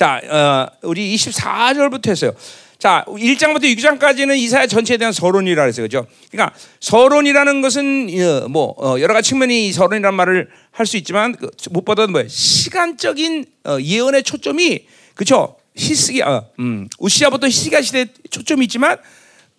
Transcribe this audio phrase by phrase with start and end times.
[0.00, 2.32] 자, 어, 우리 24절부터 했어요.
[2.78, 5.84] 자, 1장부터 6장까지는 이사야 전체에 대한 서론이라 그랬어요.
[5.84, 6.06] 그죠?
[6.30, 11.50] 그러니까 서론이라는 것은 어, 뭐 어, 여러 가지 측면이 서론이라는 말을 할 수 있지만 그,
[11.70, 12.28] 무엇보다도 뭐예요?
[12.28, 15.56] 시간적인 어, 예언의 초점이 그죠?
[15.76, 18.96] 히스기 어, 음, 우시아부터 히스기야 시대 초점이 있지만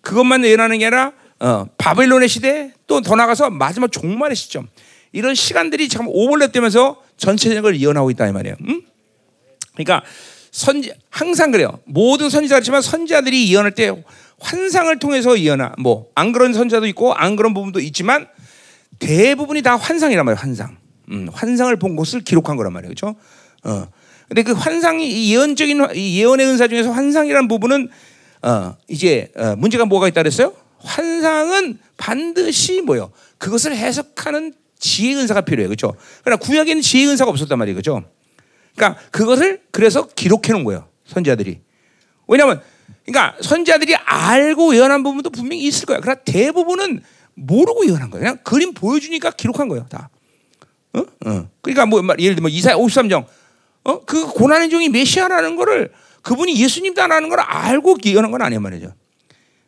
[0.00, 4.66] 그것만 예언하는 게 아니라 어, 바벨론의 시대 또 더 나가서 마지막 종말의 시점
[5.12, 8.56] 이런 시간들이 참 오버랩되면서 전체적인 걸 예언하고 있다 이 말이에요.
[8.66, 8.82] 음?
[9.74, 10.02] 그러니까
[10.50, 11.78] 선지 항상 그래요.
[11.84, 13.90] 모든 선지자지만 선지자들이 예언할 때
[14.40, 18.26] 환상을 통해서 예언하 뭐 안 그런 선지자도 있고 안 그런 부분도 있지만
[18.98, 20.40] 대부분이 다 환상이란 말이에요.
[20.40, 20.76] 환상.
[21.10, 22.94] 음, 환상을 본 것을 기록한 거란 말이에요.
[22.94, 23.16] 그렇죠?
[23.64, 23.86] 어.
[24.28, 27.88] 근데 그 환상이 예언적인 예언의 은사 중에서 환상이라는 부분은
[28.42, 30.54] 어, 이제 어, 문제가 뭐가 있다 그랬어요?
[30.78, 33.10] 환상은 반드시 뭐요?
[33.38, 35.68] 그것을 해석하는 지혜 은사가 필요해요.
[35.68, 35.94] 그렇죠?
[36.24, 37.74] 그러나 구약에는 지혜 은사가 없었단 말이에요.
[37.74, 38.04] 그렇죠?
[38.74, 40.88] 그러니까 그것을 그래서 기록해 놓은 거예요.
[41.06, 41.60] 선지자들이.
[42.28, 42.62] 왜냐하면
[43.04, 46.00] 그러니까 선지자들이 알고 예언한 부분도 분명히 있을 거야.
[46.00, 47.02] 그러나 대부분은
[47.34, 48.22] 모르고 예언한 거예요.
[48.22, 49.86] 그냥 그림 보여주니까 기록한 거예요.
[49.88, 50.10] 다.
[50.94, 51.00] 어?
[51.00, 51.48] 어.
[51.62, 53.26] 그러니까 뭐 예를 들면 이사야 53장
[53.84, 54.04] 어?
[54.04, 55.92] 그 고난의 종이 메시아라는 거를
[56.22, 58.94] 그분이 예수님다라는 걸 알고 예언한 건 아니란 말이죠.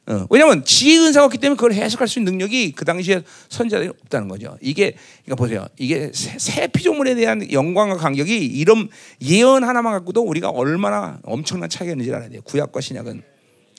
[0.07, 4.29] 어, 왜냐하면 지혜 은사가 없기 때문에 그걸 해석할 수 있는 능력이 그 당시에 선자들이 없다는
[4.29, 4.59] 거죠.
[4.61, 5.67] 이게 그러니까 보세요.
[5.79, 8.89] 이게 새, 새 피조물에 대한 영광과 간격이 이런
[9.23, 12.43] 예언 하나만 갖고도 우리가 얼마나 엄청난 차이가 있는지 알아야 돼요.
[12.45, 13.23] 구약과 신약은.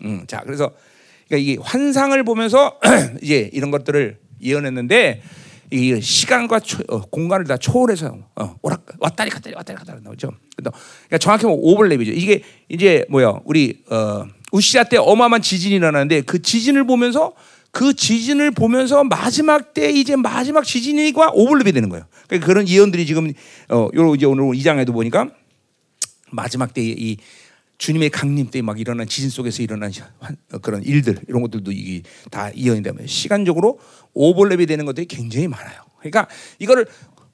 [0.04, 0.72] 음, 자, 그래서
[1.28, 2.80] 그러니까 이 환상을 보면서
[3.22, 5.22] 이제 이런 것들을 예언했는데
[5.72, 10.32] 이 시간과 초, 어, 공간을 다 초월해서 어, 오락 왔다리 갔다리 왔다리 갔다리 나오죠.
[10.56, 12.16] 그러니까 정확히 뭐 오버랩이죠.
[12.16, 17.34] 이게 이제 뭐야 우리 어, 우시아 때 어마어마한 지진이 일어나는데 그 지진을 보면서
[17.72, 22.06] 그 지진을 보면서 마지막 때 이제 마지막 지진이과 오버랩이 되는 거예요.
[22.28, 23.34] 그러니까 그런 예언들이 지금
[23.70, 25.30] 어, 요 이제 오늘 2장에도 보니까
[26.32, 27.18] 마지막 때 이
[27.78, 29.92] 주님의 강림 때 막 일어난 지진 속에서 일어난
[30.54, 33.80] 어, 그런 일들 이런 것들도 이게 다 예언이 되면 시간적으로
[34.16, 35.82] 오버랩이 되는 것들이 굉장히 많아요.
[36.00, 36.28] 그러니까
[36.60, 36.86] 이거를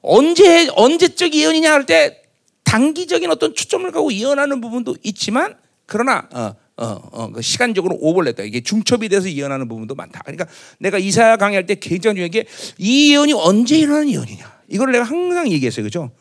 [0.01, 2.17] 언제 언제적 예언이냐 할 때
[2.63, 5.55] 단기적인 어떤 초점을 갖고 예언하는 부분도 있지만
[5.85, 8.45] 그러나 어, 어, 어, 그 시간적으로 오버랩다.
[8.45, 10.21] 이게 중첩이 돼서 예언하는 부분도 많다.
[10.25, 10.47] 그러니까
[10.79, 12.45] 내가 이사야 강의할 때 굉장히 중요한 게
[12.77, 14.51] 이 예언이 언제 일어나는 예언이냐.
[14.69, 15.83] 이걸 내가 항상 얘기했어요.
[15.83, 16.11] 그죠?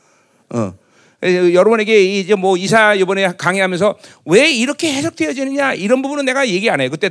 [0.51, 0.75] 어.
[1.23, 6.89] 여러분에게 이제 뭐 이사 이번에 강의하면서 왜 이렇게 해석되어지느냐 이런 부분은 내가 얘기 안 해요.
[6.91, 7.11] 그때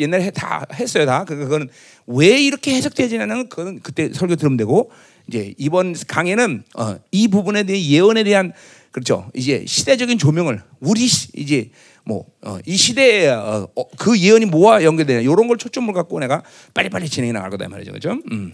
[0.00, 1.06] 옛날에 다 했어요.
[1.06, 1.68] 다 그거는
[2.06, 4.90] 왜 이렇게 해석되어지냐는 그건 그때 설교 들으면 되고
[5.28, 8.52] 이제 이번 강의는 어, 이 부분에 대해 예언에 대한
[8.90, 9.30] 그렇죠.
[9.34, 11.70] 이제 시대적인 조명을 우리 이제
[12.04, 16.42] 뭐이 어, 시대에 어, 어, 그 예언이 뭐와 연결되냐 이런 걸 초점을 갖고 내가
[16.74, 18.20] 빨리빨리 진행해 나갈 거다 말이죠, 그렇죠?
[18.30, 18.52] 음.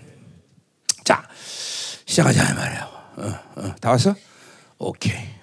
[1.05, 1.29] 자
[2.07, 2.83] 시작하자 말이에요.
[3.17, 4.15] 어, 어, 다 왔어?
[4.79, 5.41] 오케이.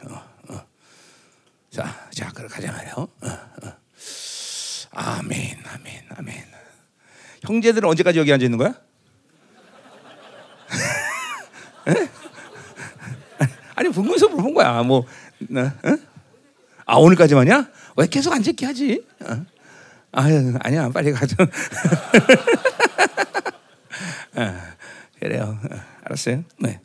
[1.77, 3.07] 자, 자, 그럼 가자 말이에요.
[4.89, 6.43] 아멘, 아멘, 아멘.
[7.43, 8.73] 형제들은 언제까지 여기 앉아 있는 거야?
[13.75, 14.81] 아니 분문서 물어본 거야.
[14.81, 15.05] 뭐, 어?
[16.87, 17.69] 아 오늘까지만이야?
[17.97, 19.03] 왜 계속 앉아 있게 하지?
[19.21, 19.45] 어?
[20.13, 20.23] 아
[20.59, 21.35] 아니야, 빨리 가자.
[24.35, 24.55] 어,
[25.19, 25.59] 그래요.
[25.63, 26.43] 어, 알았어요.
[26.59, 26.79] 네.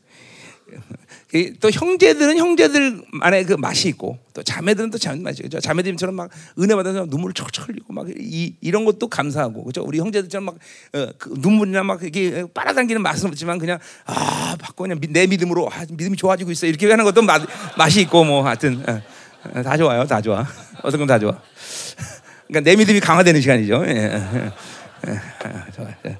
[1.60, 5.60] 또 형제들은 형제들만의 그 맛이 있고 또 자매들은 또 자매 맛이 있죠.
[5.60, 9.82] 자매들처럼 막 은혜 받아서 눈물을 척척 흘리고 막 이, 이런 것도 감사하고 그죠.
[9.82, 10.56] 우리 형제들처럼 막
[10.94, 15.84] 어, 그 눈물이나 막 이게 빨아당기는 맛은 없지만 그냥 아 받고 그냥 내 믿음으로 아,
[15.90, 17.42] 믿음이 좋아지고 있어 이렇게 하는 것도 맛,
[17.78, 19.02] 맛이 있고 뭐 하여튼 어,
[19.54, 20.46] 어, 다 좋아요, 다 좋아.
[20.82, 21.40] 어떤 건 다 좋아.
[22.48, 23.84] 그러니까 내 믿음이 강화되는 시간이죠.
[23.86, 24.52] 예, 예,
[26.06, 26.18] 예.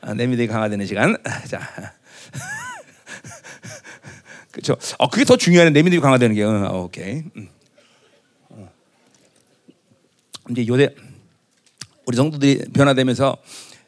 [0.00, 1.16] 아, 내 믿음이 강화되는 시간.
[1.48, 1.60] 자.
[4.50, 4.76] 그렇죠.
[4.98, 5.70] 어, 그게 더 중요하네.
[5.70, 6.42] 내 믿음이 강화되는 게.
[6.42, 7.22] 어, 오케이.
[7.36, 7.48] 음.
[8.50, 8.68] 어.
[10.50, 10.94] 이제 요새
[12.06, 13.36] 우리 성도들이 변화되면서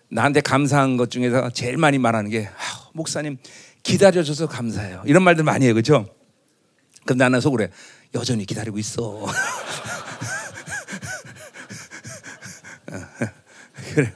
[0.08, 3.36] 나한테 감사한 것 중에서 제일 많이 말하는 게 아, 목사님
[3.82, 5.02] 기다려줘서 감사해요.
[5.06, 5.74] 이런 말들 많이 해요.
[5.74, 6.08] 그렇죠?
[7.04, 7.66] 그럼 나는 속으로
[8.14, 9.26] 여전히 기다리고 있어.
[13.94, 14.12] 그래.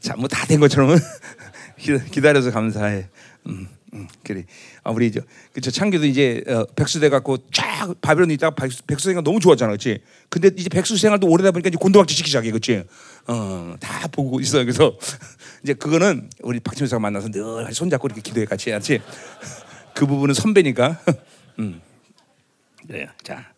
[0.00, 0.96] 자, 뭐 다 된 것처럼
[2.10, 3.08] 기다려서 감사해.
[3.46, 4.44] 음, 음, 그래.
[4.82, 5.20] 아, 우리 저,
[5.52, 9.70] 그쵸 창규도 이제 어, 백수 돼 갖고 쫙 바벨론에 있다가 백수, 백수 생활 너무 좋았잖아,
[9.70, 10.00] 그렇지?
[10.28, 12.84] 근데 이제 백수 생활도 오래다 보니까 이제 곤도박질 시키기 시작해, 그렇지?
[13.26, 14.58] 어, 다 보고 있어.
[14.64, 14.96] 그래서
[15.62, 19.00] 이제 그거는 우리 박진수가 만나서 늘 손잡고 이렇게 기도해 같이 해야지.
[19.94, 21.00] 그 부분은 선배니까.
[21.58, 21.80] 음,
[22.86, 23.06] 그래요.
[23.22, 23.49] 자.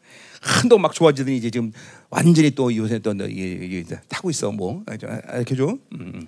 [0.42, 1.72] 한도 막 좋아지더니 이제 지금
[2.10, 3.14] 완전히 또 요새 또
[4.08, 4.82] 타고 있어 뭐
[5.34, 5.78] 이렇게 줘.
[5.92, 6.26] 음,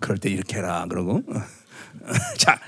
[0.00, 1.22] 그럴 때 이렇게 해라 그러고.
[2.38, 2.58] 자,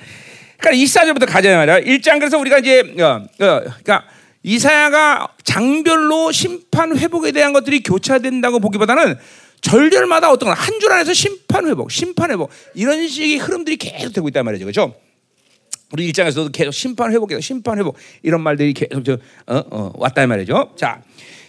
[0.58, 1.80] 그러니까 이사절부터 가자 말이야.
[1.80, 4.04] 1장 그래서 우리가 이제 어, 어, 그러니까
[4.44, 9.16] 이사야가 장별로 심판 회복에 대한 것들이 교차된다고 보기보다는
[9.62, 14.44] 절절마다 어떤 한 줄 안에서 심판 회복, 심판 회복 이런 식의 흐름들이 계속 되고 있단
[14.44, 14.94] 말이죠, 그렇죠?
[15.94, 19.12] 우리 일장에서도 계속 심판 회복에서 심판 회복 이런 말들이 계속 저,
[19.46, 20.72] 어, 어, 왔단 말이죠.
[20.76, 21.00] 자,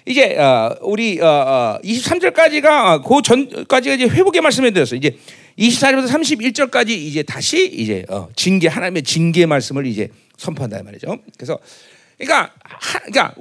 [0.06, 5.00] 이제 어, 우리 어, 어, 23절까지가 그 전까지가 이제 회복의 말씀을 드렸어요.
[5.00, 5.18] 이제
[5.58, 11.18] 24절부터 31절까지 이제 다시 이제 어, 징계 하나님의 징계 말씀을 이제 선포한다 말이죠.
[11.38, 11.58] 그래서
[12.20, 13.34] 그러니까 하, 그러니까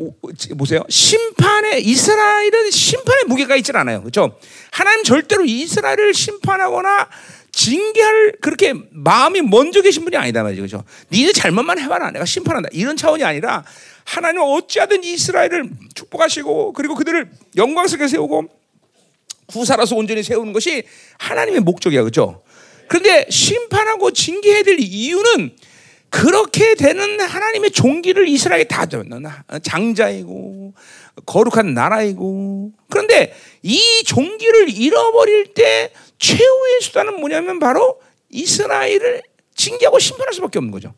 [0.57, 0.81] 보세요.
[0.89, 4.01] 심판에 이스라엘은 심판의 무게가 있질 않아요.
[4.01, 4.39] 그렇죠?
[4.73, 7.09] 하나님 절대로 이스라엘을 심판하거나
[7.55, 10.63] 징계할 그렇게 마음이 먼저 계신 분이 아니다 말이죠.
[10.63, 10.85] 그렇죠?
[11.13, 12.11] 니네 잘못만 해봐라.
[12.11, 12.69] 내가 심판한다.
[12.73, 13.65] 이런 차원이 아니라
[14.05, 18.49] 하나님은 어찌하든 이스라엘을 축복하시고 그리고 그들을 영광스럽게 세우고
[19.47, 20.83] 구사라서 온전히 세우는 것이
[21.19, 22.01] 하나님의 목적이야.
[22.03, 22.43] 그렇죠?
[22.89, 25.57] 그런데 심판하고 징계해야 될 이유는
[26.11, 29.25] 그렇게 되는 하나님의 종기를 이스라엘에 다 줬는
[29.63, 30.75] 장자이고
[31.27, 35.93] 거룩한 나라이고 그런데 이 종기를 잃어버릴 때
[36.25, 38.01] 최후의 수단은 뭐냐면 바로
[38.31, 39.23] 이스라엘을
[39.55, 40.95] 징계하고 심판할 수밖에 없는 거죠.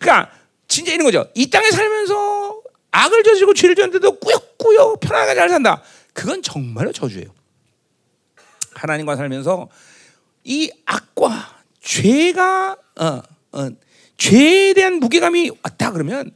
[0.00, 0.32] 그러니까
[0.66, 1.30] 진짜 이런 거죠.
[1.36, 5.82] 이 땅에 살면서 악을 저지르고 죄를 졌는데도 꾸역꾸역 편하게 잘 산다.
[6.12, 7.32] 그건 정말로 저주예요.
[8.74, 9.68] 하나님과 살면서
[10.42, 13.22] 이 악과 죄가 어,
[13.52, 13.68] 어,
[14.18, 16.32] 죄에 대한 무게감이 왔다 그러면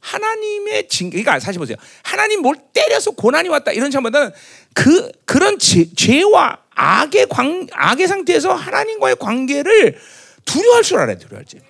[0.00, 1.76] 하나님의 징계, 그러니까 사실 보세요.
[2.02, 4.32] 하나님 뭘 때려서 고난이 왔다 이런 참보다는
[4.72, 9.98] 그 그런 죄, 죄와 악의 관, 악의 상태에서 하나님과의 관계를
[10.44, 11.60] 두려워할 줄 알아야 두려워할지.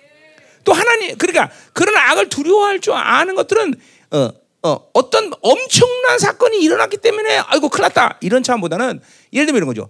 [0.63, 3.75] 또 하나님 그러니까 그런 악을 두려워할 줄 아는 것들은
[4.11, 4.29] 어,
[4.63, 8.99] 어, 어떤 엄청난 사건이 일어났기 때문에 아이고 큰일 났다 이런 차원보다는
[9.31, 9.89] 예를 들면 이런 거죠.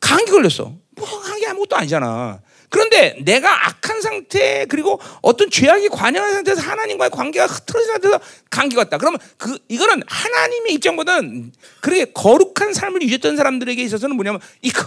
[0.00, 0.74] 감기 걸렸어.
[0.96, 2.40] 뭐 감기 아무것도 아니잖아.
[2.70, 8.96] 그런데 내가 악한 상태 그리고 어떤 죄악이 관영한 상태에서 하나님과의 관계가 흐트러진 상태에서 감기가 왔다.
[8.96, 14.84] 그러면 그 이거는 하나님의 입장보다는 그렇게 거룩한 삶을 유지했던 사람들에게 있어서는 뭐냐면 이거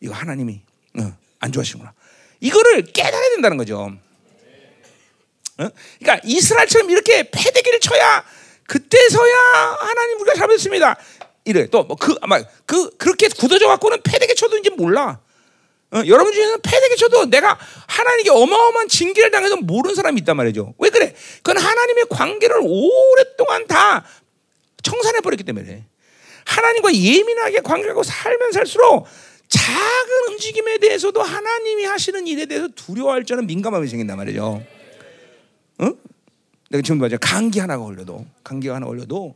[0.00, 0.60] 이거 하나님이
[1.00, 1.92] 어, 안 좋아하시구나.
[2.38, 3.92] 이거를 깨달아야 된다는 거죠.
[5.58, 5.68] 어?
[5.98, 8.24] 그러니까 이스라엘처럼 이렇게 패대기를 쳐야
[8.68, 9.34] 그때서야
[9.80, 10.96] 하나님 우리가 잘못했습니다.
[11.44, 15.20] 이래 또뭐그 아마 그 그렇게 굳어져 갖고는 패대기 쳐도 이제 몰라.
[15.92, 17.58] 어, 여러분 중에는 패대기 쳐도 내가
[17.88, 20.74] 하나님께 어마어마한 징계를 당해서 모르는 사람이 있단 말이죠.
[20.78, 21.14] 왜 그래?
[21.42, 24.04] 그건 하나님의 관계를 오랫동안 다
[24.82, 25.84] 청산해 버렸기 때문에
[26.44, 29.06] 하나님과 예민하게 관계하고 살면 살수록
[29.48, 34.62] 작은 움직임에 대해서도 하나님이 하시는 일에 대해서 두려워할 줄은 민감함이 생긴단 말이죠.
[35.78, 35.92] 어?
[36.70, 39.34] 내가 지금 맞아 감기 하나가 걸려도 감기가 하나 걸려도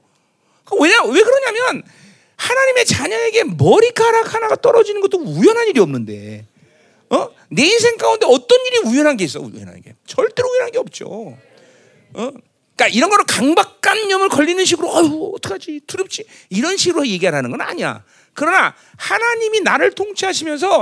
[0.81, 1.83] 왜냐 왜 그러냐면
[2.45, 6.47] 하나님의 자녀에게 머리카락 하나가 떨어지는 것도 우연한 일이 없는데,
[7.11, 7.29] 어?
[7.49, 9.41] 내 인생 가운데 어떤 일이 우연한 게 있어?
[9.41, 11.07] 우연한 게 절대로 우연한 게 없죠.
[12.15, 12.31] 어?
[12.77, 18.05] 그러니까 이런 거로 강박감염을 걸리는 식으로 아유 어떡하지 두렵지 이런 식으로 얘기하는 건 아니야.
[18.35, 20.81] 그러나 하나님이 나를 통치하시면서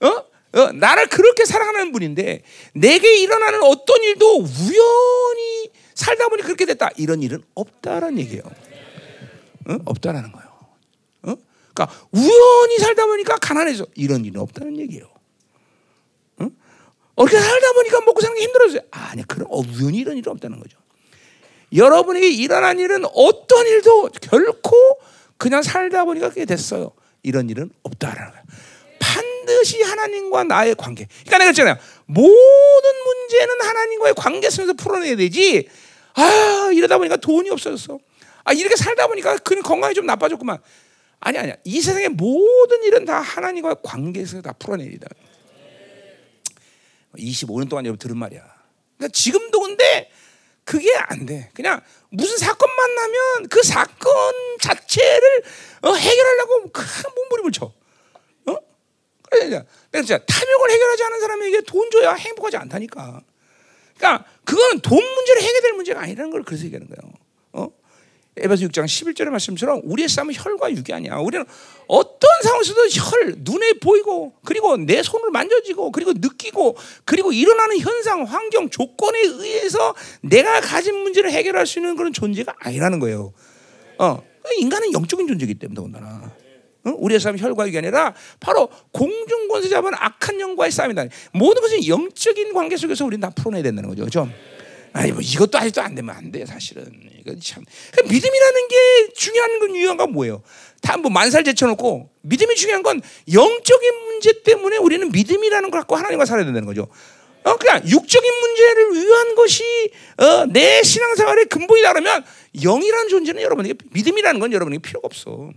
[0.00, 0.34] 어?
[0.54, 2.42] 어, 나를 그렇게 사랑하는 분인데
[2.74, 8.42] 내게 일어나는 어떤 일도 우연히 살다 보니 그렇게 됐다 이런 일은 없다라는 얘기예요.
[9.68, 9.78] 어?
[9.84, 10.43] 없다라는 거예요.
[11.74, 15.10] 그러니까 우연히 살다 보니까 가난해져 이런 일은 없다는 얘기예요.
[16.40, 16.50] 응?
[17.16, 18.82] 어떻게 살다 보니까 먹고 사는 게 힘들어져요.
[18.92, 20.78] 아니 그런 어, 우연히 이런 일은 없다는 거죠.
[21.74, 24.76] 여러분에게 일어난 일은 어떤 일도 결코
[25.36, 26.92] 그냥 살다 보니까 그게 됐어요.
[27.24, 28.44] 이런 일은 없다라는 거예요.
[29.00, 31.08] 반드시 하나님과 나의 관계.
[31.24, 31.76] 그러니까 내가 했잖아요.
[32.06, 35.68] 모든 문제는 하나님과의 관계 속에서 풀어내야 되지.
[36.14, 37.98] 아 이러다 보니까 돈이 없어졌어.
[38.44, 40.58] 아 이렇게 살다 보니까 그 건강이 좀 나빠졌구만.
[41.24, 41.56] 아니 아니야.
[41.64, 45.08] 이 세상의 모든 일은 다 하나님과 관계에서 다 풀어내리다.
[47.16, 48.42] 25년 동안 여러분 들은 말이야.
[48.98, 50.10] 그러니까 지금도 근데
[50.64, 51.50] 그게 안 돼.
[51.54, 55.42] 그냥 무슨 사건만 나면 그 사건 자체를
[55.82, 56.84] 어, 해결하려고 큰
[57.16, 57.72] 몸부림을 쳐.
[58.46, 58.56] 어?
[59.30, 63.22] 그러니까 탐욕을 해결하지 않은 사람에게 돈 줘야 행복하지 않다니까.
[63.96, 67.13] 그러니까 그거는 돈 문제를 해결될 문제가 아니라는 걸 그래서 얘기하는 거예요.
[68.36, 71.16] 에베소 6장 11절의 말씀처럼 우리의 싸움은 혈과 육이 아니야.
[71.18, 71.44] 우리는
[71.86, 78.68] 어떤 상황에서도 혈 눈에 보이고 그리고 내 손을 만져지고 그리고 느끼고 그리고 일어나는 현상, 환경,
[78.70, 83.32] 조건에 의해서 내가 가진 문제를 해결할 수 있는 그런 존재가 아니라는 거예요.
[83.98, 84.20] 어,
[84.58, 86.32] 인간은 영적인 존재이기 때문에 더군다나.
[86.86, 86.90] 어?
[86.98, 91.04] 우리의 싸움이 혈과 육이 아니라 바로 공중 권세 잡은 악한 영과의 싸움이다.
[91.32, 94.02] 모든 것은 영적인 관계 속에서 우리는 다 풀어내야 된다는 거죠.
[94.02, 94.28] 그렇죠?
[94.94, 96.84] 아니 뭐 이것도 아직도 안 되면 안 돼, 사실은.
[97.20, 100.42] 이건 참 그러니까 믿음이라는 게 중요한 건 유효한 건 뭐예요?
[100.80, 106.24] 다 뭐 만살 제쳐놓고 믿음이 중요한 건 영적인 문제 때문에 우리는 믿음이라는 걸 갖고 하나님과
[106.26, 106.86] 살아야 된다는 거죠.
[107.42, 109.62] 어, 그냥 육적인 문제를 위한 것이
[110.18, 112.24] 어, 내 신앙생활의 근본이다 그러면
[112.62, 115.50] 영이라는 존재는 여러분에게 믿음이라는 건 여러분에게 필요가 없어.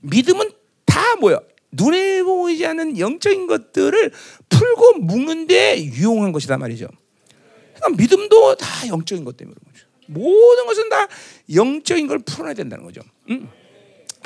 [0.00, 0.50] 믿음은
[0.86, 1.40] 다 뭐야?
[1.72, 4.12] 눈에 보이지 않는 영적인 것들을
[4.48, 6.88] 풀고 묶는데 유용한 것이다 말이죠.
[7.86, 9.86] 그러니까 믿음도 다 영적인 것 때문에 그런 거죠.
[10.06, 11.06] 모든 것은 다
[11.54, 13.00] 영적인 걸 풀어내야 된다는 거죠.
[13.30, 13.48] 음?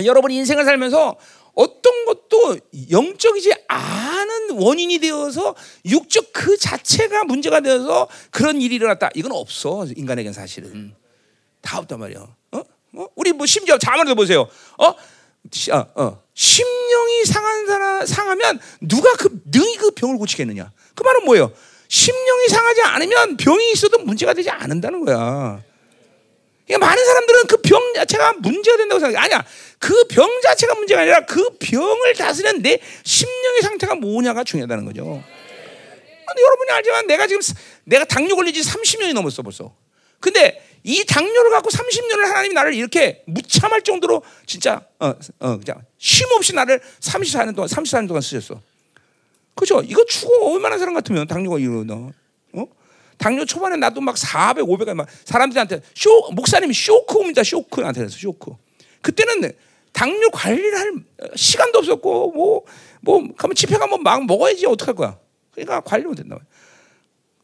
[0.04, 1.16] 여러분 인생을 살면서
[1.54, 2.58] 어떤 것도
[2.90, 9.10] 영적이지 않은 원인이 되어서 육적 그 자체가 문제가 되어서 그런 일이 일어났다.
[9.14, 10.94] 이건 없어 인간에겐 사실은
[11.60, 12.20] 다 없단 말이야.
[12.52, 12.62] 어?
[12.94, 13.06] 어?
[13.14, 14.48] 우리 뭐 심지어 자문을 보세요.
[14.78, 14.94] 어?
[15.50, 16.22] 시, 어, 어.
[16.34, 20.70] 심령이 상한 사람 상하면 누가 그 능히 그 병을 고치겠느냐?
[20.94, 21.52] 그 말은 뭐예요?
[21.90, 25.60] 심령이 상하지 않으면 병이 있어도 문제가 되지 않는다는 거야.
[26.66, 29.24] 그러니까 많은 사람들은 그 병 자체가 문제가 된다고 생각해.
[29.26, 29.44] 아니야.
[29.80, 35.02] 그 병 자체가 문제가 아니라 그 병을 다스리는 내 심령의 상태가 뭐냐가 중요하다는 거죠.
[35.04, 37.40] 근데 여러분이 알지만 내가 지금
[37.82, 39.74] 내가 당뇨 걸린 지 30년이 넘었어 벌써.
[40.20, 45.08] 근데 이 당뇨를 갖고 30년을 하나님이 나를 이렇게 무참할 정도로 진짜 어,
[45.40, 48.60] 어, 그냥 쉼 없이 나를 34년 동안 34년 동안 쓰셨어.
[49.60, 49.82] 그죠?
[49.82, 52.08] 이거 죽어 얼마나 사람 같으면 당뇨가 이러나?
[52.54, 52.66] 어?
[53.18, 57.42] 당뇨 초반에 나도 막 400, 500막 막 사람들한테 쇼 목사님이 쇼크 옵니다.
[57.42, 58.52] 쇼크 나한테 그래서 쇼크.
[59.02, 59.52] 그때는
[59.92, 60.94] 당뇨 관리를 할
[61.36, 62.64] 시간도 없었고 뭐뭐
[63.02, 65.18] 뭐, 가면 집회 가면 막 먹어야지 어떡할 거야.
[65.50, 66.38] 그러니까 관리 못 된다.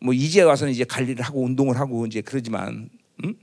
[0.01, 2.89] 뭐 이제 와서는 이제 관리를 하고 운동을 하고 이제 그러지만
[3.25, 3.35] 음?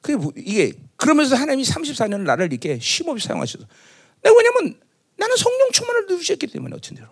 [0.00, 3.66] 그게 뭐, 이게 그러면서 하나님이 34년을 나를 이렇게 쉼없이 사용하셔서
[4.22, 4.80] 내가 왜냐면
[5.20, 7.08] 나는 성령 충만을 누리셨기 때문에 어쩐 대로.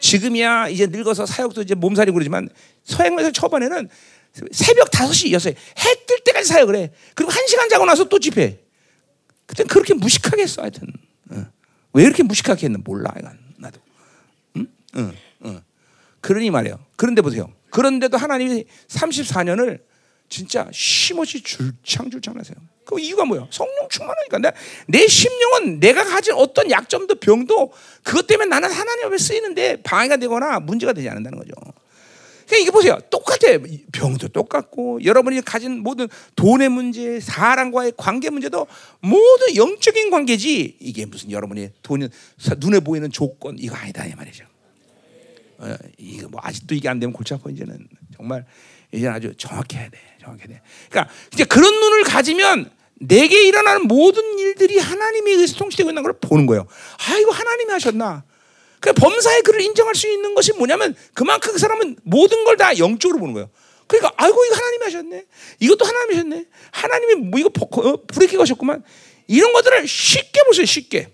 [0.00, 2.48] 지금이야 이제 늙어서 사역도 이제 몸살이 그러지만
[2.84, 3.88] 서행에서 초반에는
[4.50, 6.92] 새벽 5시, 6시 해 뜰 때까지 사역을 해.
[7.14, 8.60] 그리고 1시간 자고 나서 또 집회.
[9.46, 10.88] 그땐 그렇게 무식하게 했어 하여튼.
[11.30, 11.46] 어.
[11.92, 13.12] 왜 이렇게 무식하게 했나 몰라
[13.58, 13.78] 나도.
[14.56, 14.66] 응?
[14.96, 15.16] 응.
[15.44, 15.60] 응.
[16.20, 16.84] 그러니 말이에요.
[16.96, 17.52] 그런데 보세요.
[17.70, 19.82] 그런데도 하나님이 34년을
[20.28, 22.56] 진짜 쉼없이 줄창줄창 하세요.
[22.84, 23.46] 그 이유가 뭐야?
[23.50, 24.38] 성령 충만하니까.
[24.38, 24.52] 내,
[24.86, 27.72] 내 심령은 내가 가진 어떤 약점도 병도
[28.02, 31.52] 그것 때문에 나는 하나님 앞에 쓰이는데 방해가 되거나 문제가 되지 않는다는 거죠.
[32.46, 32.98] 그러니까 이게 보세요.
[33.08, 33.58] 똑같아.
[33.92, 38.66] 병도 똑같고 여러분이 가진 모든 돈의 문제, 사람과의 관계 문제도
[39.00, 42.08] 모두 영적인 관계지 이게 무슨 여러분이 돈이
[42.58, 44.44] 눈에 보이는 조건 이거 아니다 이 말이죠.
[45.58, 48.44] 어, 이거 뭐 아직도 이게 안 되면 골치 아파 이제는 정말
[48.90, 49.98] 이제 아주 정확해야 돼.
[50.22, 50.62] 정확해야 돼.
[50.90, 56.46] 그러니까 이제 그런 눈을 가지면 내게 일어나는 모든 일들이 하나님에 의해서 통치되고 있는 걸 보는
[56.46, 56.66] 거예요.
[57.08, 58.24] 아, 이거 하나님이 하셨나?
[58.80, 63.18] 그 범사의 그를 인정할 수 있는 것이 뭐냐면 그만큼 그 사람은 모든 걸 다 영적으로
[63.18, 63.50] 보는 거예요.
[63.86, 65.24] 그러니까 아이고 이거 하나님이 하셨네.
[65.60, 66.46] 이것도 하나님이 하셨네.
[66.70, 67.50] 하나님이 뭐 이거
[68.06, 68.82] 브레이크 가셨구만.
[69.26, 70.66] 이런 것들을 쉽게 보세요.
[70.66, 71.08] 쉽게.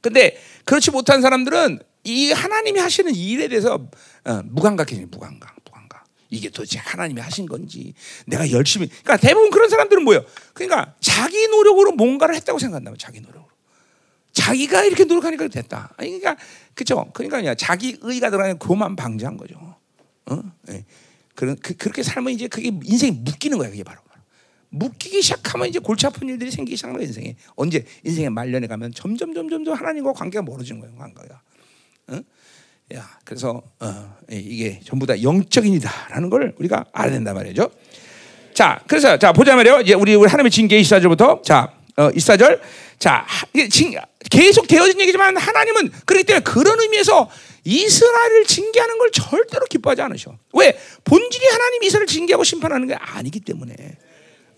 [0.00, 3.88] 근데 그렇지 못한 사람들은 이 하나님이 하시는 일에 대해서
[4.24, 5.06] 어, 무감각해요.
[5.10, 5.56] 무감각.
[6.30, 7.94] 이게 도대체 하나님이 하신 건지
[8.26, 10.24] 내가 열심히 그러니까 대부분 그런 사람들은 뭐예요?
[10.52, 13.48] 그러니까 자기 노력으로 뭔가를 했다고 생각한다면 자기 노력으로.
[14.32, 15.94] 자기가 이렇게 노력하니까 됐다.
[15.96, 16.36] 그러니까
[16.74, 17.10] 그죠?
[17.12, 19.76] 그러니까 자기 의가 들어가는 교만 방지한 거죠.
[20.26, 20.42] 어?
[20.62, 20.84] 네.
[21.34, 23.70] 그런 그, 렇게 살면 이제 그게 인생이 묶이는 거야.
[23.70, 24.00] 그게 바로.
[24.70, 27.36] 묶이기 시작하면 이제 골치 아픈 일들이 생기기 시작하는 거야, 인생에.
[27.56, 30.96] 언제 인생의 말년에 가면 점점 점점 점 하나님과 관계가 멀어지는 거예요.
[30.96, 31.42] 관계가.
[32.08, 32.20] 어?
[32.94, 37.70] 야, 그래서 어, 이게 전부 다 영적인 이다라는 걸 우리가 알아야 된단 말이죠.
[38.54, 39.80] 자, 그래서 자 보자 말이요.
[39.80, 42.60] 이제 우리 우리 하나님의 징계 24절부터 자, 어, 24절.
[42.98, 43.26] 자,
[43.70, 43.94] 징,
[44.30, 47.30] 계속 되어진 얘기지만 하나님은 그렇기 때문에 그런 의미에서
[47.64, 50.36] 이스라엘을 징계하는 걸 절대로 기뻐하지 않으셔.
[50.54, 50.76] 왜?
[51.04, 53.74] 본질이 하나님 이스라엘을 징계하고 심판하는 게 아니기 때문에.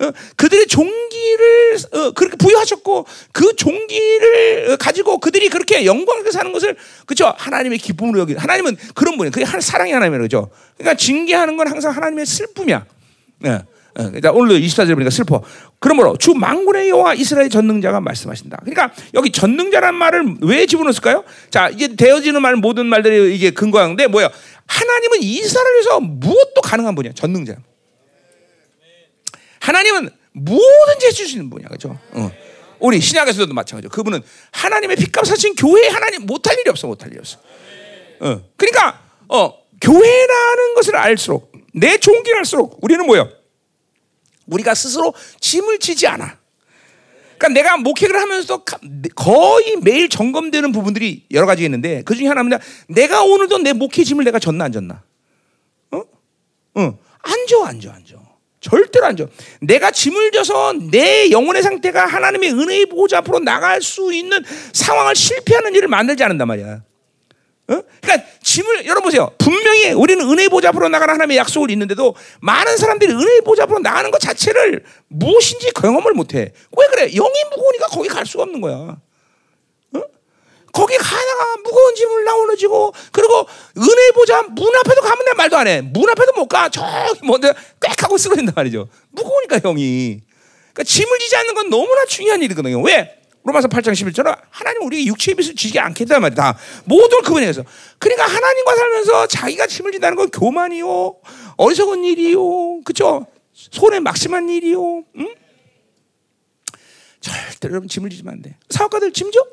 [0.00, 6.76] 어, 그들의 종기를 어, 그렇게 부여하셨고 그 종기를 가지고 그들이 그렇게 영광하게 사는 것을
[7.06, 10.22] 그죠 하나님의 기쁨으로 여기 하나님은 그런 분이 그게 사랑의 하나님이죠.
[10.22, 10.50] 그죠?
[10.76, 12.86] 그러니까 징계하는 건 항상 하나님의 슬픔이야.
[13.40, 13.60] 네.
[13.94, 15.42] 그러니까 오늘도 24절 보니까 슬퍼.
[15.78, 18.58] 그러므로 주 망군의 여호와 이스라엘 전능자가 말씀하신다.
[18.62, 21.24] 그러니까 여기 전능자란 말을 왜 집어넣었을까요?
[21.50, 24.30] 자, 이제 되어지는 말 모든 말들이 이게 근거하는데 뭐야?
[24.66, 27.12] 하나님은 이스라엘에서 무엇도 가능한 분이야.
[27.14, 27.56] 전능자.
[29.60, 31.68] 하나님은 뭐든지 있는 분이야.
[31.68, 31.98] 그죠?
[32.12, 32.30] 어.
[32.80, 33.90] 우리 신약에서도 마찬가지죠.
[33.90, 36.86] 그분은 하나님의 핏값 사신 교회 하나님 못할 일이 없어.
[36.86, 37.38] 못할 일이 없어.
[38.20, 38.42] 어.
[38.56, 43.28] 그러니까 어, 교회라는 것을 알수록 내 종기를 알수록 우리는 뭐야?
[44.46, 46.38] 우리가 스스로 짐을 지지 않아.
[47.38, 48.64] 그러니까 내가 목회를 하면서도
[49.14, 54.24] 거의 매일 점검되는 부분들이 여러 가지 있는데 그 중에 하나는 내가 오늘도 내 목회 짐을
[54.24, 55.02] 내가 졌나 안 졌나?
[55.92, 56.02] 어?
[56.74, 56.98] 어.
[57.22, 58.29] 안 져, 안 져, 안 져.
[58.60, 59.26] 절대로 안 져.
[59.60, 64.38] 내가 짐을 져서 내 영혼의 상태가 하나님의 은혜의 보호자 앞으로 나갈 수 있는
[64.72, 66.82] 상황을 실패하는 일을 만들지 않는단 말이야.
[67.70, 67.82] 어?
[68.00, 69.30] 그러니까 짐을 여러분 보세요.
[69.38, 74.10] 분명히 우리는 은혜 보좌 앞으로 나가는 하나님의 약속을 있는데도 많은 사람들이 은혜 보좌 앞으로 나가는
[74.10, 76.52] 것 자체를 무엇인지 경험을 못해.
[76.76, 77.08] 왜 그래?
[77.10, 78.98] 영이 무거우니까 거기 갈 수가 없는 거야.
[80.80, 80.86] 어?
[80.86, 83.46] 거기 가다가 무거운 짐을 나오너지고 그리고
[83.76, 85.80] 은혜 보좌 문 앞에도 가면 내 말도 안 해.
[85.82, 86.68] 문 앞에도 못 가.
[86.70, 88.88] 저기 뭔데 꽥 하고 쓰러진단 말이죠.
[89.10, 90.20] 무거우니까 형이.
[90.72, 92.80] 그러니까 짐을 지지 않는 건 너무나 중요한 일이거든요.
[92.82, 93.16] 왜?
[93.42, 96.34] 로마서 8장 11절은 하나님 우리 육체의 빚을 지지 않겠다 말이야.
[96.34, 97.62] 다 모든 그분에 서
[97.98, 101.16] 그러니까 하나님과 살면서 자기가 짐을 진다는 건 교만이요.
[101.56, 102.82] 어리석은 일이요.
[102.82, 103.26] 그죠?
[103.52, 105.04] 손에 막심한 일이요.
[105.16, 105.34] 응?
[107.20, 108.56] 절대로 여러분 짐을 지면 안 돼.
[108.70, 109.44] 사업가들 짐 져?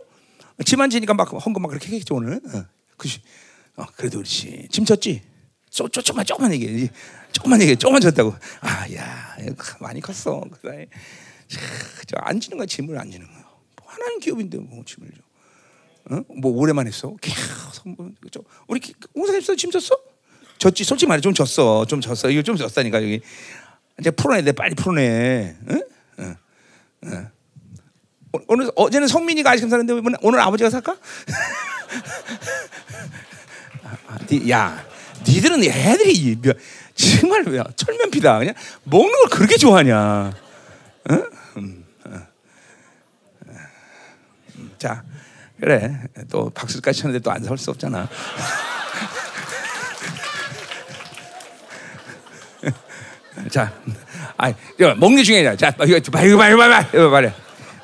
[0.66, 2.36] 짐안 지니까 막 헌금 막 그렇게 했겠지 오늘.
[2.36, 2.66] 어,
[2.98, 3.22] 그지?
[3.76, 4.68] 어, 그래도 그렇지.
[4.72, 5.22] 짐 졌지?
[5.70, 6.90] 쪼, 쪼, 조금만 조금만 얘기해.
[7.32, 7.76] 조금만 얘기해.
[7.76, 8.34] 조금만 졌다고.
[8.62, 9.38] 아, 야,
[9.80, 10.44] 많이 컸어.
[10.62, 10.88] 그래.
[12.16, 12.66] 안 지는 거야.
[12.66, 13.46] 짐을 안 지는 거야.
[13.86, 16.16] 하나님 기업인데 뭐 짐을 줘.
[16.16, 16.24] 어?
[16.40, 17.16] 뭐 오래만 했어.
[17.22, 18.44] 계속 그죠?
[18.68, 18.82] 우리
[19.16, 19.96] 홍사님도 짐 졌어?
[20.58, 20.84] 졌지.
[20.84, 21.86] 솔직히 말해 좀 졌어.
[21.86, 22.30] 좀 졌어.
[22.30, 23.22] 이거 좀 졌다니까 여기.
[24.00, 24.42] 이제 풀어내.
[24.42, 25.56] 내 빨리 풀어내.
[25.70, 25.82] 응?
[26.20, 26.36] 응.
[27.04, 27.30] 응.
[28.48, 30.98] 오늘 어제는 성민이가 아직 사는데 오늘 아버지가 살까?
[34.50, 34.86] 야,
[35.28, 36.38] 니들은 애들이
[36.96, 37.44] 정말
[37.76, 38.40] 철면피다.
[38.40, 38.54] 그냥
[38.84, 40.34] 먹는 걸 그렇게 좋아하냐?
[41.12, 41.30] 응?
[44.78, 45.04] 자,
[45.60, 46.02] 그래.
[46.30, 48.10] 또 박수까지 쳤는데 또안설수 없잖아.
[53.50, 53.74] 자,
[54.38, 54.54] 아,
[54.98, 55.56] 먹는 게 중요해.
[55.56, 56.58] 자, 이거 봐, 이거
[57.10, 57.22] 봐.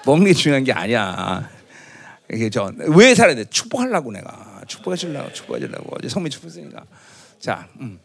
[0.05, 1.50] 먹는 게 중요한 게 아니야.
[2.31, 3.45] 이게 저왜 살아야 돼?
[3.45, 6.83] 축복하려고 내가 축복해 주려고 축복해 주려고 어제 성민 축복했으니까.
[7.39, 8.00] 자, 음.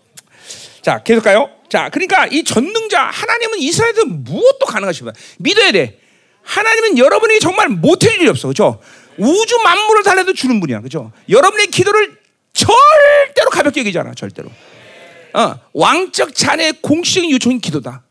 [0.83, 1.51] 자 계속 가요.
[1.69, 5.13] 자, 그러니까 이 전능자 하나님은 이스라엘도 무엇도 가능하시다.
[5.39, 6.01] 믿어야 돼.
[6.43, 8.49] 하나님은 여러분에게 정말 못할 일이 없어.
[8.49, 8.81] 그죠?
[9.19, 10.81] 우주 만물을 달래도 주는 분이야.
[10.81, 11.13] 그죠?
[11.29, 12.19] 여러분의 기도를
[12.53, 14.15] 절대로 가볍게 여기지 않아.
[14.15, 14.51] 절대로.
[15.35, 18.03] 어, 왕적 자녀의 공식적인 요청인 기도다.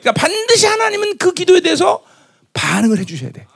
[0.00, 2.02] 그러니까 반드시 하나님은 그 기도에 대해서
[2.56, 3.46] 반응을 해 주셔야 돼.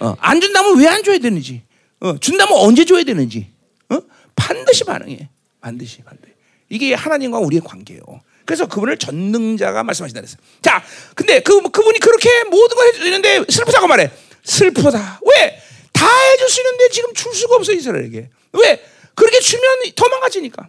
[0.00, 1.62] 어, 안 준다면 왜 안 줘야 되는지.
[2.00, 3.50] 어, 준다면 언제 줘야 되는지.
[3.90, 3.98] 어?
[4.36, 5.28] 반드시 반응해.
[5.60, 6.32] 반드시 반드시.
[6.68, 8.02] 이게 하나님과 우리의 관계예요.
[8.44, 10.38] 그래서 그분을 전능자가 말씀하신다 그랬어요.
[10.62, 10.82] 자,
[11.14, 14.10] 근데 그 그분이 그렇게 모든 걸 해주는데 슬프다고 말해.
[14.44, 15.20] 슬프다.
[15.26, 15.60] 왜?
[15.92, 18.30] 다 해줄 수 있는데 지금 줄 수가 없어 이스라엘에게.
[18.52, 18.84] 왜?
[19.14, 19.64] 그렇게 주면
[19.96, 20.68] 더 망가지니까.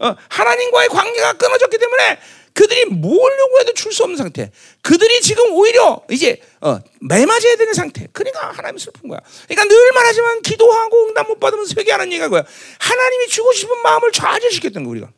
[0.00, 2.18] 어, 하나님과의 관계가 끊어졌기 때문에
[2.54, 4.50] 그들이 뭘 요구해도 줄 수 없는 상태.
[4.82, 8.06] 그들이 지금 오히려 이제 어, 매맞아야 되는 상태.
[8.12, 9.20] 그러니까 하나님 슬픈 거야.
[9.48, 12.44] 그러니까 늘 말하지만 기도하고 응답 못 받으면서 회개하는 얘기가 뭐야?
[12.78, 15.10] 하나님이 주고 싶은 마음을 좌절시켰던 거 우리가.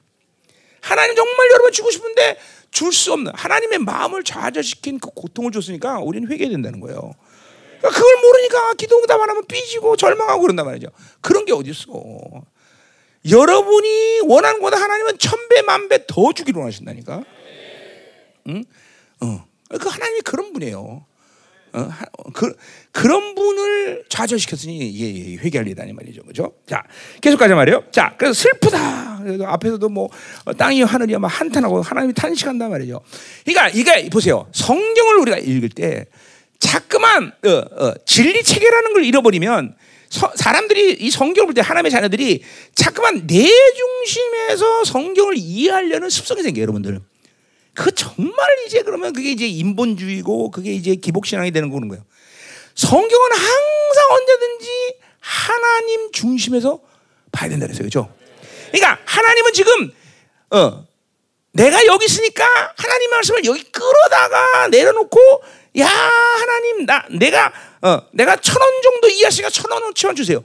[0.81, 2.39] 하나님 정말 여러분 주고 싶은데
[2.71, 7.15] 줄 수 없는 하나님의 마음을 좌절시킨 그 고통을 줬으니까 우리는 회개된다는 거예요.
[7.79, 10.89] 그러니까 그걸 모르니까 기도 응답 안 하면 삐지고 절망하고 그런단 말이죠.
[11.21, 11.93] 그런 게 어디 있어?
[13.29, 17.25] 여러분이 원하는 것보다 하나님은 천배 만배 더 주기로 하신다니까.
[18.49, 18.65] 응?
[19.21, 19.45] 어.
[19.69, 21.07] 그 하나님이 그런 분이에요.
[21.75, 21.91] 어,
[22.33, 22.55] 그,
[22.93, 26.53] 그런 분을 좌절시켰으니 예, 예, 회개할 일이다 말이죠, 그죠?
[26.69, 26.85] 자,
[27.21, 27.83] 계속 가자 말이에요.
[27.91, 29.19] 자, 그래서 슬프다.
[29.25, 30.09] 그래서 앞에서도 뭐
[30.45, 33.01] 어, 땅이 하늘이 막 한탄하고 하나님이 탄식한다 말이죠.
[33.45, 34.47] 그러니까 이게 보세요.
[34.53, 36.07] 성경을 우리가 읽을 때
[36.61, 39.75] 자꾸만 어, 어, 진리 체계라는 걸 잃어버리면
[40.15, 42.43] 서, 사람들이 이 성경을 볼 때 하나님의 자녀들이
[42.75, 47.01] 자꾸만 내 중심에서 성경을 이해하려는 습성이 생겨요, 여러분들.
[47.75, 48.35] 그 정말
[48.67, 52.05] 이제 그러면 그게 이제 인본주의고 그게 이제 기복신앙이 되는 거는 거예요.
[52.77, 56.81] 성경은 항상 언제든지 하나님 중심에서
[57.33, 57.85] 봐야 된다 그랬어요.
[57.85, 58.13] 그죠?
[58.71, 59.93] 그러니까 하나님은 지금
[60.51, 60.87] 어
[61.53, 62.45] 내가 여기 있으니까
[62.77, 65.19] 하나님 말씀을 여기 끌어다가 내려놓고
[65.79, 67.53] 야 하나님 나 내가
[67.85, 70.43] 어 내가 천 원 정도 이해하시니까 천 원어치만 주세요.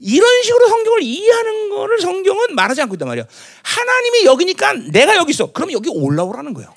[0.00, 3.24] 이런 식으로 성경을 이해하는 거를 성경은 말하지 않고 있단 말이야.
[3.62, 5.52] 하나님이 여기니까 내가 여기 있어.
[5.52, 6.72] 그럼 여기 올라오라는 거예요.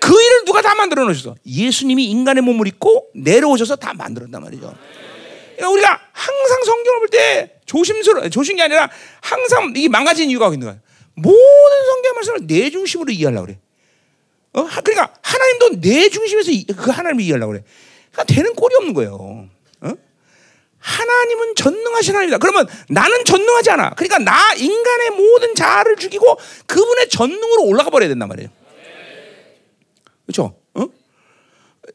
[0.00, 1.36] 그 일을 누가 다 만들어 놓으셨어?
[1.46, 4.74] 예수님이 인간의 몸을 입고 내려오셔서 다 만들었단 말이죠.
[5.56, 10.78] 그러니까 우리가 항상 성경을 볼 때 조심스러워, 조심이 아니라 항상 이 망가진 이유가 있는 거야.
[11.14, 13.58] 모든 성경 말씀을 내 중심으로 이해하려고 그래.
[14.54, 14.66] 어?
[14.82, 17.64] 그러니까 하나님도 내 중심에서 그 하나님을 이해하려고 그래.
[18.14, 19.48] 그러니까 되는 꼴이 없는 거예요.
[20.78, 22.36] 하나님은 전능하신 하나님이다.
[22.38, 23.94] 그러면 나는 전능하지 않아.
[23.94, 28.50] 그러니까 나 인간의 모든 자아를 죽이고 그분의 전능으로 올라가 버려야 된단 말이에요.
[30.26, 30.54] 그렇죠?
[30.74, 30.86] 어?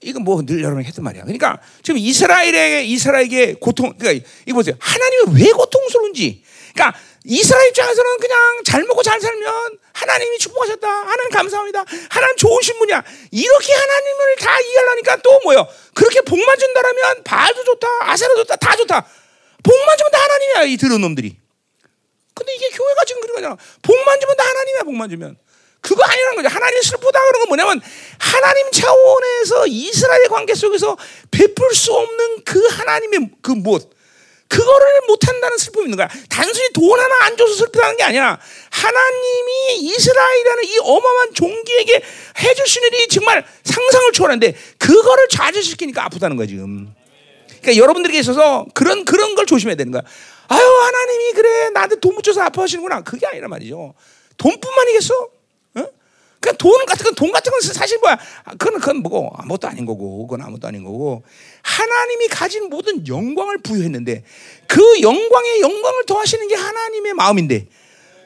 [0.01, 1.23] 이건 뭐 늘 여러분이 했던 말이야.
[1.23, 4.75] 그러니까 지금 이스라엘에게 이스라엘에게 고통 그러니까 이거 보세요.
[4.79, 6.43] 하나님이 왜 고통스러운지.
[6.73, 10.87] 그러니까 이스라엘 입장에서는 그냥 잘 먹고 잘 살면 하나님이 축복하셨다.
[10.89, 11.85] 하나님 감사합니다.
[12.09, 13.03] 하나님 좋으신 분이야.
[13.29, 15.67] 이렇게 하나님을 다 이해하려니까 또 뭐요?
[15.93, 17.87] 그렇게 복만 준다라면 바알도 좋다.
[18.01, 18.55] 아세라 좋다.
[18.55, 19.07] 다 좋다.
[19.63, 20.63] 복만 주면 다 하나님이야.
[20.73, 21.37] 이 들은 놈들이.
[22.33, 23.57] 근데 이게 교회가 지금 그런 거잖아.
[23.83, 25.37] 복만 주면 다 하나님이야, 복만 주면.
[25.81, 26.47] 그거 아니라는 거죠.
[26.49, 27.81] 하나님 슬프다 그런 건 뭐냐면
[28.17, 30.97] 하나님 차원에서 이스라엘 관계 속에서
[31.29, 33.89] 베풀 수 없는 그 하나님의 그 무엇
[34.49, 36.09] 그거를 못한다는 슬픔이 있는 거야.
[36.27, 38.39] 단순히 돈 하나 안 줘서 슬프다는 게 아니라
[38.71, 42.01] 하나님이 이스라엘이라는 이 어마어마한 종기에게
[42.41, 46.93] 해주신 일이 정말 상상을 초월하는데 그거를 좌절시키니까 아프다는 거야 지금.
[47.61, 50.01] 그러니까 여러분들에게 있어서 그런 그런 걸 조심해야 되는 거야.
[50.47, 53.01] 아유 하나님이 그래 나한테 돈 묻혀서 아파하시는구나.
[53.01, 53.93] 그게 아니라 말이죠.
[54.37, 55.29] 돈뿐만이겠어?
[56.41, 58.17] 그러니까 돈 같은 건 돈 같은 건 사실 뭐야?
[58.57, 61.23] 그건 그건 뭐고 아무것도 아닌 거고 그건 아무것도 아닌 거고
[61.69, 64.23] 하나님이 가진 모든 영광을 부여했는데
[64.67, 67.67] 그 영광의 영광을 더하시는 게 하나님의 마음인데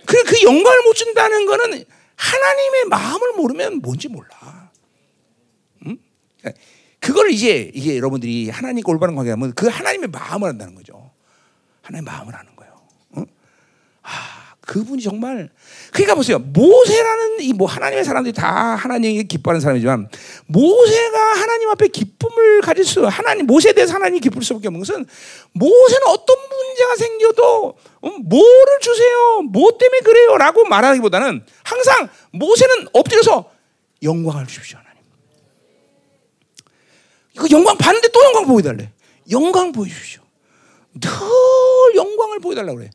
[0.06, 1.84] 그래 그 영광을 못 준다는 거는
[2.15, 4.71] 하나님의 마음을 모르면 뭔지 몰라.
[5.86, 5.97] 응?
[6.99, 11.12] 그걸 이제 이게 여러분들이 하나님과 올바른 관계하면 그 하나님의 마음을 한다는 거죠.
[11.82, 12.52] 하나님의 마음을 하는 거예요.
[12.52, 12.52] 응?
[12.52, 12.52] 아.
[14.65, 15.49] 그분이 정말
[15.91, 16.39] 그러니까 보세요.
[16.39, 20.10] 모세라는 이 뭐 하나님의 사람들이 다 하나님이 기뻐하는 사람이지만
[20.47, 25.06] 모세가 하나님 앞에 기쁨을 가질 수 하나님 모세에 대해서 하나님 기쁠 수밖에 없는 것은
[25.54, 29.41] 모세는 어떤 문제가 생겨도 어, 뭐를 주세요?
[29.52, 33.52] 뭐 때문에 그래요라고 말하기보다는 항상 모세는 엎드려서
[34.02, 35.02] 영광을 주십시오 하나님.
[37.36, 38.91] 이거 영광 받는데 또 영광 보여달래.
[39.32, 40.21] 영광 보여주십시오.
[40.99, 41.10] 늘
[41.95, 42.89] 영광을 보여달라고 그래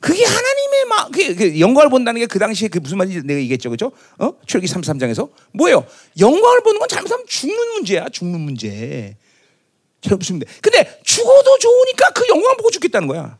[0.00, 3.70] 그게 하나님의 마, 그, 그 영광을 본다는 게 그 당시에 그 무슨 말인지 내가 얘기했죠,
[3.70, 3.92] 그죠?
[4.18, 4.32] 어?
[4.46, 5.86] 출기 33장에서 뭐예요?
[6.18, 9.16] 영광을 보는 건 잘못하면 죽는 문제야, 죽는 문제.
[10.00, 10.50] 잘 무슨 문제?
[10.62, 13.36] 근데 죽어도 좋으니까 그 영광 보고 죽겠다는 거야.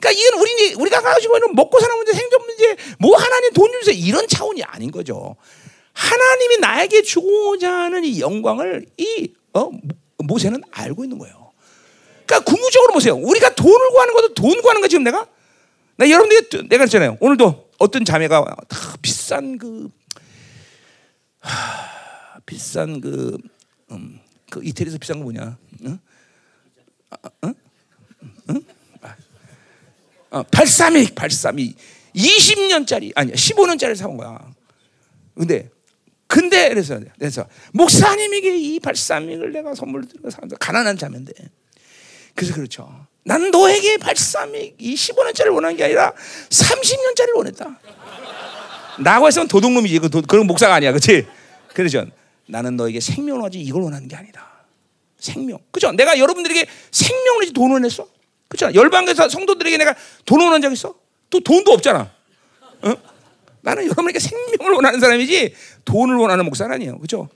[0.00, 3.94] 그러니까 이건 우리 우리가 가지고 있는 먹고 사는 문제, 생존 문제, 뭐 하나님 돈 주세요
[3.94, 5.36] 이런 차원이 아닌 거죠.
[5.92, 9.70] 하나님이 나에게 주고자 하는 이 영광을 이 어,
[10.18, 11.52] 모세는 알고 있는 거예요.
[12.26, 13.14] 그러니까 궁극적으로 보세요.
[13.14, 15.26] 우리가 돈을 구하는 것도 돈 구하는 거 지금 내가
[16.02, 17.16] 나 여러분들 내가 그랬잖아요.
[17.20, 19.88] 오늘도 어떤 자매가 다 비싼 그
[21.38, 23.38] 하, 비싼 그,
[23.92, 24.18] 음,
[24.50, 25.56] 그 이태리에서 비싼 거 뭐냐?
[25.84, 25.98] 응?
[27.10, 27.54] 아, 응?
[28.50, 28.62] 응?
[30.30, 31.76] 아, 발사믹, 발사믹
[32.16, 34.52] 20년짜리 아니 15년짜리 사온 거야.
[35.36, 35.70] 근데
[36.26, 41.32] 근데 그래서 그래서 목사님에게 이 발사믹을 내가 선물 드리고 가난한 자매인데
[42.34, 43.06] 그래서 그렇죠.
[43.24, 46.12] 나는 너에게 발사믹 이 15년짜리를 원하는 게 아니라
[46.50, 47.78] 30년짜리를 원했다.
[48.98, 49.98] 나고 해서는 도둑놈이지.
[50.00, 50.92] 그 도, 그런 목사가 아니야.
[50.92, 51.26] 그치?
[51.74, 52.04] 그러죠.
[52.46, 54.50] 나는 너에게 생명을 하지 이걸 원하는 게 아니다.
[55.18, 55.58] 생명.
[55.70, 55.92] 그죠?
[55.92, 58.06] 내가 여러분들에게 생명을 하지 돈을 냈어?
[58.48, 58.70] 그죠?
[58.74, 59.94] 열방에서 성도들에게 내가
[60.26, 60.94] 돈을 원한 적 있어?
[61.30, 62.10] 또 돈도 없잖아.
[62.82, 62.94] 어?
[63.62, 66.98] 나는 여러분에게 생명을 원하는 사람이지 돈을 원하는 목사는 아니에요.
[66.98, 67.28] 그죠?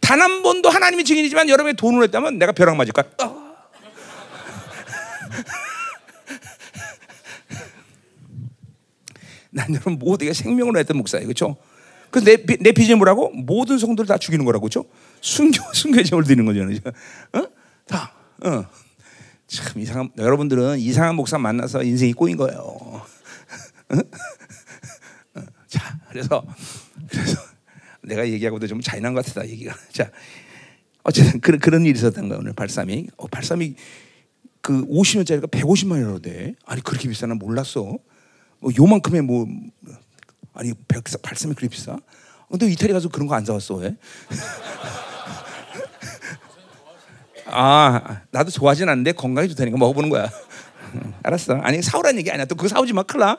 [0.00, 3.02] 단 한 번도 하나님이 증인이지만 여러분이 돈을 했다면 내가 벼락 맞을까?
[3.22, 3.35] 어.
[9.50, 11.26] 난 여러분 모두에게 생명을 했던 목사예요.
[11.26, 11.56] 그렇죠?
[12.10, 13.30] 그래서 내, 내 비전이 뭐라고?
[13.30, 14.68] 모든 성도를 다 죽이는 거라고.
[14.68, 14.84] 그렇죠?
[15.20, 16.78] 순교, 순교제물 드리는 거잖아요.
[17.32, 17.46] 어?
[17.86, 18.12] 다.
[18.44, 18.66] 어.
[19.46, 22.58] 참 이상한 여러분들은 이상한 목사 만나서 인생이 꼬인 거예요.
[22.58, 23.02] 어?
[25.34, 25.40] 어.
[25.68, 26.44] 자, 그래서
[27.08, 27.40] 그래서
[28.02, 29.74] 내가 얘기하고도 좀 잔인한 것 같다 얘기가.
[29.92, 30.10] 자,
[31.02, 33.06] 어쨌든 그런 그런 일이 있었던 거야 오늘 발삼이.
[33.16, 33.74] 어, 발삼이
[34.66, 36.56] 그 50년짜리가 150만 원이라고 돼.
[36.66, 37.98] 아니 그렇게 비싸나 몰랐어.
[38.58, 39.46] 뭐 요만큼의 뭐
[40.54, 41.96] 아니 백사 발삼이 그렇게 비싸?
[42.50, 43.96] 근데 이태리 가서 그런 거 안 사왔어 왜?
[47.46, 50.28] 아 나도 좋아하진 않는데 건강에 좋다니까 먹어보는 거야.
[51.22, 51.54] 알았어.
[51.58, 52.44] 아니 사오라는 얘기 아니야.
[52.46, 53.36] 또 그거 사오지 마, 클라.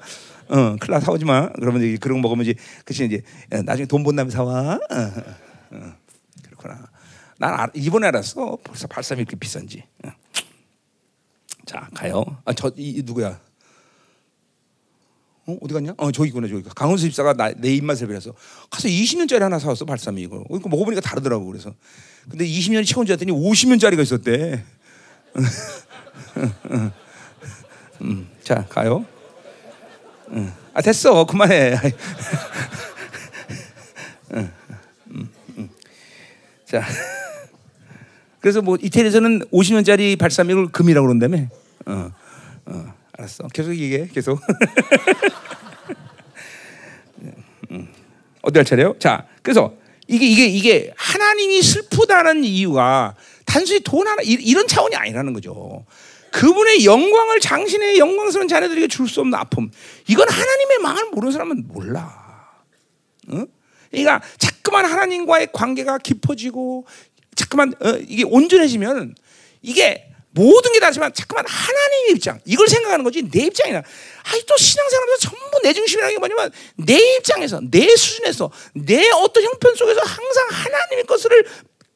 [0.48, 1.50] 어, 클라 사오지 마.
[1.60, 3.22] 그러면 이제 그런 거 먹으면 이제 그치 이제
[3.66, 4.76] 나중에 돈본 다음에 사와.
[4.76, 4.80] 어,
[5.72, 5.94] 어,
[6.46, 6.88] 그렇구나.
[7.38, 8.58] 난 이번에 알았어.
[8.64, 9.84] 벌써 발삼이 이렇게 비싼지.
[10.06, 10.10] 어.
[11.68, 12.24] 자 가요.
[12.46, 13.40] 아, 저 이, 누구야?
[15.46, 15.94] 어, 어디 갔냐?
[15.98, 16.64] 어, 저기구나, 저기.
[16.74, 18.34] 강원수 집사가 나, 내 입맛을 빌어서
[18.70, 20.46] 가서 20년짜리 하나 사왔어, 발사미 이거.
[20.50, 21.74] 이거 먹어보니까 다르더라고, 그래서.
[22.30, 24.64] 근데 20년이 최고인 줄 알았더니 50년짜리가 있었대.
[28.02, 29.06] 음, 자, 가요.
[30.30, 30.54] 음.
[30.74, 31.26] 아, 됐어.
[31.26, 31.76] 그만해.
[34.32, 34.52] 음,
[35.58, 35.70] 음,
[36.66, 36.82] 자.
[38.40, 41.48] 그래서 뭐 이태리에서는 50년짜리 발사믹을 금이라고 그런다며.
[41.86, 42.12] 어,
[42.66, 42.94] 어.
[43.18, 43.48] 알았어.
[43.54, 44.08] 계속 얘기해.
[44.14, 44.40] 계속.
[47.72, 47.88] 음.
[48.42, 48.96] 어디 할 차례요?
[49.00, 49.74] 자, 그래서
[50.08, 55.86] 이게 이게 이게 하나님이 슬프다는 이유가 단순히 돈 하나 이 런 차원이 아니라는 거죠.
[56.32, 59.72] 그분의 영광을 당신의 영광스러운 자녀들에게 줄 수 없는 아픔.
[60.08, 62.28] 이건 하나님의 마음을 모르는 사람은 몰라.
[63.30, 63.44] 어?
[63.90, 66.86] 그러니까 자꾸만 하나님과의 관계가 깊어지고
[67.38, 69.16] 자꾸만 어, 이게 온전해지면
[69.62, 72.40] 이게 모든 게 다지만 잠깐만 하나님의 입장.
[72.46, 73.82] 이걸 생각하는 거지 내 입장이나.
[74.24, 79.76] 아니 또 신앙생활에서 전부 내 중심이라는 게 뭐냐면 내 입장에서 내 수준에서 내 어떤 형편
[79.76, 81.30] 속에서 항상 하나님의 것을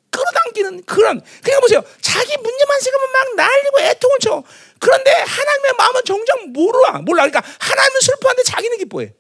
[0.10, 1.84] 끌어당기는 그런 그러니까 보세요.
[2.02, 4.44] 자기 문제만 생각하면 막 날리고 애통을 쳐.
[4.80, 7.28] 그런데 하나님의 마음은 정작 몰라 몰라.
[7.28, 9.14] 그러니까 하나님은 슬퍼하는데 자기는 기뻐해.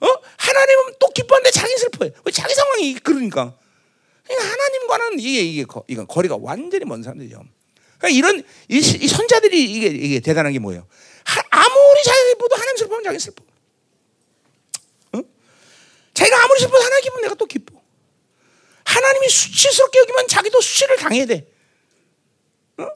[0.00, 0.06] 어?
[0.36, 2.12] 하나님은 또 기뻐하는데 자기는 슬퍼해.
[2.24, 3.54] 왜 자기 상황이 그러니까
[4.34, 7.42] 하나님과는 이게 이게 이건 거리가 완전히 먼 사람들이죠.
[7.98, 8.38] 그러니까 이런
[8.68, 10.86] 이, 이 선자들이 이게 이게 대단한 게 뭐예요?
[11.24, 13.44] 하, 아무리 자기보다 하나님 슬퍼하면 자기 슬퍼.
[15.12, 15.22] 어?
[16.14, 17.80] 자기가 아무리 슬퍼도 하나님 기쁘면 내가 또 기뻐.
[18.84, 21.46] 하나님이 수치스럽게 여기면 자기도 수치를 당해야 돼.
[22.78, 22.88] 어?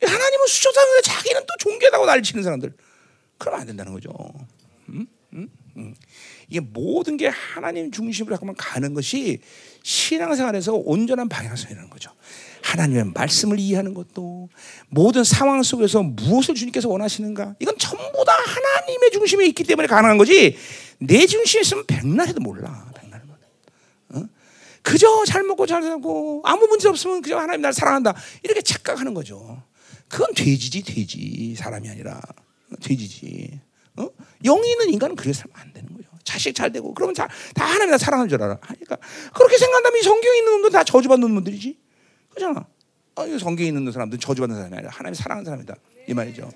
[0.00, 2.74] 하나님은 수치스럽게 자기는 또 존귀하다고 날 치는 사람들.
[3.38, 4.10] 그러면 안 된다는 거죠.
[4.88, 5.06] 음.
[6.48, 9.40] 이게 모든 게 하나님 중심으로 잠깐만 가는 것이
[9.86, 12.10] 신앙생활에서 온전한 방향성이라는 거죠.
[12.60, 14.48] 하나님의 말씀을 이해하는 것도
[14.88, 17.54] 모든 상황 속에서 무엇을 주님께서 원하시는가?
[17.60, 20.56] 이건 전부 다 하나님의 중심에 있기 때문에 가능한 거지.
[20.98, 23.22] 내 중심에 있으면 백날 해도 몰라 백날
[24.08, 24.24] 어?
[24.82, 28.16] 그저 잘 먹고 잘 살고 아무 문제 없으면 그저 하나님 날 사랑한다.
[28.42, 29.62] 이렇게 착각하는 거죠.
[30.08, 31.54] 그건 돼지지 돼지.
[31.56, 32.20] 사람이 아니라.
[32.82, 33.60] 돼지지.
[33.98, 34.08] 어?
[34.42, 35.95] 영이 있는 인간은 그렇게 살면 안 되는 거예요
[36.26, 38.56] 자식 잘 되고 그러면 다, 다 하나님 나 사랑하는 줄 알아.
[38.56, 38.98] 그러니까
[39.32, 41.78] 그렇게 생각한다면 이 성경에 있는 놈들 다 저주받는 놈들이지.
[42.34, 42.66] 그잖아.
[43.14, 45.74] 어, 성경에 있는 사람들은 저주받는 사람이 아니라 하나님 사랑하는 사람이다.
[46.08, 46.50] 이 말이죠.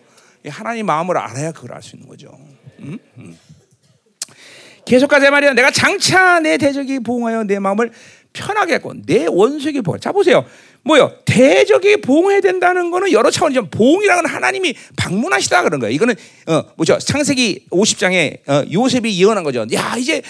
[0.49, 2.31] 하나님 마음을 알아야 그걸 알 수 있는 거죠.
[2.81, 2.99] 음?
[3.19, 3.39] 음.
[4.85, 5.55] 계속 가자 말이야.
[5.55, 7.93] 내가 장차 내 대적이 보응하여 내 마음을
[8.33, 9.99] 편하게 했고 내 원수에게 보자.
[9.99, 10.45] 자 보세요.
[10.83, 11.13] 뭐요?
[11.27, 13.69] 대적이 봉해야 된다는 거는 여러 차원이죠.
[13.71, 15.95] 봉이라는 하나님이 방문하시다 그런 거예요.
[15.95, 16.15] 이거는
[16.47, 16.99] 어 뭐죠?
[16.99, 19.67] 창세기 50장에 어, 요셉이 예언한 거죠.
[19.75, 20.23] 야 이제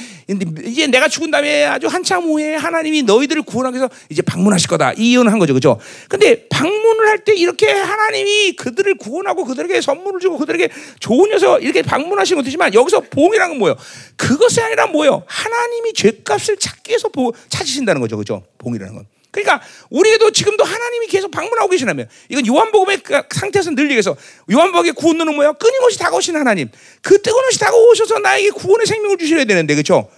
[0.65, 4.93] 이제 내가 죽은 다음에 아주 한참 후에 하나님이 너희들을 구원하기 위해서 이제 방문하실 거다.
[4.97, 5.79] 이 예언을 한 거죠, 그렇죠?
[6.09, 11.83] 근데 방문을 할 때 이렇게 하나님이 그들을 구원하고 그들에게 선물을 주고 그들에게 좋은 녀석 이렇게
[11.83, 13.77] 방문하시는 것이지만 여기서 봉이라는 건 뭐예요?
[14.17, 15.23] 그것이 아니라 뭐예요?
[15.27, 17.11] 하나님이 죄값을 찾기 위해서
[17.51, 18.43] 찾으신다는 거죠, 그렇죠?
[18.57, 19.07] 봉이라는 건.
[19.31, 24.17] 그러니까 우리에도 지금도 하나님이 계속 방문하고 계시나면 이건 요한복음의 그 상태에서 늘 얘기해서
[24.51, 25.53] 요한복음의 구원론은 뭐야?
[25.53, 26.69] 끊임없이 다가오신 하나님.
[27.01, 30.11] 그 뜨거운 이 다가오셔서 나에게 구원의 생명을 주셔야 되는데 그렇죠?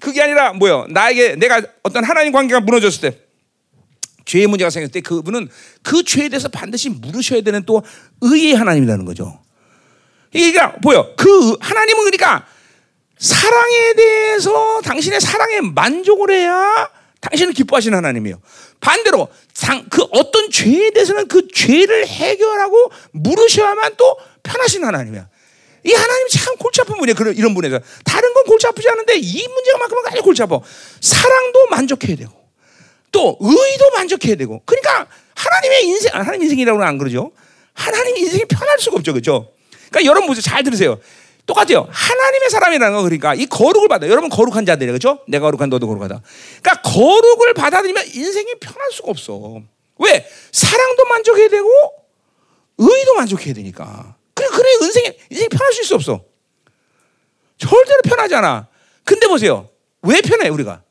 [0.00, 0.86] 그게 아니라 뭐요?
[0.90, 3.18] 나에게 내가 어떤 하나님 관계가 무너졌을 때
[4.24, 5.48] 죄의 문제가 생겼을 때 그분은
[5.82, 7.82] 그 죄에 대해서 반드시 물으셔야 되는 또
[8.20, 9.40] 의의 하나님이라는 거죠.
[10.30, 11.14] 그러니까 보여.
[11.16, 12.46] 그 하나님은 그러니까
[13.18, 16.88] 사랑에 대해서 당신의 사랑에 만족을 해야
[17.22, 18.40] 당신은 기뻐하시는 하나님이에요.
[18.80, 19.28] 반대로
[19.88, 25.28] 그 어떤 죄에 대해서는 그 죄를 해결하고 물으셔야만 또 편하신 하나님이야.
[25.84, 27.14] 이 하나님 참 골치 아픈 분이에요.
[27.14, 30.60] 그런 이런 분에서 다른 건 골치 아프지 않은데 이 문제만큼은 아주 골치 아파.
[31.00, 32.32] 사랑도 만족해야 되고
[33.12, 34.60] 또 의도 만족해야 되고.
[34.66, 37.30] 그러니까 하나님의 인생, 아, 하나님 인생이라고는 안 그러죠.
[37.72, 39.52] 하나님 인생이 편할 수가 없죠, 그렇죠?
[39.90, 40.98] 그러니까 여러분 보세요, 잘 들으세요.
[41.46, 41.88] 똑같아요.
[41.90, 44.06] 하나님의 사람이라는 거 그러니까 이 거룩을 받아.
[44.08, 44.92] 여러분 거룩한 자들이에요.
[44.92, 45.20] 그렇죠?
[45.26, 46.22] 내가 거룩한 너도 거룩하다.
[46.62, 49.60] 그러니까 거룩을 받아들이면 인생이 편할 수가 없어.
[49.98, 50.28] 왜?
[50.52, 51.68] 사랑도 만족해야 되고
[52.78, 54.16] 의도 만족해야 되니까.
[54.34, 56.24] 그래 그래 인생이 인생이 편할 수 있어 없어.
[57.58, 58.68] 절대로 편하지 않아.
[59.04, 59.68] 근데 보세요.
[60.02, 60.82] 왜 편해 우리가?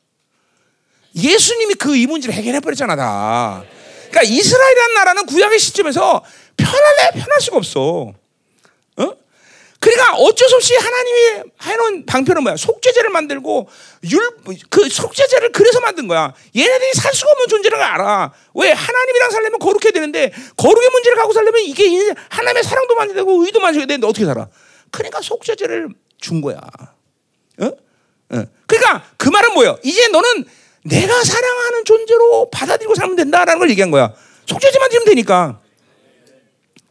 [1.15, 3.63] 예수님이 그 이 문제를 해결해 버렸잖아 다.
[4.09, 6.23] 그러니까 이스라엘이라는 나라는 구약의 시점에서
[6.57, 8.13] 편할래 편할 수가 없어.
[9.81, 12.55] 그러니까 어쩔 수 없이 하나님이 해놓은 방편은 뭐야?
[12.55, 13.67] 속죄제를 만들고
[14.11, 14.21] 율
[14.69, 16.33] 그 속죄제를 그래서 만든 거야.
[16.55, 18.31] 얘네들이 살 수가 없는 존재를 알아.
[18.53, 23.59] 왜 하나님이랑 살려면 거룩해야 되는데 거룩의 문제를 갖고 살려면 이게 하나님의 사랑도 만져야 되고 의도
[23.59, 24.47] 만져야 되는데 어떻게 살아?
[24.91, 25.89] 그러니까 속죄제를
[26.19, 26.57] 준 거야.
[27.59, 27.65] 어?
[27.65, 28.43] 어.
[28.67, 29.79] 그러니까 그 말은 뭐예요?
[29.83, 30.45] 이제 너는
[30.83, 34.13] 내가 사랑하는 존재로 받아들이고 살면 된다라는 걸 얘기한 거야.
[34.45, 35.59] 속죄제만 주면 되니까.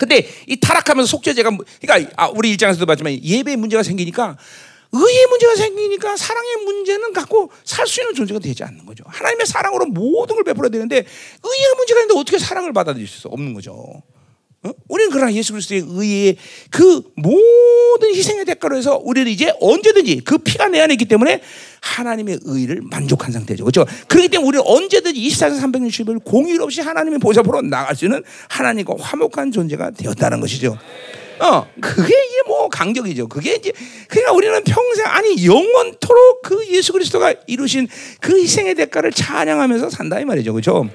[0.01, 4.39] 근데 이 타락하면서 속죄제가 뭐, 그러니까 아, 우리 일장에서도 봤지만 예배에 문제가 생기니까
[4.93, 9.05] 의의 문제가 생기니까 사랑의 문제는 갖고 살 수 있는 존재가 되지 않는 거죠.
[9.07, 14.03] 하나님의 사랑으로 모든 걸 베풀어야 되는데 의의 문제가 있는데 어떻게 사랑을 받아들일 수 없는 거죠.
[14.62, 14.73] 어?
[14.88, 16.37] 우리는 그러나 예수 그리스도의 의의
[16.70, 21.40] 그 모든 희생의 대가로 해서 우리는 이제 언제든지 그 피가 내 안에 있기 때문에
[21.81, 23.64] 하나님의 의를 만족한 상태죠.
[23.64, 23.87] 그렇죠?
[24.07, 28.96] 그렇기 때문에 우리는 언제든지 24시 360일 공휴일 없이 하나님의 보좌 보러 나갈 수 있는 하나님과
[29.01, 30.77] 화목한 존재가 되었다는 것이죠.
[31.40, 33.29] 어, 그게 이제 뭐 강적이죠.
[33.29, 33.73] 그게 이제
[34.09, 37.88] 그러니까 우리는 평생 아니 영원토록 그 예수 그리스도가 이루신
[38.20, 40.53] 그 희생의 대가를 찬양하면서 산다 이 말이죠.
[40.53, 40.90] 그렇죠?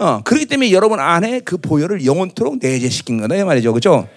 [0.00, 3.70] 어, 그렇기 때문에 여러분 안에 그 보혈을 영원토록 내재시킨 거다 이 말이죠.
[3.72, 4.08] 그렇죠?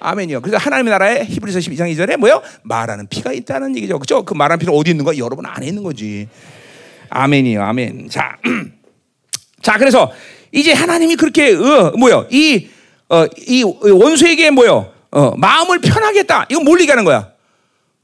[0.00, 0.40] 아멘이요.
[0.40, 2.40] 그래서 하나님의 나라에 히브리서 12장 2절에 뭐요?
[2.62, 3.98] 말하는 피가 있다는 얘기죠.
[3.98, 4.24] 그렇죠?
[4.24, 5.16] 그 말하는 피는 어디 있는 거?
[5.18, 6.26] 여러분 안에 있는 거지.
[7.10, 7.62] 아멘이요.
[7.62, 8.08] 아멘.
[8.08, 8.36] 자.
[9.60, 10.10] 자, 그래서
[10.52, 12.26] 이제 하나님이 그렇게 어, 뭐요?
[12.30, 12.68] 이,
[13.10, 14.90] 어, 이 원수에게 뭐요?
[15.10, 16.46] 어, 마음을 편하게 했다.
[16.48, 17.30] 이거 뭘 얘기하는 거야?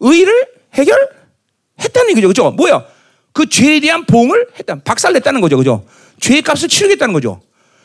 [0.01, 2.29] 의를 해결했다는 얘기죠.
[2.29, 2.51] 그죠?
[2.51, 2.85] 뭐야?
[3.33, 4.77] 그 죄에 대한 봉을 했다.
[4.83, 5.57] 박살냈다는 거죠.
[5.57, 5.85] 그죠?
[6.21, 7.41] 죄의 값을 치르겠다는 거죠.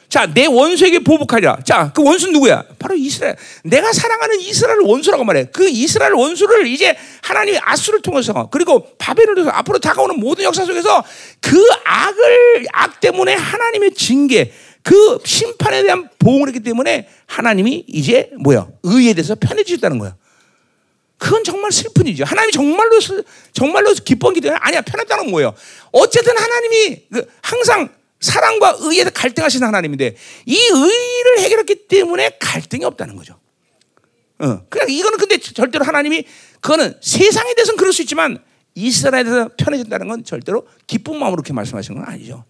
[0.09, 1.59] 자, 내 원수에게 보복하리라.
[1.65, 2.63] 자, 그 원수는 누구야?
[2.79, 3.35] 바로 이스라엘.
[3.63, 5.47] 내가 사랑하는 이스라엘 원수라고 말해.
[5.51, 11.03] 그 이스라엘 원수를 이제 하나님이 아수를 통해서 그리고 바벨을 통해서 앞으로 다가오는 모든 역사 속에서
[11.41, 18.67] 그 악을 악 때문에 하나님의 징계, 그 심판에 대한 보응을 했기 때문에 하나님이 이제 뭐야?
[18.83, 20.15] 의에 대해서 편해지셨다는 거야.
[21.17, 22.25] 그건 정말 슬픈 일이죠.
[22.25, 22.99] 하나님이 정말로
[23.51, 25.53] 정말로 기뻐하기 때문에 아니야 편했다는 건 뭐예요?
[25.91, 33.39] 어쨌든 하나님이 그 항상 사랑과 의에서 갈등하시는 하나님인데 이 의를 해결했기 때문에 갈등이 없다는 거죠.
[34.39, 36.25] 어, 그냥 이거는 근데 절대로 하나님이
[36.61, 38.37] 그거는 세상에 대해서는 그럴 수 있지만
[38.75, 42.45] 이스라엘에 대해서 편해진다는 건 절대로 기쁜 마음으로 그렇게 말씀하시는 건 아니죠.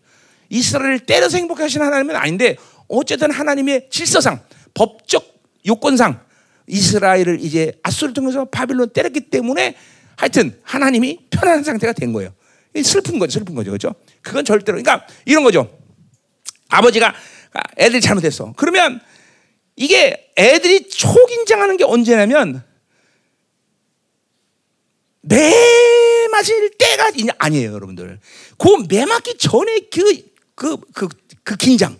[0.50, 4.42] 이스라엘을 때려서 행복해 하시는 하나님은 아닌데 어쨌든 하나님의 질서상
[4.74, 5.26] 법적
[5.66, 6.27] 요건상
[6.68, 9.76] 이스라엘을 이제 아수를 통해서 바빌론 때렸기 때문에
[10.18, 12.34] 하여튼 하나님이 편안한 상태가 된 거예요.
[12.84, 13.96] 슬픈 거죠, 슬픈 거죠, 그렇죠?
[14.22, 15.70] 그건 절대로 그러니까 이런 거죠.
[16.70, 17.14] 아버지가
[17.78, 18.54] 애들이 잘못했어.
[18.58, 19.00] 그러면
[19.76, 22.64] 이게 애들이 초긴장하는 게 언제냐면
[25.22, 28.20] 매 맞을 때가 아니에요, 여러분들.
[28.58, 30.22] 그매 맞기 전에 그,
[30.56, 31.08] 그, 그,
[31.44, 31.98] 그 긴장.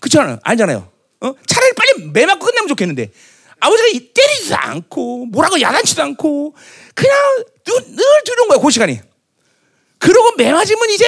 [0.00, 0.38] 그렇잖아요.
[0.42, 0.90] 알잖아요.
[1.20, 1.34] 어?
[1.46, 3.10] 차라리 빨리 매 맞고 끝내면 좋겠는데.
[3.62, 6.54] 아버지가 때리지도 않고, 뭐라고 야단치도 않고,
[6.94, 7.16] 그냥
[7.64, 9.00] 늘, 늘 두는 거야, 그 시간이.
[9.98, 11.06] 그러고 매 맞으면 이제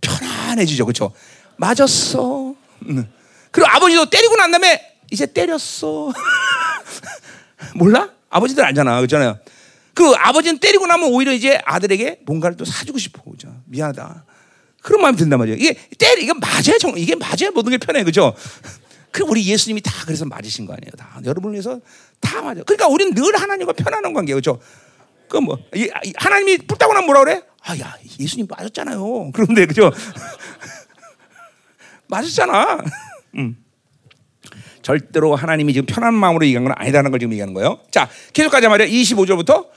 [0.00, 0.84] 편안해지죠.
[0.84, 1.12] 그렇죠?
[1.56, 2.54] 맞았어.
[3.50, 6.12] 그리고 아버지도 때리고 난 다음에 이제 때렸어.
[7.74, 8.10] 몰라?
[8.30, 8.96] 아버지들 알잖아.
[8.98, 9.38] 그렇잖아요.
[9.94, 13.22] 그 아버지는 때리고 나면 오히려 이제 아들에게 뭔가를 또 사주고 싶어.
[13.22, 13.48] 그죠?
[13.66, 14.24] 미안하다.
[14.82, 15.56] 그런 마음이 든단 말이에요.
[15.56, 18.04] 이게 때리, 이게 맞아야 정, 이게 맞아야 모든 게 편해.
[18.04, 18.34] 그죠?
[19.14, 20.90] 그 우리 예수님이 다 그래서 맞으신 거 아니에요.
[20.98, 21.20] 다.
[21.24, 21.78] 여러분을 위해서
[22.18, 22.64] 다 맞아.
[22.64, 24.34] 그러니까 우리는 늘 하나님과 편안한 관계.
[24.34, 24.58] 그죠?
[25.28, 25.56] 그 뭐,
[26.16, 27.42] 하나님이 뿔따고 나면 뭐라 그래?
[27.62, 29.30] 아, 야, 예수님 맞았잖아요.
[29.32, 29.92] 그런데, 그죠?
[32.10, 32.82] 맞았잖아.
[33.38, 33.56] 음.
[34.82, 37.78] 절대로 하나님이 지금 편한 마음으로 얘기한 건 아니다는 걸 지금 얘기하는 거예요.
[37.92, 38.88] 자, 계속 가자 말이야.
[38.88, 39.68] 25절부터.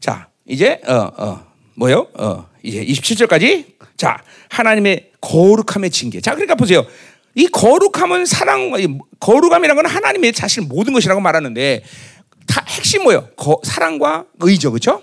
[0.00, 2.08] 자, 이제, 어, 어, 뭐요?
[2.14, 3.74] 어, 이제 27절까지.
[3.98, 6.22] 자, 하나님의 거룩함의 징계.
[6.22, 6.86] 자, 그러니까 보세요.
[7.34, 8.72] 이 거룩함은 사랑,
[9.20, 11.82] 거룩함이라는 건 하나님의 자신 모든 것이라고 말하는데,
[12.46, 13.28] 다 핵심 뭐예요?
[13.36, 14.72] 거, 사랑과 의죠.
[14.72, 15.02] 그렇죠?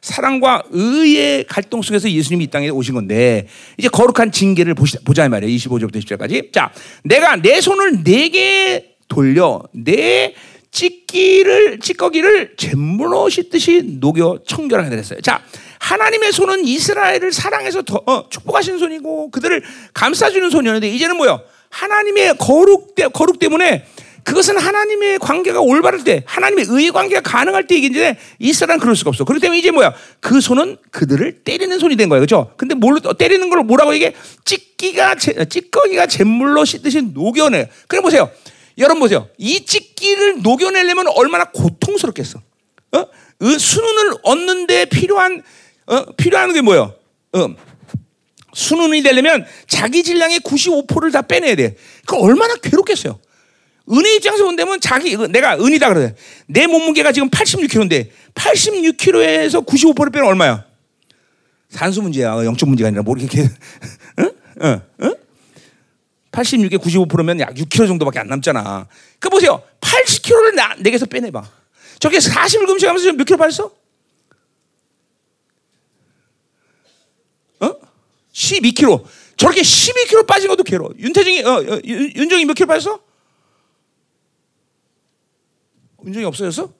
[0.00, 3.46] 사랑과 의의 갈등 속에서 예수님이 이 땅에 오신 건데
[3.76, 5.54] 이제 거룩한 징계를 보자 말이에요.
[5.56, 6.52] 25절부터 10절까지.
[6.52, 6.72] 자,
[7.04, 10.34] 내가 내 손을 내게 돌려 내
[10.70, 15.20] 찢기를 찢거기를 잿물로 씻듯이 녹여 청결하게 됐어요.
[15.20, 15.42] 자,
[15.80, 19.62] 하나님의 손은 이스라엘을 사랑해서 더, 어, 축복하시는 손이고 그들을
[19.92, 21.40] 감싸주는 손이었는데 이제는 뭐요?
[21.70, 23.86] 하나님의 거룩, 거룩 때문에
[24.22, 29.24] 그것은 하나님의 관계가 올바를 때, 하나님의 의의 관계가 가능할 때 얘기인데 이스라엘은 그럴 수가 없어.
[29.24, 29.94] 그렇기 때문에 이제 뭐야?
[30.20, 32.20] 그 손은 그들을 때리는 손이 된 거예요.
[32.20, 32.52] 그죠?
[32.56, 34.14] 근데 뭘, 때리는 걸 뭐라고 이게
[34.44, 37.70] 찢기가, 찢거기가 잿물로 씻듯이 녹여내.
[37.88, 38.30] 그래 보세요.
[38.78, 39.28] 여러분 보세요.
[39.38, 42.40] 이 찢기를 녹여내려면 얼마나 고통스럽겠어.
[42.92, 43.06] 어?
[43.58, 45.42] 수능을 얻는데 필요한,
[45.90, 46.04] 어?
[46.16, 46.94] 필요한 게 뭐예요?
[47.32, 47.48] 어?
[48.52, 51.76] 수능이 되려면 자기 질량의 95%를 다 빼내야 돼.
[52.06, 53.18] 그 얼마나 괴롭겠어요.
[53.92, 56.14] 은혜 입장에서 본다면 자기 내가 은이다 그래.
[56.46, 60.64] 내 몸무게가 지금 86kg인데 86kg에서 95%를 빼면 얼마야?
[61.70, 62.34] 산수 문제야.
[62.34, 63.48] 0점 문제가 아니라 모르게
[64.20, 64.32] 응?
[64.62, 64.80] 응?
[65.02, 65.14] 응?
[66.30, 68.86] 86에 95%면 약 6kg 정도밖에 안 남잖아.
[69.18, 69.62] 그 보세요.
[69.80, 71.42] 80kg를 나, 내게서 빼내봐.
[71.98, 73.64] 저게 40일 금식하면서 몇 킬로 빠졌어?
[73.66, 73.79] 어?
[78.50, 79.04] 12kg.
[79.36, 80.90] 저렇게 12kg 빠진 것도 괴로워.
[80.98, 83.00] 윤태정이, 어, 어, 윤정이 몇 킬로 빠졌어?
[85.98, 86.72] 운정이 없어졌어?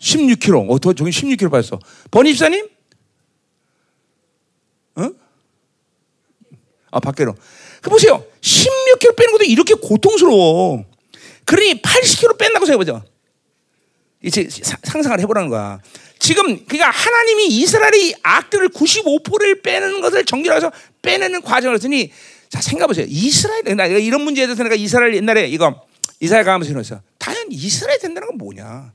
[0.00, 0.70] 16kg.
[0.70, 1.78] 어, 더 저기 16kg 빠졌어.
[2.10, 2.68] 번입사님?
[4.96, 5.10] 어?
[6.90, 7.34] 아, 밖으로.
[7.82, 8.24] 그 보세요.
[8.40, 10.84] 16kg 빼는 것도 이렇게 고통스러워.
[11.44, 13.04] 그러니 80kg 뺀다고 생각해보죠.
[14.22, 15.80] 이제 상상을 해보라는 거야.
[16.24, 20.72] 지금 그러니까 하나님이 이스라엘의 악들을 95%를 빼는 것을 정결해서
[21.02, 22.10] 빼내는 과정을 했으니
[22.48, 23.04] 자 생각해보세요.
[23.10, 25.84] 이스라엘 나 이런 문제에 대해서 내가 이스라엘 옛날에 이거
[26.20, 28.94] 이스라엘 가면서 이러면서 과연 이스라엘 된다는 건 뭐냐?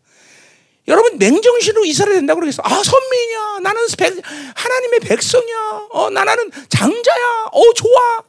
[0.87, 2.63] 여러분 맨정신으로 이스라엘 된다고 그러겠어.
[2.65, 3.59] 아 선민이야.
[3.61, 4.15] 나는 백,
[4.55, 5.87] 하나님의 백성이야.
[5.91, 7.49] 어, 나 나는 장자야.
[7.51, 8.23] 어 좋아.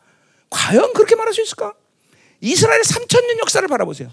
[0.51, 1.73] 과연 그렇게 말할 수 있을까?
[2.43, 4.13] 이스라엘 3천 년 역사를 바라보세요.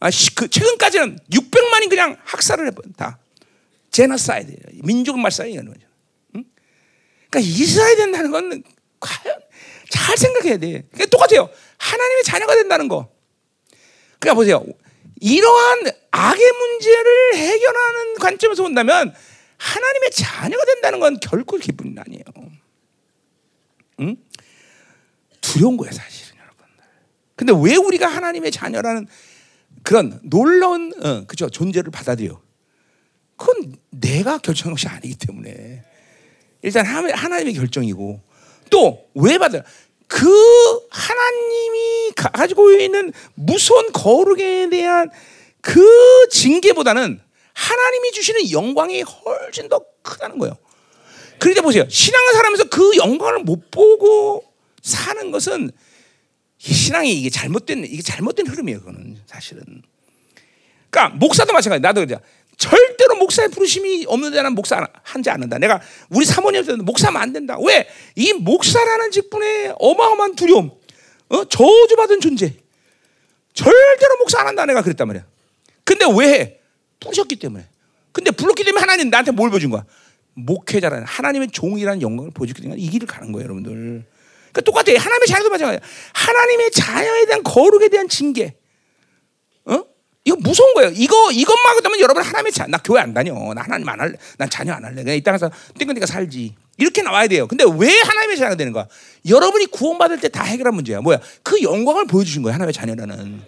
[0.00, 0.06] 어?
[0.06, 3.18] 아, 그 최근까지는 600만이 그냥 학살을 해다
[3.90, 5.86] 제너사이드, 민족 말살이라는 거죠.
[6.36, 6.44] 응?
[7.30, 8.62] 그러니까 이스라엘 된다는 건
[9.00, 9.40] 과연
[9.90, 10.84] 잘 생각해야 돼.
[10.92, 11.48] 그러니까 똑같아요.
[11.78, 13.10] 하나님의 자녀가 된다는 거.
[14.18, 14.64] 그러니까 보세요.
[15.20, 19.14] 이러한 악의 문제를 해결하는 관점에서 본다면
[19.56, 21.64] 하나님의 자녀가 된다는 건 결코 일
[21.98, 22.24] 아니에요.
[24.00, 24.16] 응?
[25.40, 26.84] 두려운 거예요, 사실은 여러분들.
[27.34, 29.06] 근데 왜 우리가 하나님의 자녀라는
[29.86, 32.40] 그런 놀라운 어, 그죠 존재를 받아들여?
[33.36, 35.84] 그건 내가 결정한 것이 아니기 때문에
[36.62, 38.20] 일단 하나님의 결정이고
[38.68, 39.62] 또 왜 받아?
[40.08, 40.26] 그
[40.90, 45.08] 하나님이 가지고 있는 무서운 거룩에 대한
[45.60, 45.84] 그
[46.32, 47.20] 징계보다는
[47.54, 50.56] 하나님이 주시는 영광이 훨씬 더 크다는 거예요.
[51.38, 51.84] 그런데 보세요.
[51.88, 54.42] 신앙을 살면서 그 영광을 못 보고
[54.82, 55.70] 사는 것은
[56.72, 58.80] 신앙이 이게 잘못된 이게 잘못된 흐름이에요.
[58.80, 59.82] 그거는 사실은.
[60.90, 61.80] 그러니까 목사도 마찬가지.
[61.80, 62.20] 나도 그냥
[62.56, 65.58] 절대로 목사의 부르심이 없는 데는 목사 한지 않는다.
[65.58, 67.56] 내가 우리 사모님 때는 목사면 안 된다.
[67.60, 67.86] 왜?
[68.14, 70.70] 이 목사라는 직분에 어마어마한 두려움,
[71.28, 71.44] 어?
[71.44, 72.54] 저주받은 존재.
[73.52, 74.64] 절대로 목사 안 한다.
[74.66, 75.26] 내가 그랬단 말이야.
[75.84, 76.58] 근데 왜 해?
[77.00, 77.66] 부르셨기 때문에.
[78.12, 79.84] 근데 불렀기 때문에 하나님 나한테 뭘 보여준 거야?
[80.34, 84.04] 목회자라는 하나님의 종이라는 영광을 보여줬기 때문에 이 길을 가는 거예요, 여러분들.
[84.56, 84.98] 그러니까 똑같아요.
[84.98, 85.80] 하나님의 자녀도 마찬가지야.
[86.14, 88.56] 하나님의 자녀에 대한 거룩에 대한 징계.
[89.66, 89.84] 어?
[90.24, 90.92] 이거 무서운 거예요.
[90.94, 93.34] 이거 이것만 하면 여러분 하나님의 자, 나 교회 안 다녀.
[93.54, 94.14] 나 하나님 안 할래.
[94.38, 95.02] 난 자녀 안 할래.
[95.02, 96.54] 그냥 이 땅에서 띵근띵근 살지.
[96.78, 97.46] 이렇게 나와야 돼요.
[97.46, 98.86] 근데 왜 하나님의 자녀가 되는 거야?
[99.28, 101.00] 여러분이 구원받을 때 다 해결한 문제야.
[101.00, 101.18] 뭐야?
[101.42, 102.54] 그 영광을 보여주신 거야.
[102.54, 103.42] 하나님의 자녀라는.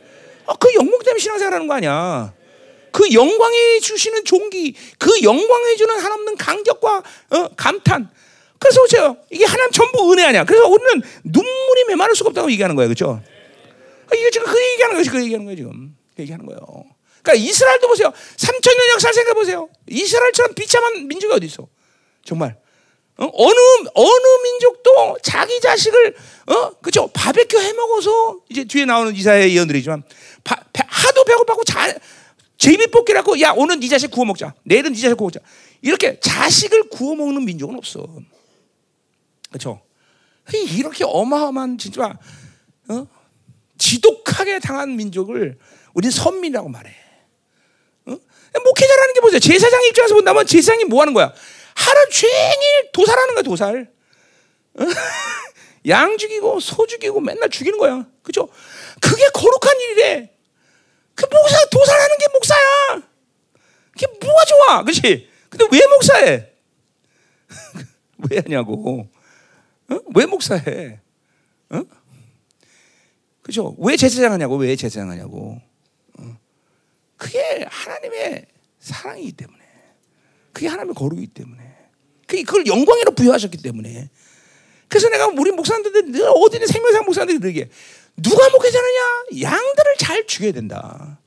[0.47, 2.33] 어, 그 영광 때문에 신앙생활하는 거 아니야.
[2.91, 8.09] 그 영광에 주시는 종기, 그 영광에 주는 한없는 간격과 어, 감탄.
[8.59, 9.17] 그래서 보세요.
[9.31, 10.45] 이게 하나님 전부 은혜 아니야.
[10.45, 12.89] 그래서 우리는 눈물이 메마를 수가 없다고 얘기하는 거예요.
[12.89, 13.23] 그렇죠?
[14.15, 15.11] 이게 지금 그 얘기하는 거지.
[15.11, 15.97] 그 얘기하는 거예요, 지금.
[16.17, 16.61] 그 얘기하는 거예요.
[17.23, 18.13] 그러니까 이스라엘도 보세요.
[18.37, 19.69] 3천 년 역사를 생각해 보세요.
[19.89, 21.69] 이스라엘처럼 비참한 민족이 어디 있어?
[22.25, 22.57] 정말.
[23.19, 23.31] 어?
[23.33, 26.15] 어느 어느 민족도 자기 자식을
[26.47, 30.05] 어 그죠 바베큐 해 먹어서 이제 뒤에 나오는 이사의 예언들이지만
[30.45, 30.57] 바,
[30.87, 31.93] 하도 배고파고 자,
[32.59, 34.55] 제비뽑기라고 야 오늘 네 자식 구워 먹자.
[34.63, 35.41] 내일은 네 자식 구워 먹자.
[35.83, 38.07] 이렇게 자식을 구워 먹는 민족은 없어.
[39.51, 39.83] 그렇죠?
[40.53, 42.19] 이렇게 어마어마한 진짜
[42.89, 43.07] 어?
[43.77, 45.59] 지독하게 당한 민족을
[45.95, 46.95] 우리는 선민이라고 말해.
[48.07, 48.17] 어?
[48.65, 49.39] 목회자라는 게 뭐죠?
[49.39, 51.33] 제사장 입장에서 본다면 제사장이 뭐 하는 거야?
[51.75, 53.91] 하루 종일 도살하는 거야, 도살.
[54.75, 54.85] 어?
[55.87, 58.07] 양 죽이고 소 죽이고 맨날 죽이는 거야.
[58.23, 58.49] 그죠?
[59.01, 60.31] 그게 거룩한 일이래.
[61.15, 63.03] 그 목사 도살하는 게 목사야.
[63.93, 65.31] 그게 뭐가 좋아, 그렇지?
[65.49, 66.53] 근데 왜 목사해?
[68.31, 69.09] 왜 하냐고?
[69.91, 69.99] 어?
[70.15, 71.01] 왜 목사해?
[71.71, 71.83] 어?
[73.43, 73.75] 그죠?
[73.79, 74.57] 왜 제사장 하냐고?
[74.57, 75.61] 왜 제사장 하냐고?
[76.19, 76.37] 어?
[77.17, 78.47] 그게 하나님의
[78.79, 79.65] 사랑이기 때문에,
[80.53, 81.63] 그게 하나님의 거룩이기 때문에,
[82.27, 84.11] 그걸 영광으로 부여하셨기 때문에.
[84.89, 87.71] 그래서 내가 우리 목사님들 늘 어디는 생명상 목사님들이 그러게
[88.17, 89.43] 누가 목회자느냐?
[89.43, 91.19] 양들을 잘 죽여야 된다.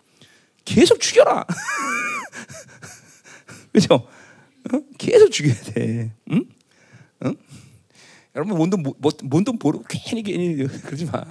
[0.65, 1.45] 계속 죽여라.
[3.73, 3.95] 그죠?
[3.95, 4.79] 어?
[4.97, 6.11] 계속 죽여야 돼.
[6.31, 6.31] 응?
[6.31, 6.45] 응?
[8.35, 8.83] 여러분 뭔돈
[9.23, 11.23] 뭔돈 모르고 괜히 괜히 그러지 마.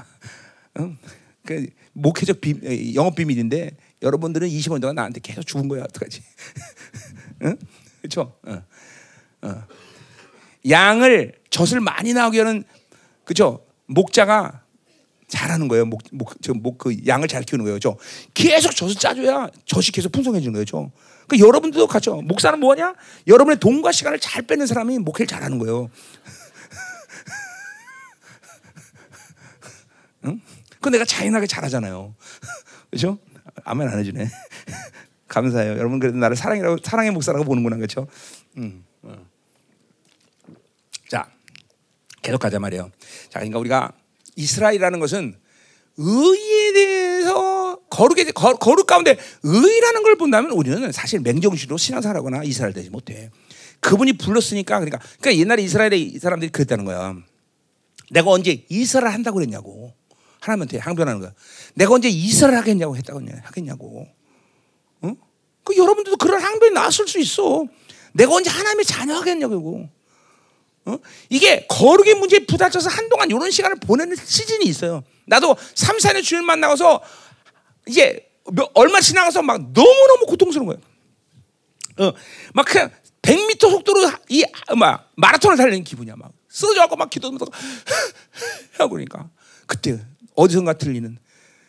[0.78, 0.96] 응?
[1.44, 3.70] 그 목회적 비, 영업 비밀인데
[4.02, 6.22] 여러분들은 20원 동안 나한테 계속 죽은 거야 어떡하지?
[7.42, 7.56] 응?
[8.00, 8.36] 그렇죠?
[8.46, 8.62] 어.
[9.42, 9.64] 어.
[10.68, 12.64] 양을 젖을 많이 나오게 하는
[13.24, 13.64] 그죠?
[13.86, 14.62] 목자가
[15.28, 15.86] 잘하는 거예요.
[15.86, 17.78] 목, 목, 목, 그 양을 잘 키우는 거예요.
[17.78, 17.96] 죠
[18.34, 20.92] 계속 젖을 짜줘야 젖이 계속 풍성해지는 거예요.
[21.28, 22.20] 그 여러분들도 같죠.
[22.22, 22.94] 목사는 뭐냐?
[23.28, 25.88] 여러분의 돈과 시간을 잘 빼는 사람이 목회를 잘하는 거예요.
[30.24, 30.40] 응?
[30.80, 32.14] 그 내가 잔인하게 잘하잖아요.
[32.90, 33.18] 그렇죠?
[33.64, 34.28] 아멘 안 해주네.
[35.28, 35.72] 감사해요.
[35.72, 38.06] 여러분 그래도 나를 사랑이라고 사랑의 목사라고 보는구나 그렇죠?
[38.56, 39.14] 음, 어.
[41.08, 41.30] 자
[42.22, 42.90] 계속 가자 말이에요.
[43.28, 43.92] 자 그러니까 우리가
[44.36, 45.36] 이스라엘이라는 것은
[45.96, 52.90] 의에 대해서 거룩에 거, 거룩 가운데 의라는 걸 본다면 우리는 사실 맹정신으로 신앙사하거나 이스라엘 되지
[52.90, 53.30] 못해.
[53.80, 57.16] 그분이 불렀으니까 그러니까 그러니까 옛날에 이스라엘의 사람들이 그랬다는 거야.
[58.10, 59.94] 내가 언제 이스라엘 한다고 그랬냐고
[60.40, 61.32] 하나님한테 항변하는 거야.
[61.74, 64.06] 내가 언제 이스라엘 하겠냐고 했다고 하겠냐고.
[65.02, 65.12] 어?
[65.64, 67.64] 그 여러분들도 그런 항변이 나왔을 수 있어.
[68.12, 69.88] 내가 언제 하나님의 자녀 하겠냐고.
[70.86, 70.98] 어?
[71.28, 75.04] 이게 거룩의 문제에 부딪혀서 한동안 이런 시간을 보내는 시즌이 있어요.
[75.26, 77.02] 나도 3, 4년 주일 만나서
[77.86, 78.26] 이제
[78.74, 80.80] 얼마 지나가서 막 너무너무 고통스러운 거예요.
[81.98, 82.14] 어,
[82.54, 82.90] 막 그냥
[83.22, 84.44] 100m 속도로 이,
[84.76, 86.16] 막 마라톤을 달리는 기분이야.
[86.16, 87.46] 막 쓰러져갖고 막 기도하면서
[88.78, 89.28] 하고 그러니까.
[89.66, 90.00] 그때
[90.40, 91.18] 어디선가 들리는,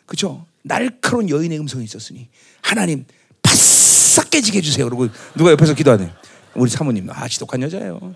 [0.06, 0.46] 그죠?
[0.64, 2.30] 날카로운 여인의 음성이 있었으니
[2.62, 3.06] 하나님
[3.42, 4.86] 바싹 깨지게 해주세요.
[4.86, 6.12] 그러고 누가 옆에서 기도하네.
[6.54, 8.16] 우리 사모님, 아, 지독한 여자예요.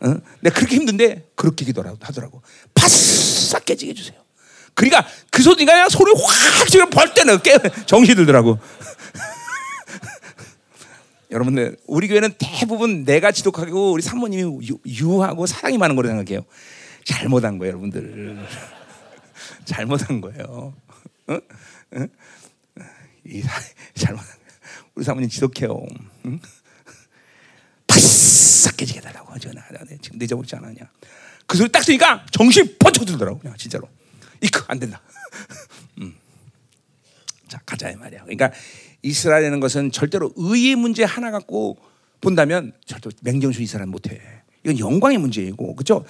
[0.00, 0.14] 어?
[0.40, 2.42] 내가 그렇게 힘든데 그렇게 기도라고 하더라고.
[2.74, 4.18] 바싹 깨지게 해주세요.
[4.74, 8.58] 그러니까 그 소리가 그냥 소리 확 지금 벌 때는 깨 정신 들더라고.
[11.30, 16.44] 여러분들 우리 교회는 대부분 내가 지독하고 우리 사모님이 유, 유하고 사랑이 많은 거로 생각해요.
[17.04, 18.46] 잘못한 거예요, 여러분들.
[19.64, 20.74] 잘못한 거예요.
[21.26, 21.34] 어?
[21.34, 22.06] 어?
[23.24, 23.42] 이
[23.94, 24.38] 잘못한.
[24.94, 25.86] 우리 사모님 지독해요.
[26.26, 26.40] 응?
[27.86, 29.62] 바싹 깨지게 달라고 전화
[30.00, 30.90] 지금 늦어먹지 않았냐.
[31.46, 33.88] 그 소리 딱 쓰니까 정신 번쩍 들더라고 그냥 진짜로.
[34.40, 35.00] 이크 안 된다.
[36.00, 36.14] 음.
[37.48, 38.22] 자 가자 이 말이야.
[38.22, 38.52] 그러니까
[39.02, 41.78] 이스라엘이라는 것은 절대로 의의 문제 하나 갖고
[42.20, 44.20] 본다면 절대 맹정수 이스라엘 못해.
[44.64, 46.04] 이건 영광의 문제이고 그죠?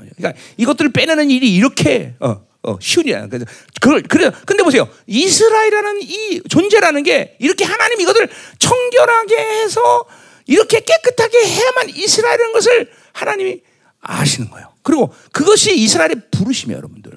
[0.00, 0.12] 문제.
[0.16, 3.26] 그러니까 이것들을 빼내는 일이 이렇게 어, 어, 쉬운 일이야.
[3.28, 3.46] 그래서
[3.80, 4.30] 그걸 그래.
[4.46, 4.88] 근데 보세요.
[5.06, 8.28] 이스라엘이라는 이 존재라는 게 이렇게 하나님 이것을
[8.58, 10.04] 청결하게 해서
[10.46, 13.60] 이렇게 깨끗하게 해야만 이스라엘이라는 것을 하나님이
[14.00, 14.72] 아시는 거예요.
[14.82, 17.12] 그리고 그것이 이스라엘의 부르심이에요, 여러분들.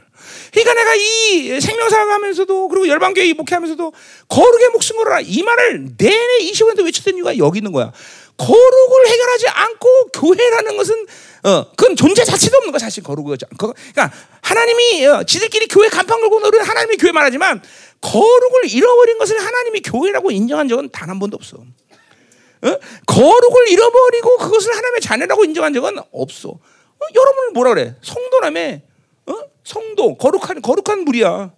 [0.51, 3.93] 그러니까 내가 이 생명사가 하면서도 그리고 열방교회 목회하면서도
[4.27, 7.93] 거룩의 목숨 걸어라 이 말을 내내 25년도 외쳤던 이유가 여기 있는 거야.
[8.37, 11.05] 거룩을 해결하지 않고 교회라는 것은
[11.43, 14.11] 어 그건 존재 자체도 없는 거 사실 거룩을 그러니까
[14.41, 17.61] 하나님이 어, 지들끼리 교회 간판 걸고 노는 하나님이 교회 말하지만
[18.01, 21.57] 거룩을 잃어버린 것을 하나님이 교회라고 인정한 적은 단 한 번도 없어.
[21.57, 22.79] 어?
[23.07, 26.49] 거룩을 잃어버리고 그것을 하나님의 자녀라고 인정한 적은 없어.
[26.49, 27.05] 어?
[27.13, 27.95] 여러분을 뭐라 그래?
[28.01, 28.79] 성도라며.
[29.27, 29.33] 어?
[29.63, 31.51] 성도 거룩한 거룩한 물이야.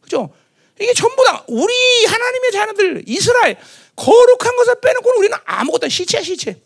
[0.00, 0.32] 그죠?
[0.80, 1.72] 이게 전부 다 우리
[2.06, 3.56] 하나님의 자녀들 이스라엘
[3.96, 6.60] 거룩한 것을 빼놓고는 우리는 아무것도 시체야 시체.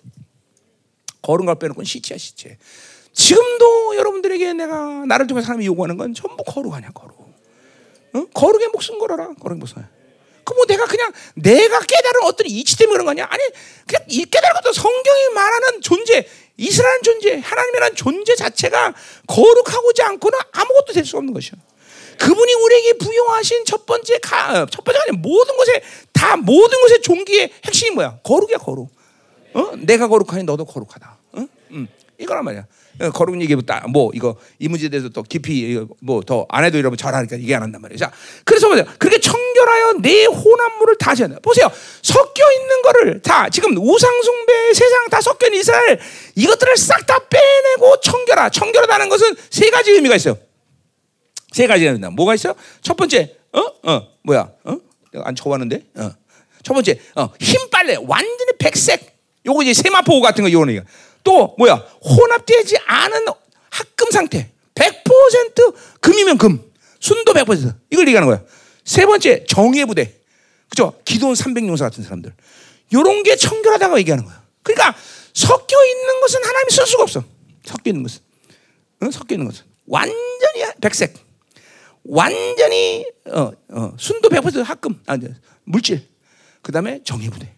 [1.23, 2.59] 거룩한 걸 빼놓고는 시체야 시체.
[3.13, 7.21] 지금도 여러분들에게 내가 나를 통해 사람이 요구하는 건 전부 거룩하냐 거룩.
[8.15, 8.25] 어?
[8.33, 9.85] 거룩의 목숨 걸어라 거룩의 목숨.
[10.45, 13.27] 그뭐 내가 그냥 내가 깨달은 어떤 이치 때문에 그런 거냐?
[13.29, 13.43] 아니
[13.87, 16.27] 그냥 이 깨달은 것도 성경이 말하는 존재,
[16.57, 18.95] 이스라엘 존재, 하나님이라는 존재 자체가
[19.27, 21.53] 거룩하고지 않고는 아무것도 될 수 없는 것이야.
[22.19, 27.51] 그분이 우리에게 부여하신 첫 번째 가, 첫 번째 아니 모든 것에 다 모든 것의 종기의
[27.65, 28.19] 핵심이 뭐야?
[28.25, 28.91] 거룩이야 거룩.
[29.55, 29.71] 어?
[29.79, 31.19] 내가 거룩하니 너도 거룩하다.
[31.33, 31.47] 어?
[31.71, 31.89] 음.
[32.19, 32.67] 이거란 말이야.
[33.01, 33.55] 어, 거룩 얘기
[33.91, 37.63] 뭐 이거 이 문제에 대해서 또 깊이 뭐 더 안 해도 여러분 잘하니까 얘기 안
[37.63, 37.97] 한단 말이야.
[37.97, 38.11] 자,
[38.45, 38.85] 그래서 보세요.
[38.99, 41.37] 그렇게 청결하여 내 혼합물을 다 지었네.
[41.41, 41.71] 보세요.
[42.03, 46.01] 섞여 있는 거를 다 지금 우상 숭배 세상 다 섞여 있는 이스라엘
[46.35, 48.51] 이것들을 싹 다 빼내고 청결하.
[48.51, 50.37] 청결하다는 것은 세 가지 의미가 있어요.
[51.53, 52.11] 세 가지 의미다.
[52.11, 52.55] 뭐가 있어요?
[52.83, 54.77] 첫 번째, 어, 어, 뭐야, 어,
[55.25, 56.11] 안 적어왔는데, 어,
[56.63, 59.19] 첫 번째, 어, 흰 빨래, 완전히 백색.
[59.47, 60.85] 요거 이제 세마포 같은 거 요거는
[61.25, 61.75] 또 뭐야?
[61.75, 63.27] 혼합되지 않은
[63.71, 64.51] 합금 상태.
[64.75, 66.63] 100% 금이면 금.
[67.01, 67.75] 순도 100%.
[67.91, 68.43] 이걸 얘기하는 거야.
[68.85, 70.15] 세 번째, 정의 부대.
[70.69, 70.95] 그죠?
[71.05, 72.33] 기도원 300용사 같은 사람들.
[72.93, 74.43] 요런 게 청결하다고 얘기하는 거야.
[74.63, 74.97] 그러니까
[75.33, 77.25] 섞여 있는 것은 하나님이 쓸 수가 없어.
[77.65, 78.21] 섞여 있는 것은.
[79.03, 79.11] 응?
[79.11, 79.65] 섞여 있는 것은.
[79.87, 81.15] 완전히 백색.
[82.09, 85.01] 완전히 어, 어, 순도 100% 합금.
[85.07, 85.17] 아,
[85.65, 86.09] 물질.
[86.63, 87.55] 그 다음에 정의 부대.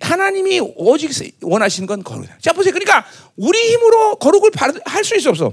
[0.00, 1.10] 하나님이 오직
[1.42, 2.38] 원하시는 건 거룩이다.
[2.40, 2.72] 자 보세요.
[2.72, 3.04] 그러니까
[3.36, 4.50] 우리 힘으로 거룩을
[4.86, 5.52] 할 수 있어 없어?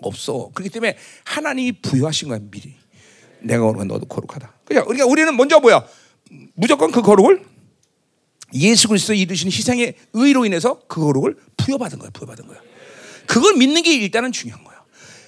[0.00, 0.50] 없어.
[0.54, 2.74] 그렇기 때문에 하나님이 부여하신 거야 미리.
[3.40, 4.54] 내가 거룩한 너도 거룩하다.
[4.64, 5.86] 그러니까 우리는 먼저 뭐야?
[6.54, 7.44] 무조건 그 거룩을
[8.54, 12.10] 예수 그리스도 이루신 희생의 의로 인해서 그 거룩을 부여받은 거야.
[12.10, 12.60] 부여받은 거야.
[13.26, 14.71] 그걸 믿는 게 일단은 중요한 거야.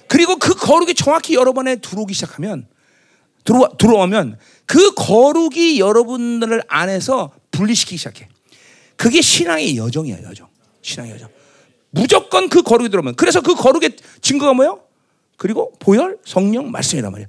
[0.07, 2.67] 그리고 그 거룩이 정확히 여러 번에 들어오기 시작하면
[3.43, 8.27] 들어와, 들어오면 그 거룩이 여러분들 안에서 분리시키기 시작해.
[8.95, 10.47] 그게 신앙의 여정이야, 여정.
[10.81, 11.29] 신앙의 여정.
[11.91, 13.15] 무조건 그 거룩이 들어오면.
[13.15, 14.81] 그래서 그 거룩의 증거가 뭐예요?
[15.37, 17.27] 그리고 보혈, 성령, 말씀이란 말이야.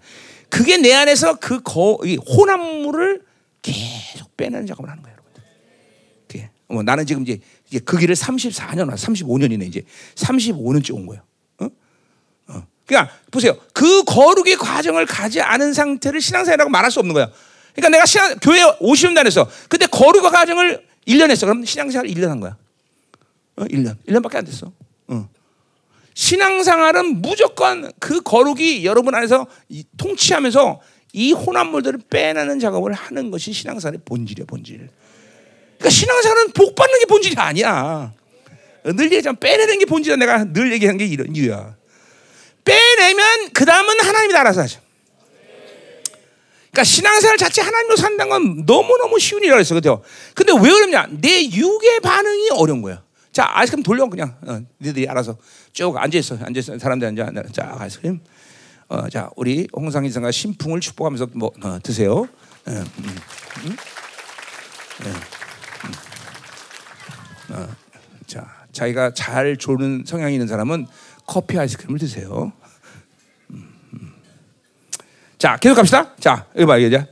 [0.49, 1.99] 그게 내 안에서 그 거,
[2.29, 3.23] 혼합물을
[3.63, 5.43] 계속 빼내는 작업을 하는 거예요, 여러분들.
[6.29, 6.51] 그게.
[6.69, 7.41] 뭐 나는 지금 이제
[7.85, 9.83] 그 길을 34년, 35년이네, 이제.
[10.15, 11.23] 35년째 온 거예요.
[12.87, 13.57] 그러니까 보세요.
[13.73, 17.31] 그 거룩의 과정을 가지 않은 상태를 신앙생활이라고 말할 수 없는 거야.
[17.75, 19.49] 그러니까 내가 신앙, 교회 50년 다녔어.
[19.69, 21.47] 근데 거룩의 과정을 1년 했어.
[21.47, 22.57] 그럼 신앙생활 1년 한 거야.
[23.57, 23.65] 어?
[23.65, 23.97] 1년.
[24.09, 24.73] 1년밖에 안 됐어.
[25.09, 25.29] 어.
[26.15, 29.47] 신앙생활은 무조건 그 거룩이 여러분 안에서
[29.99, 30.81] 통치하면서
[31.13, 34.89] 이 혼합물들을 빼내는 작업을 하는 것이 신앙생활의 본질이야, 본질.
[35.79, 38.13] 그러니까 신앙생활은 복 받는 게 본질이 아니야.
[38.85, 40.17] 늘 얘기하자면 빼내는 게 본질이야.
[40.17, 41.76] 내가 늘 얘기한 게 이런 이유야.
[42.67, 44.81] 빼내면 그 다음은 하나님이 알아서 하죠.
[46.71, 49.75] 그러니까 신앙생활 자체 하나님으로 산다는 건 너무너무 쉬운 일이라고 했어.
[49.75, 50.03] 그죠?
[50.35, 51.07] 근데 왜 그러냐?
[51.11, 53.03] 내 육의 반응이 어려운 거야.
[53.33, 54.37] 자, 아이스크림 돌려 그냥.
[54.47, 55.39] 어, 니들이 알아서
[55.73, 56.39] 쭉 앉아있어.
[56.43, 56.79] 앉아있어.
[56.79, 57.45] 사람들 앉아.
[57.53, 58.21] 자, 아이스크림.
[58.89, 62.29] 어, 자, 우리 홍상희 선가 신풍을 축복하면서 뭐 어, 드세요.
[62.69, 63.17] 음, 음,
[63.65, 63.77] 음.
[67.51, 67.69] 어,
[68.77, 70.87] 자기가 잘 조는 성향이 있는 사람은
[71.27, 72.53] 커피 아이스크림을 드세요.
[73.51, 74.13] 음, 음.
[75.39, 76.15] 자, 계속 갑시다.
[76.17, 77.07] 자, 여기 봐, 이제.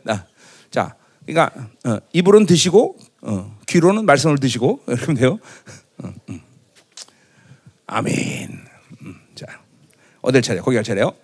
[0.71, 0.95] 자,
[1.27, 5.39] 그러니까 어, 입으로는 드시고 어, 귀로는 말씀을 드시고 이렇게 돼요.
[5.99, 6.41] 어, 음.
[7.87, 8.65] 아멘.
[9.03, 9.47] 음, 자,
[10.21, 10.61] 어딜 차례?
[10.61, 11.15] 거기 갈 차례요.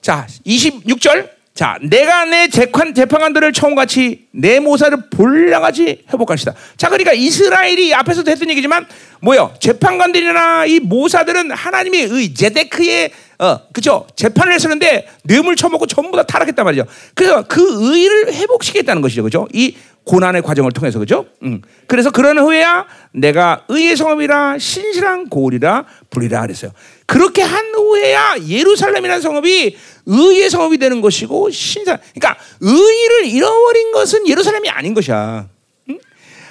[0.00, 1.39] 자, 26절.
[1.60, 6.54] 자, 내가 내 재판, 재판관들을 처음같이 내 모사를 볼량같이 회복하시다.
[6.78, 8.86] 자, 그러니까 이스라엘이 앞에서도 했던 얘기지만,
[9.20, 9.52] 뭐요?
[9.60, 14.06] 재판관들이나 이 모사들은 하나님의 의, 제데크의, 어, 그죠?
[14.16, 16.86] 재판을 했었는데, 뇌물 처먹고 전부 다 타락했단 말이죠.
[17.14, 17.60] 그래서 그
[17.92, 19.22] 의를 회복시키겠다는 것이죠.
[19.22, 19.46] 그죠?
[19.52, 19.76] 이
[20.10, 21.26] 고난의 과정을 통해서 그죠?
[21.44, 21.62] 음.
[21.86, 26.72] 그래서 그런 후에야 내가 의의 성읍이라 신실한 고울이라 부리라 그랬어요.
[27.06, 31.96] 그렇게 한 후에야 예루살렘이라는 성읍이 의의 성읍이 되는 것이고 신사.
[31.96, 35.48] 그러니까 의를 잃어버린 것은 예루살렘이 아닌 것이야.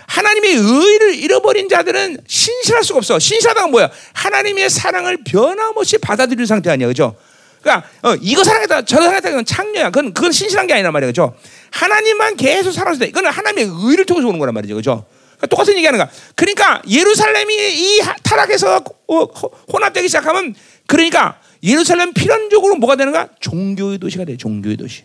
[0.07, 3.20] 하나님의 의를 잃어버린 자들은 신실할 수가 없어.
[3.20, 3.91] 신실하다가 뭐야?
[4.14, 7.16] 하나님의 사랑을 변함없이 받아들일 상태 아니야, 그죠?
[7.62, 9.89] 그러니까 어, 이거 사랑했다, 저 사랑했다, 그건 창녀야.
[9.89, 11.36] 그건 그건 신실한 게 아니란 말이야, 그죠?
[11.72, 13.05] 하나님만 계속 사랑했다.
[13.05, 15.05] 이건 하나님의 의를 통해서 오는 거란 말이죠, 그죠?
[15.38, 16.10] 그러니까 똑같은 얘기하는 거야.
[16.36, 19.24] 그러니까 예루살렘이 이 타락해서 어,
[19.72, 20.55] 혼합되기 시작하면
[20.86, 23.30] 그러니까 예루살렘 필연적으로 뭐가 되는가?
[23.39, 24.38] 종교의 도시가 돼.
[24.38, 25.03] 종교의 도시.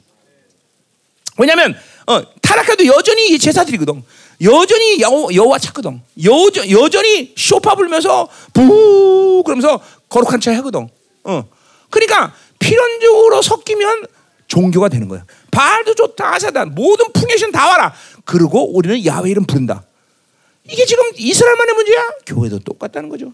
[1.38, 1.76] 왜냐하면
[2.06, 4.02] 어, 타락해도 여전히 제사드리거든.
[4.42, 6.00] 여전히 여, 여호와 찾거든.
[6.24, 10.88] 여전, 여전히 쇼파 불면서 부 그러면서 거룩한 차 하거든.
[11.24, 11.44] 어.
[11.90, 12.34] 그러니까
[12.64, 14.06] 필연적으로 섞이면
[14.48, 15.24] 종교가 되는 거야.
[15.50, 17.94] 바알도 좋다, 아사다 모든 풍요신 다 와라.
[18.24, 19.84] 그리고 우리는 야외 이름 부른다.
[20.64, 22.08] 이게 지금 이스라엘만의 문제야?
[22.26, 23.32] 교회도 똑같다는 거죠.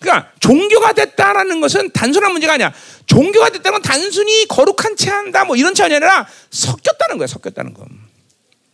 [0.00, 2.72] 그러니까 종교가 됐다라는 것은 단순한 문제가 아니야.
[3.06, 7.26] 종교가 됐다는 건 단순히 거룩한 채 한다 뭐 이런 차원이 아니라 섞였다는 거야.
[7.26, 7.84] 섞였다는 거.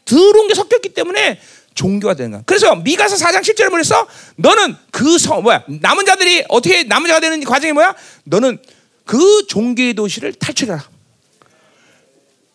[0.04, 1.40] 더러운 게 섞였기 때문에
[1.74, 2.42] 종교가 되는 거야.
[2.46, 4.06] 그래서 미가서 4장 7절에 뭐랬어?
[4.36, 5.64] 너는 그 성, 뭐야?
[5.66, 7.96] 남은 자들이 어떻게 남은 자가 되는 과정이 뭐야?
[8.24, 8.58] 너는
[9.04, 10.82] 그 종교의 도시를 탈출해라.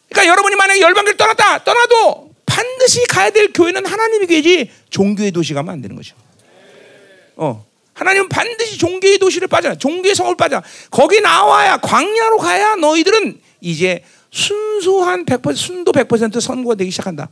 [0.10, 5.74] 그러니까 여러분이 만약에 열방교를 떠났다, 떠나도 반드시 가야 될 교회는 하나님의 교회지 종교의 도시 가면
[5.74, 6.16] 안 되는 거죠.
[7.36, 7.66] 어.
[7.94, 10.64] 하나님은 반드시 종교의 도시를 빠져, 종교의 성을 빠져.
[10.90, 17.30] 거기 나와야 광야로 가야 너희들은 이제 순수한 100% 순도 100% 선고가 되기 시작한다.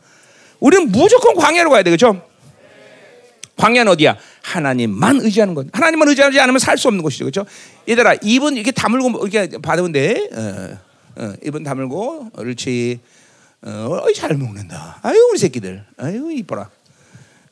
[0.60, 2.28] 우리는 무조건 광야로 가야 되겠죠?
[3.56, 4.18] 광야는 어디야?
[4.52, 5.68] 하나님만 의지하는 것.
[5.74, 7.26] 하나님만 의지하지 않으면 살 수 없는 것이죠.
[7.26, 7.46] 그렇죠?
[7.90, 10.30] 얘들아, 입은 이렇게 다물고 이렇게 받으면 돼.
[10.34, 10.78] 어,
[11.22, 13.00] 어, 입은 다물고 옳지.
[13.64, 15.00] 어, 잘 먹는다.
[15.02, 15.84] 아유 우리 새끼들.
[15.98, 16.70] 아유 이뻐라.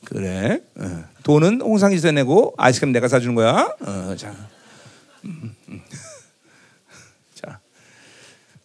[0.04, 0.60] 그래.
[0.76, 1.04] 어.
[1.24, 3.68] 돈은 홍상이서 내고 아이스크림 내가 사주는 거야.
[3.80, 4.34] 어, 자.
[7.34, 7.58] 자.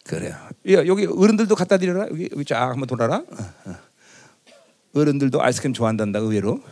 [0.06, 0.36] 그래요.
[0.66, 2.06] 여기 어른들도 갖다 드려라.
[2.08, 3.16] 여기 여기 쫙 한번 돌아라.
[3.16, 3.74] 어, 어.
[4.94, 6.62] 어른들도 아이스크림 좋아한단다 의외로.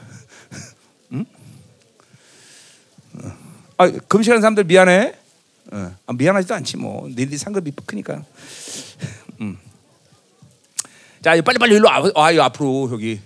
[3.77, 5.15] 아, 금식하는 사람들 미안해.
[5.73, 5.97] 어.
[6.07, 7.09] 아, 미안하지도 않지 뭐.
[7.09, 8.25] 니들이 상급이 크니까.
[9.41, 9.59] 음.
[11.23, 12.03] 자, 빨리 빨리 일로 와.
[12.15, 13.21] 아, 이 앞으로 여기.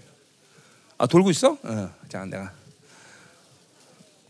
[0.98, 1.58] 아, 돌고 있어?
[1.62, 1.90] 어.
[2.08, 2.52] 자, 내가.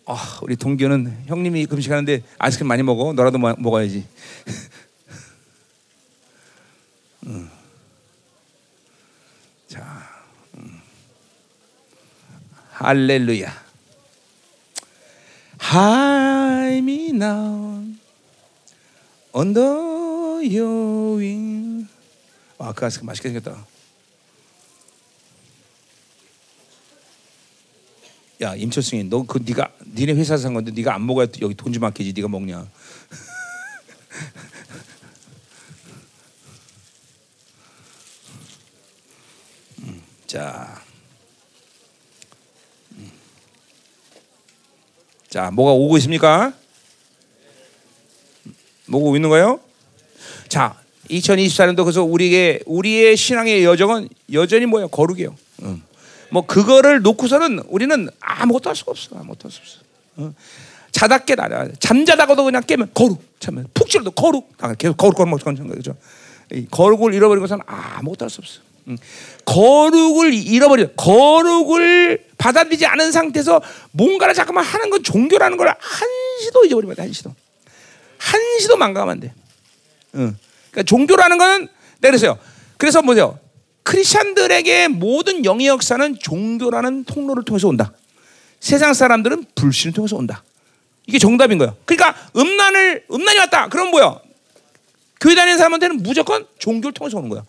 [0.07, 3.12] 아, 우리 동규는 형님이 금식하는데 아이스크림 많이 먹어.
[3.12, 4.07] 너라도 마, 먹어야지.
[7.26, 7.50] 음.
[9.66, 10.09] 자,
[10.57, 10.80] 음.
[12.72, 13.64] 할렐루야.
[15.75, 17.83] Hide me now
[19.35, 19.83] under.
[22.59, 23.66] 아, 그 아이스크림 맛있게 생겼다.
[28.43, 31.83] 야 임철승이 너 그 네가 니네 회사에서 산 건데 네가 안 먹어야 여기 돈 좀
[31.85, 32.68] 아끼지 네가 먹냐?
[39.83, 40.84] 음, 자,
[45.35, 46.53] 자 뭐가 오고 있습니까?
[48.87, 49.59] 뭐가 오고 있는 거예요?
[50.47, 50.80] 자,
[51.11, 55.35] 2024년도 그래서 우리에게 우리의 신앙의 여정은 여전히 뭐야 거룩이요.
[55.62, 55.82] 음.
[56.30, 59.16] 뭐 그거를 놓고서는 우리는 아무것도 할 수가 없어.
[59.16, 59.80] 아무것도 할 수 없어.
[60.18, 60.35] 어.
[60.93, 65.68] 자다 깨다 잠자다가도 그냥 깨면 거룩 참면 푹 찔러도 거룩 아, 계속 거룩 거룩 거룩
[65.68, 65.97] 거죠.
[66.70, 68.61] 거룩을 잃어버린 것은 아무것도 할수 없어.
[68.61, 68.62] 응.
[68.62, 73.62] 거룩 을 잃어버려 거룩을 받아들이지 않은 상태에서
[73.93, 77.35] 뭔가를 잠깐만 하는 건 종교라는 걸 한시도 잊어버리면 돼 한시도
[78.18, 79.32] 한시도 망가면 안 돼.
[80.16, 80.37] 응.
[80.70, 81.68] 그러니까 종교라는 거는
[82.01, 82.39] 내가 그랬어요.
[82.76, 83.39] 그래서 뭐죠?
[83.85, 87.93] 크리스천들에게 모든 영의 역사는 종교라는 통로를 통해서 온다.
[88.61, 90.43] 세상 사람들은 불신을 통해서 온다.
[91.07, 91.76] 이게 정답인 거예요.
[91.85, 93.68] 그러니까 음란을 음란이 왔다.
[93.68, 94.18] 그럼 뭐야?
[95.20, 97.45] 교회 다니는 사람한테는 무조건 종교를 통해서 오는 거야.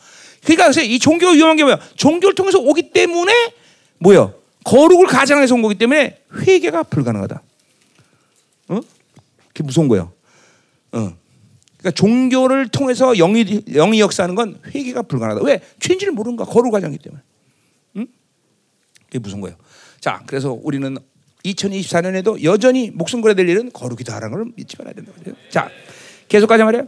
[0.45, 1.79] 그러니까 이 종교 위험한 게 뭐야?
[1.95, 3.53] 종교를 통해서 오기 때문에
[3.99, 4.33] 뭐야?
[4.63, 7.41] 거룩을 가장해서 온 거기 때문에 회개가 불가능하다.
[8.69, 8.79] 어?
[9.47, 10.11] 그게 무서운 거예요.
[10.91, 11.13] 어.
[11.77, 15.45] 그러니까 종교를 통해서 영이 영이 역사하는 건 회개가 불가능하다.
[15.45, 15.61] 왜?
[15.79, 16.47] 죄인지를 모르는 거야.
[16.47, 17.21] 거룩 과정이기 때문에.
[17.97, 18.07] 응?
[19.05, 19.55] 그게 무슨 거예요?
[19.99, 20.97] 자, 그래서 우리는
[21.45, 25.11] 2024년에도 여전히 목숨 걸어야 될 일은 거룩이다라는 걸 믿지 말아야 된다.
[25.49, 25.69] 자,
[26.27, 26.83] 계속 가자 말이야.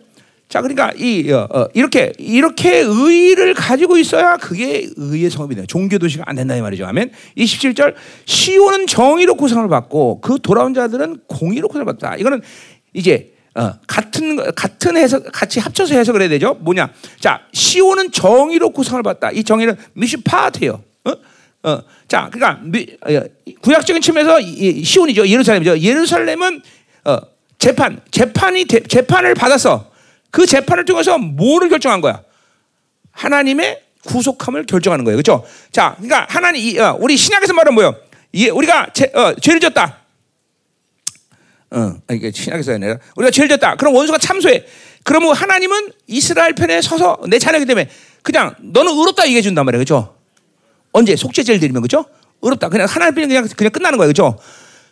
[0.50, 5.66] 자, 그러니까 이 어, 어, 이렇게 이렇게 의를 가지고 있어야 그게 의의 성업이 돼요.
[5.68, 6.86] 종교 도시가 안 된다 이 말이죠.
[6.86, 7.12] 아멘.
[7.38, 7.96] 27절
[8.26, 12.16] 시온은 정의로 구성을 받고 그 돌아온 자들은 공의로 구성을 받다.
[12.16, 12.42] 이거는
[12.94, 16.56] 이제 어, 같은 같은 해석 같이 합쳐서 해석을 해야 되죠.
[16.62, 16.92] 뭐냐?
[17.20, 19.32] 자, 시온은 정의로 구성을 받다.
[19.32, 20.82] 이 정의는 미시파트예요.
[21.04, 21.12] 어?
[21.64, 23.22] 어, 자, 그러니까 미, 어,
[23.62, 25.28] 구약적인 측면에서 이, 시온이죠.
[25.28, 25.80] 예루살렘이죠.
[25.80, 26.62] 예루살렘은
[27.04, 27.18] 어,
[27.60, 29.92] 재판, 재판이 대, 재판을 받아서
[30.38, 32.22] 그 재판을 통해서 뭐를 결정한 거야?
[33.10, 35.18] 하나님의 구속함을 결정하는 거예요.
[35.18, 35.44] 그렇죠?
[35.72, 37.96] 자, 그러니까 하나님 이, 어, 우리 신약에서 말은 뭐요?
[38.36, 39.98] 예, 우리가 제, 어, 죄를 졌다.
[41.72, 43.78] 어, 이게 신약에서 아니라 우리가 죄를 졌다.
[43.78, 44.64] 그럼 원수가 참소해.
[45.02, 47.90] 그러면 하나님은 이스라엘 편에 서서 내 자녀이기 때문에
[48.22, 49.84] 그냥 너는 의롭다 얘기해 준단 말이에요.
[49.84, 50.18] 그렇죠?
[50.92, 52.06] 언제 속죄제를 드리면 그렇죠?
[52.44, 52.70] 의롭다.
[52.70, 54.14] 그냥 하나님 편에 그냥 그냥 끝나는 거예요.
[54.14, 54.38] 그렇죠?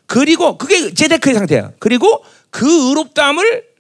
[0.08, 1.74] 그리고 그게 제데크의 상태야.
[1.78, 3.75] 그리고 그 의롭다함을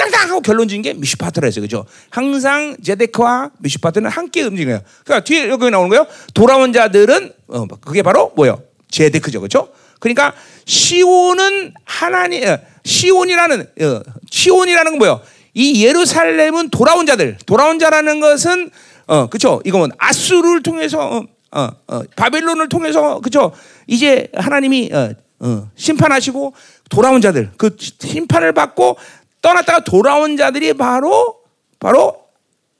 [0.00, 1.84] 땅땅 하고 결론 지은 게 미슈파트라서 그죠?
[2.08, 4.80] 항상 제데크와 미슈파트는 함께 움직여요.
[5.04, 6.06] 그러니까 뒤에 여기 나오는 거예요.
[6.32, 8.62] 돌아온 자들은 어, 그게 바로 뭐예요?
[8.90, 9.68] 제데크죠, 그렇죠?
[9.98, 10.32] 그러니까
[10.64, 15.20] 시온은 하나님 어, 시온이라는 어, 시온이라는 건 뭐예요?
[15.52, 18.70] 이 예루살렘은 돌아온 자들, 돌아온 자라는 것은
[19.06, 19.60] 어, 그렇죠?
[19.66, 23.52] 이거는 아수르를 통해서 어, 어, 어, 바벨론을 통해서 그렇죠?
[23.86, 26.54] 이제 하나님이 어, 어, 심판하시고
[26.90, 28.96] 돌아온 자들 그 심판을 받고
[29.42, 31.40] 떠났다가 돌아온 자들이 바로
[31.78, 32.24] 바로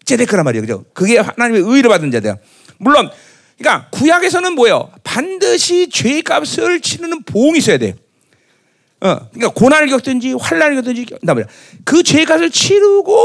[0.05, 0.63] 제데크란 말이에요.
[0.63, 0.85] 그죠?
[0.93, 2.37] 그게 하나님의 의를 받은 자들.
[2.79, 3.11] 물론
[3.59, 4.91] 그러니까 구약에서는 뭐예요?
[5.05, 7.95] 반드시 죄 값을 치르는 보응이 있어야 돼.
[9.01, 11.07] 어, 그러니까 고난을 겪든지 환란을 겪든지
[11.85, 13.25] 그죄 값을 치르고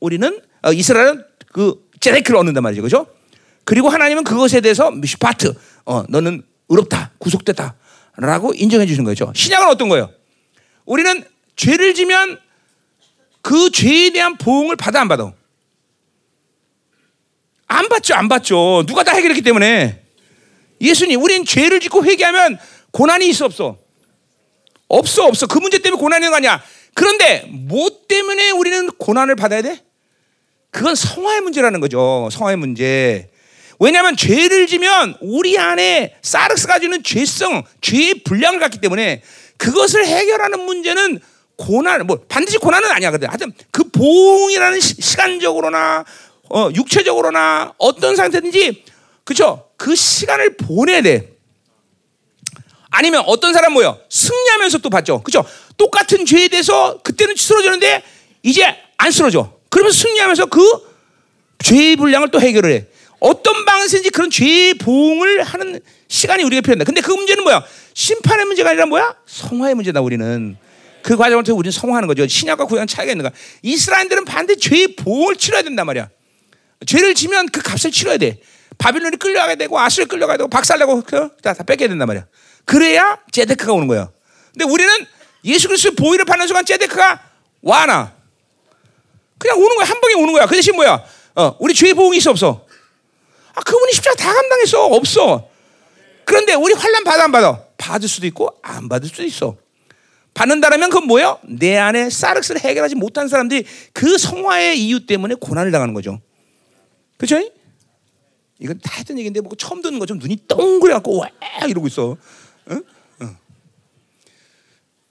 [0.00, 2.82] 우리는 어, 이스라엘은 그 제데크를 얻는단 말이죠.
[2.82, 3.06] 그죠?
[3.64, 5.54] 그리고 하나님은 그것에 대해서 미슈파트
[5.84, 7.12] 어, 너는 의롭다.
[7.18, 7.74] 구속됐다.
[8.16, 9.32] 라고 인정해 주시는 거죠.
[9.34, 10.10] 신약은 어떤 거예요?
[10.84, 11.24] 우리는
[11.56, 12.38] 죄를 지면
[13.42, 15.32] 그 죄에 대한 보응을 받아 안 받아?
[17.66, 18.84] 안 받죠, 안 받죠.
[18.86, 20.02] 누가 다 해결했기 때문에.
[20.80, 22.58] 예수님, 우린 죄를 짓고 회개하면
[22.90, 23.78] 고난이 있어 없어?
[24.88, 25.46] 없어 없어.
[25.46, 26.62] 그 문제 때문에 고난이 있는 거 아니야.
[26.94, 29.82] 그런데 뭐 때문에 우리는 고난을 받아야 돼?
[30.70, 32.28] 그건 성화의 문제라는 거죠.
[32.30, 33.30] 성화의 문제.
[33.78, 39.22] 왜냐하면 죄를 지면 우리 안에 사르스가 주는 죄성, 죄의 분량을 갖기 때문에
[39.56, 41.20] 그것을 해결하는 문제는
[41.56, 43.10] 고난, 뭐 반드시 고난은 아니야.
[43.10, 46.04] 근데 하여튼 그 보응이라는 시, 간적으로나
[46.50, 48.84] 어, 육체적으로나 어떤 상태든지
[49.24, 49.68] 그쵸?
[49.76, 51.32] 그 시간을 보내야 돼.
[52.90, 53.98] 아니면 어떤 사람 뭐요?
[54.10, 55.22] 승리하면서 또 받죠.
[55.22, 55.44] 그죠?
[55.78, 58.02] 똑같은 죄에 대해서 그때는 쓰러졌는데
[58.42, 59.52] 이제 안 쓰러져.
[59.70, 60.60] 그러면 승리하면서 그
[61.58, 62.86] 죄의 분량을 또 해결을 해.
[63.20, 66.84] 어떤 방식인지 그런 죄의 보응을 하는 시간이 우리가 필요한다.
[66.84, 67.64] 근데 그 문제는 뭐야?
[67.94, 69.16] 심판의 문제가 아니라 뭐야?
[69.26, 70.56] 성화의 문제다 우리는.
[71.02, 72.26] 그 과정을 통해 우리는 성화하는 거죠.
[72.26, 73.32] 신약과 구약 차이가 있는 거야.
[73.62, 76.08] 이스라엘들은 반드시 죄의 보응을 치러야 된단 말이야.
[76.86, 78.40] 죄를 지면 그 값을 치러야 돼.
[78.78, 81.02] 바빌론이 끌려가게 되고 아수르 끌려가게 되고 박살내고
[81.42, 82.26] 다, 다 뺏게 된단 말이야.
[82.64, 84.10] 그래야 제데크가 오는 거야.
[84.52, 84.92] 근데 우리는
[85.44, 87.20] 예수 그리스도의 보혈을 받는 순간 제데크가
[87.62, 88.14] 와나.
[89.38, 89.86] 그냥 오는 거야.
[89.86, 90.46] 한 방에 오는 거야.
[90.46, 91.04] 그 대신 뭐야?
[91.34, 92.66] 어, 우리 죄의 보응이 있어 없어?
[93.54, 94.86] 아, 그분이 십자가 다 감당했어.
[94.86, 95.48] 없어.
[96.24, 97.64] 그런데 우리 환란 받아 안 받아?
[97.76, 99.56] 받을 수도 있고 안 받을 수도 있어.
[100.34, 101.38] 받는다라면 그건 뭐예요?
[101.42, 106.20] 내 안에 사르스를 해결하지 못한 사람들이 그 성화의 이유 때문에 고난을 당하는 거죠.
[107.18, 107.50] 그렇죠?
[108.58, 111.28] 이건 다 했던 얘기인데 뭐 처음 듣는 거좀 눈이 동그래 갖고 와
[111.68, 112.16] 이러고 있어.
[112.70, 112.82] 응?
[113.20, 113.36] 응.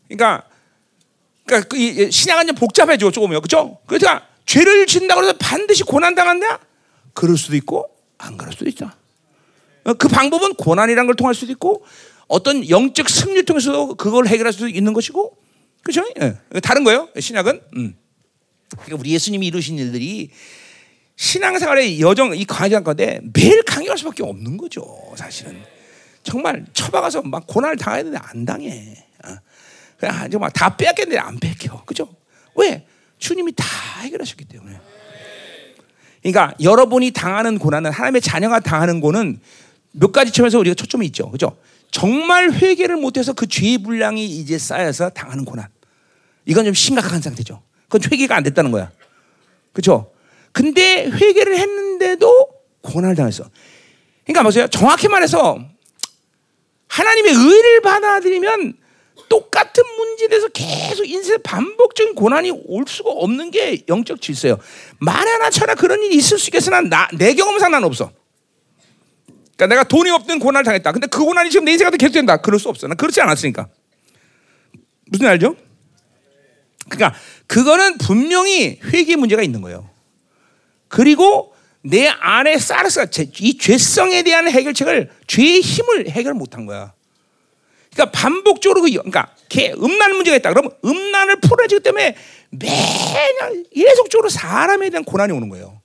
[0.08, 0.44] 그러니까
[1.46, 3.42] 그러니까 그 신약은 좀 복잡해져 조금요.
[3.42, 3.78] 그렇죠?
[3.86, 6.60] 그러니까 죄를 짓는다고 해서 반드시 고난 당한다?
[7.14, 8.96] 그럴 수도 있고 안 그럴 수도 있다.
[9.84, 11.84] 어, 그 방법은 고난이라는 걸 통할 수도 있고
[12.32, 15.38] 어떤 영적 승리를 통해서 그걸 해결할 수도 있는 것이고
[15.84, 16.08] 그렇죠?
[16.22, 16.38] 예.
[16.62, 17.10] 다른 거예요.
[17.20, 17.62] 신약은.
[17.76, 17.96] 음.
[18.70, 20.30] 그러니까 우리 예수님이 이루신 일들이
[21.18, 24.86] 신앙생활의 여정 이 과정 가운데 매일 강요할 수밖에 없는 거죠.
[25.18, 25.62] 사실은
[26.24, 29.06] 정말 처박아서 막 고난을 당해야 되는데 안 당해.
[29.26, 29.36] 어.
[29.98, 31.84] 그냥 정말 다 빼앗겠는데 안 뺏겨.
[31.84, 32.16] 그죠?
[32.56, 32.86] 왜?
[33.18, 33.66] 주님이 다
[34.04, 34.80] 해결하셨기 때문에.
[36.22, 39.42] 그러니까 여러분이 당하는 고난은 하나님의 자녀가 당하는 고는
[39.92, 41.30] 몇 가지 점에서 우리가 초점이 있죠.
[41.30, 41.58] 그죠?
[41.92, 45.68] 정말 회개를 못해서 그 죄의 분량이 이제 쌓여서 당하는 고난.
[46.46, 47.62] 이건 좀 심각한 상태죠.
[47.90, 48.92] 그건 회개가 안 됐다는 거야.
[49.74, 50.12] 그죠?
[50.52, 52.50] 근데 회개를 했는데도
[52.82, 53.50] 고난을 당했어.
[54.26, 54.68] 그러니까 보세요.
[54.68, 55.60] 정확히 말해서
[56.88, 58.78] 하나님의 의를 받아들이면
[59.30, 64.58] 똑같은 문제에 대해서 계속 인생 반복적인 고난이 올 수가 없는 게 영적 질서예요.
[65.00, 68.12] 만에나 천하 그런 일이 있을 수 있겠으나 나, 내 경험상 난 없어.
[69.62, 70.92] 그러니까 내가 돈이 없든 고난을 당했다.
[70.92, 72.38] 근데 그 고난이 지금 내 인생 가도 계속된다.
[72.38, 72.88] 그럴 수 없어.
[72.88, 73.68] 난 그렇지 않았으니까.
[75.06, 75.56] 무슨 알죠?
[76.90, 79.88] 그러니까 그거는 분명히 회개 문제가 있는 거예요.
[80.88, 81.54] 그리고
[81.84, 83.06] 내 안에 사르스가
[83.40, 86.94] 이 죄성에 대한 해결책을 죄의 힘을 해결 못한 거야.
[87.94, 89.36] 그러니까 반복적으로 그 그러니까
[89.78, 90.50] 음란 문제가 있다.
[90.50, 92.16] 그러면 음란을 풀어주기 때문에
[92.50, 95.82] 매년 계속적으로 사람에 대한 고난이 오는 거예요.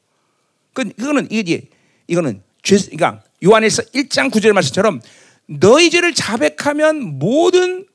[0.72, 1.68] 그 그거는 이게
[2.06, 5.00] 이거는 죄 그러니까 요한에서 1장 9절 말씀처럼
[5.46, 7.86] 너희 죄를 자백하면 모든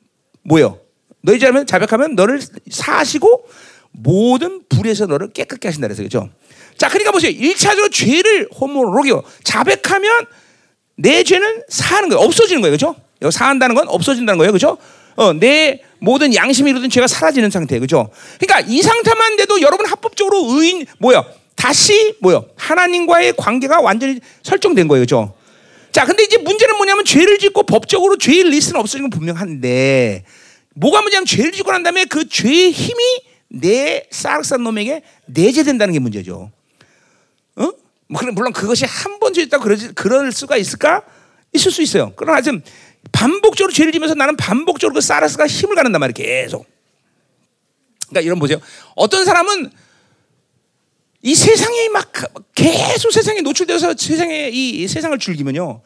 [0.44, 0.80] 뭐요?
[1.22, 3.46] 너희 죄를 자백하면 너를 사시고
[3.92, 6.30] 모든 불에서 너를 깨끗게 하신다 그래서 그죠?
[6.78, 7.32] 자, 그러니까 보세요.
[7.32, 9.24] 1차적으로 죄를 호모로기요.
[9.44, 10.26] 자백하면
[10.96, 12.24] 내 죄는 사는 거예요.
[12.24, 12.72] 없어지는 거예요.
[12.72, 12.96] 그죠?
[13.30, 14.52] 사한다는 건 없어진다는 거예요.
[14.52, 14.78] 그죠?
[15.16, 17.78] 어, 내 모든 양심이 이루던 죄가 사라지는 상태.
[17.80, 18.10] 그죠?
[18.40, 21.24] 그러니까 이 상태만 돼도 여러분 합법적으로 의인, 뭐야?
[21.62, 22.42] 다시, 뭐야?
[22.56, 25.04] 하나님과의 관계가 완전히 설정된 거예요.
[25.04, 25.36] 그죠?
[25.92, 30.26] 자, 근데 이제 문제는 뭐냐면 죄를 짓고 법적으로 죄의 리스트는 없어지는 건 분명한데,
[30.74, 33.04] 뭐가 문제냐면 죄를 짓고 난 다음에 그 죄의 힘이
[33.48, 36.52] 내 σάρξ 놈에게 내재된다는 게 문제죠.
[37.58, 37.72] 어?
[38.08, 41.04] 뭐 물론 그것이 한 번 죄있다고 그러지 그럴 수가 있을까?
[41.54, 42.12] 있을 수 있어요.
[42.16, 42.64] 그러나 지금
[43.12, 46.14] 반복적으로 죄를 지면서 나는 반복적으로 그 σάρξ가 힘을 가는단 말이에요.
[46.14, 46.66] 계속.
[48.10, 48.60] 그러니까 이런 보세요.
[48.96, 49.70] 어떤 사람은
[51.24, 52.12] 이 세상에 막
[52.56, 55.82] 계속 세상에 노출되어서 세상에 이 세상을 즐기면요.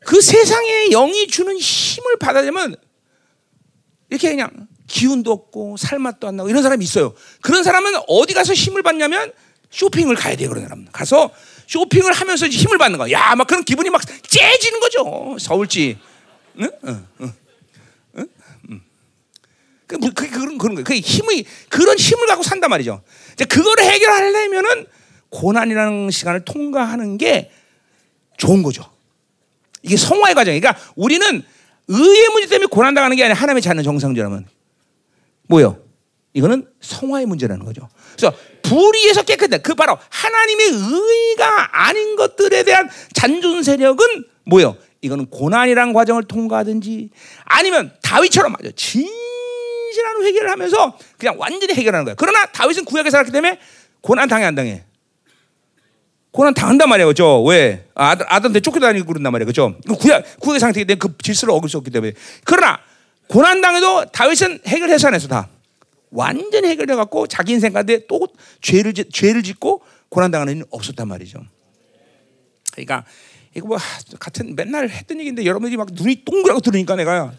[0.00, 2.76] 그 세상에 영이 주는 힘을 받아들면
[4.08, 7.14] 이렇게 그냥 기운도 없고 살맛도 안 나고 이런 사람이 있어요.
[7.42, 9.32] 그런 사람은 어디 가서 힘을 받냐면
[9.70, 10.48] 쇼핑을 가야 돼요.
[10.48, 11.30] 그런 사람은 가서
[11.68, 13.12] 쇼핑을 하면서 힘을 받는 거야.
[13.12, 15.36] 야, 막 그런 기분이 막 째지는 거죠.
[15.38, 15.98] 서울지.
[16.58, 16.70] 응?
[16.84, 17.06] 응, 응.
[17.20, 17.32] 응?
[19.92, 19.98] 응.
[20.00, 20.84] 그, 뭐, 그, 그런, 그런 거예요.
[20.84, 23.02] 그 힘이, 그런 힘을 갖고 산단 말이죠.
[23.32, 24.86] 이제 그거를 해결하려면은
[25.30, 27.50] 고난이라는 시간을 통과하는 게
[28.36, 28.84] 좋은 거죠.
[29.82, 31.42] 이게 성화의 과정이니까 그러니까 우리는
[31.88, 34.46] 의의 문제 때문에 고난 당하는 게 아니라 하나님의 자는 정상적이라면
[35.48, 35.78] 뭐요?
[36.32, 37.88] 이거는 성화의 문제라는 거죠.
[38.16, 39.58] 그래서 불의에서 깨끗해.
[39.58, 44.76] 그 바로 하나님의 의가 아닌 것들에 대한 잔존 세력은 뭐요?
[45.00, 47.10] 이거는 고난이란 과정을 통과하든지
[47.44, 49.08] 아니면 다윗처럼 맞아 진
[49.92, 52.14] 실한 회개를 하면서 그냥 완전히 해결하는 거야.
[52.16, 53.58] 그러나 다윗은 구약에 살았기 때문에
[54.00, 54.84] 고난 당해 안 당해?
[56.30, 57.42] 고난 당한단 말이에요, 그죠?
[57.44, 57.88] 왜?
[57.94, 59.76] 아들, 아들한테 쫓겨다니고 그런단 말이에요, 그죠?
[59.98, 62.12] 구약, 구약의 상태이기 때문에 그 질서를 어길 수 없기 때문에.
[62.44, 62.78] 그러나,
[63.26, 65.48] 고난 당해도 다윗은 해결해서 안 했어, 다.
[66.10, 68.28] 완전히 해결돼 갖고 자기 인생 가운데 또
[68.60, 71.40] 죄를 죄를 짓고 고난 당하는 일은 없었단 말이죠.
[72.72, 73.04] 그러니까
[73.54, 73.78] 이거 뭐
[74.18, 77.32] 같은 맨날 했던 얘기인데 여러분들이 막 눈이 동그랗게 들으니까 내가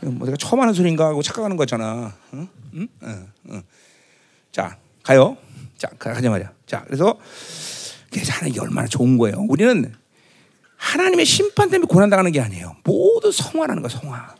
[0.00, 2.14] 뭐 내가 처음 하는 소리인가 하고 착각하는 거잖아.
[2.34, 2.48] 응?
[2.74, 2.88] 응?
[3.02, 3.26] 응.
[3.50, 3.62] 응.
[4.52, 5.36] 자 가요.
[5.76, 6.52] 자 가자 말이야.
[6.66, 7.18] 자 그래서
[8.12, 9.44] 하나님이 얼마나 좋은 거예요.
[9.48, 9.92] 우리는
[10.76, 12.76] 하나님의 심판 때문에 고난 당하는 게 아니에요.
[12.84, 14.34] 모두 성화라는 거 성화.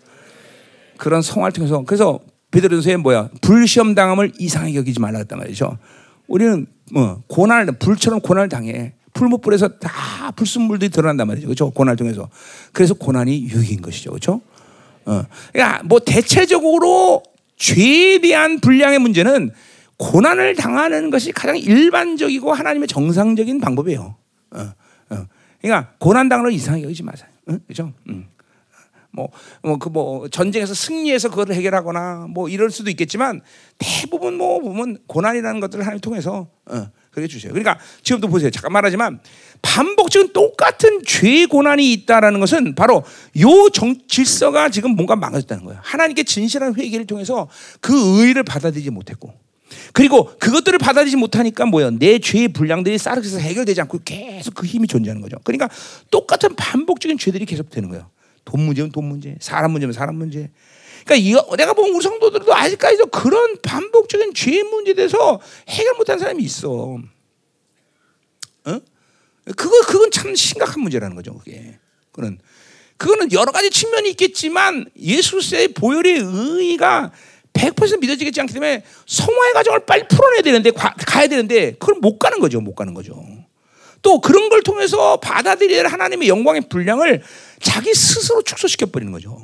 [0.97, 5.79] 그런 성화를 통해서 그래서 베드로전서에 뭐야 불시험 당함을 이상하게 여기지 말라 했단 말이죠.
[6.27, 8.95] 우리는 뭐 고난을 불처럼 고난을 당해.
[9.15, 11.49] 풀무불에서 다 불순물들이 드러난단 말이죠.
[11.49, 11.71] 그렇죠?
[11.71, 12.29] 고난을 통해서.
[12.73, 14.11] 그래서 고난이 유익인 것이죠.
[14.11, 14.41] 그렇죠?
[15.09, 15.25] 어.
[15.53, 17.23] 그러니까 뭐 대체적으로
[17.57, 19.51] 죄에 대한 분량의 문제는
[19.97, 24.17] 고난을 당하는 것이 가장 일반적이고 하나님의 정상적인 방법이에요.
[24.51, 24.61] 어.
[25.11, 25.27] 어.
[25.61, 27.29] 그러니까 고난 당하는 이상하게 여기지 마세요.
[27.49, 28.29] 음.
[29.11, 29.31] 뭐,
[29.63, 33.41] 뭐, 그 뭐, 전쟁에서 승리해서 그걸 해결하거나 뭐 이럴 수도 있겠지만
[33.79, 36.91] 대부분 뭐 보면 고난이라는 것들을 하나님 통해서, 어,
[37.21, 37.53] 그렇게 주세요.
[37.53, 38.51] 그러니까 지금도 보세요.
[38.51, 39.21] 잠깐 말하지만
[39.63, 43.05] 반복적인 똑같은 죄 고난이 있다라는 것은 바로
[43.41, 45.81] 요 정, 질서가 지금 뭔가 망가졌다는 거예요.
[45.83, 47.49] 하나님께 진실한 회개를 통해서
[47.81, 49.33] 그 의를 받아들이지 못했고
[49.93, 55.21] 그리고 그것들을 받아들이지 못하니까 뭐야 내 죄의 분량들이 쌓여서 해결되지 않고 계속 그 힘이 존재하는
[55.21, 55.37] 거죠.
[55.45, 55.69] 그러니까
[56.11, 58.09] 똑같은 반복적인 죄들이 계속 되는 거예요.
[58.45, 60.51] 돈 문제면 돈 문제, 사람 문제면 사람 문제.
[61.09, 66.43] 그러니까 이거 내가 보면 우리 성도들도 아직까지도 그런 반복적인 죄 문제에 대해서 해결 못한 사람이
[66.43, 66.99] 있어.
[68.67, 68.81] 어?
[69.57, 71.33] 그거 그건 참 심각한 문제라는 거죠.
[71.39, 71.79] 그게
[72.13, 72.39] 그는
[72.99, 77.13] 그거는 여러 가지 측면이 있겠지만 예수의 보혈의 의가
[77.55, 82.39] 100% 믿어지겠지 않기 때문에 성화의 과정을 빨리 풀어내야 되는데 가, 가야 되는데 그걸 못 가는
[82.39, 82.61] 거죠.
[82.61, 83.25] 못 가는 거죠.
[84.03, 87.23] 또 그런 걸 통해서 받아들일 하나님의 영광의 분량을
[87.63, 89.41] 자기 스스로 축소시켜 버리는 거죠.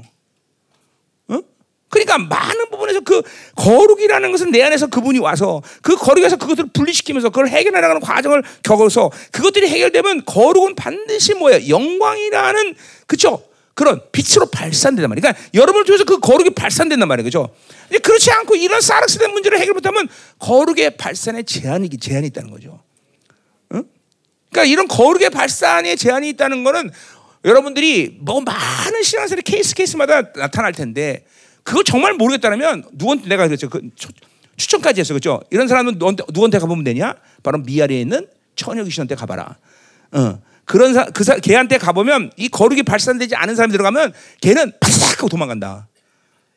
[1.94, 2.04] 어?
[2.04, 3.22] 그러니까 많은 부분에서 그
[3.56, 9.10] 거룩이라는 것은 내 안에서 그분이 와서 그 거룩에서 그것들을 분리시키면서 그걸 해결해 나가는 과정을 겪어서
[9.30, 12.74] 그것들이 해결되면 거룩은 반드시 뭐야 영광이라는
[13.06, 13.42] 그쵸
[13.74, 15.20] 그런 빛으로 발산된단 말이에요.
[15.20, 17.24] 그러니까 여러분을 통해서 그 거룩이 발산된단 말이에요.
[17.24, 17.54] 그죠?
[18.02, 22.80] 그렇지 않고 이런 사락스된 문제를 해결 못하면 거룩의 발산에 제한이, 제한이 있다는 거죠.
[23.72, 23.84] 응?
[24.50, 26.90] 그러니까 이런 거룩의 발산에 제한이 있다는 거는
[27.44, 31.26] 여러분들이 뭐 많은 신앙생활 케이스 케이스마다 나타날 텐데
[31.64, 33.68] 그거 정말 모르겠다면 누구한테 내가 그랬죠.
[33.68, 33.80] 그
[34.56, 35.14] 추천까지 했어.
[35.14, 35.40] 그죠?
[35.50, 37.14] 이런 사람은 누구한테, 누구한테 가보면 되냐?
[37.42, 39.56] 바로 미아리에 있는 처녀 귀신한테 가봐라.
[40.12, 40.38] 어.
[40.66, 45.28] 그런 사, 그 사, 걔한테 가보면 이 거룩이 발산되지 않은 사람이 들어가면 걔는 파삭 하고
[45.28, 45.88] 도망간다.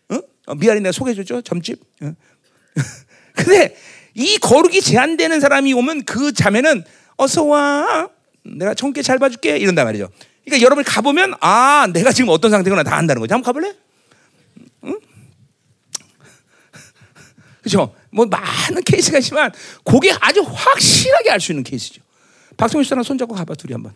[0.10, 0.20] 어?
[0.48, 1.42] 어, 미아리 내가 소개해줬죠?
[1.42, 1.82] 점집.
[2.02, 2.14] 어.
[3.34, 3.76] 근데
[4.14, 6.84] 이 거룩이 제한되는 사람이 오면 그 자매는
[7.18, 8.10] 어서 와.
[8.44, 9.58] 내가 청계 잘 봐줄게.
[9.58, 10.10] 이런단 말이죠.
[10.46, 13.34] 그러니까 여러분이 가보면 아 내가 지금 어떤 상태구나 다 안다는 거죠.
[13.34, 13.74] 한번 가볼래?
[17.68, 17.94] 그렇죠?
[18.10, 19.52] 뭐 많은 케이스가 있지만
[19.84, 22.02] 그게 아주 확실하게 알 수 있는 케이스죠.
[22.56, 23.94] 박성희 씨랑 손잡고 가봐 둘이 한번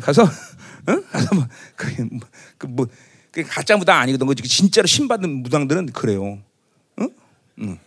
[0.00, 0.28] 가서
[0.88, 1.04] 응?
[1.10, 2.20] 가서 뭐 그게 뭐,
[2.58, 2.86] 그 뭐,
[3.30, 4.26] 그 가짜 무당 아니거든.
[4.44, 6.38] 진짜로 신받는 무당들은 그래요.
[7.00, 7.10] 응?
[7.60, 7.78] 응.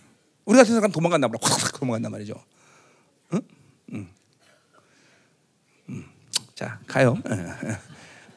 [0.45, 1.39] 우리 같은 사람 도망간다 말이야.
[1.41, 2.35] 확 도망간단 말이죠.
[3.33, 3.41] 응?
[3.93, 4.07] 응.
[5.89, 6.05] 응.
[6.55, 7.17] 자 가요.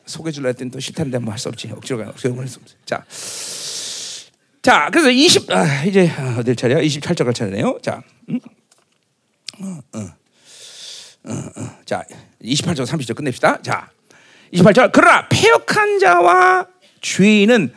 [0.06, 1.70] 소개 줄라 했더니 또 싫다는데 뭐 할 수 없지.
[1.72, 2.10] 억지로 가.
[2.10, 2.76] 억지로 할수 없지.
[2.86, 3.04] 자.
[4.62, 6.08] 자, 그래서 20 아, 이제
[6.38, 6.78] 어딜 차례야?
[6.78, 7.78] 28절 갈 차례네요.
[7.82, 8.38] 자, 음?
[9.60, 10.00] 어, 어.
[11.24, 11.70] 어, 어.
[11.84, 12.04] 자,
[12.44, 13.60] 28절 30절 끝냅시다.
[13.62, 13.90] 자,
[14.54, 14.90] 28절.
[14.92, 16.68] 그러나 폐역한 자와
[17.00, 17.72] 죄인은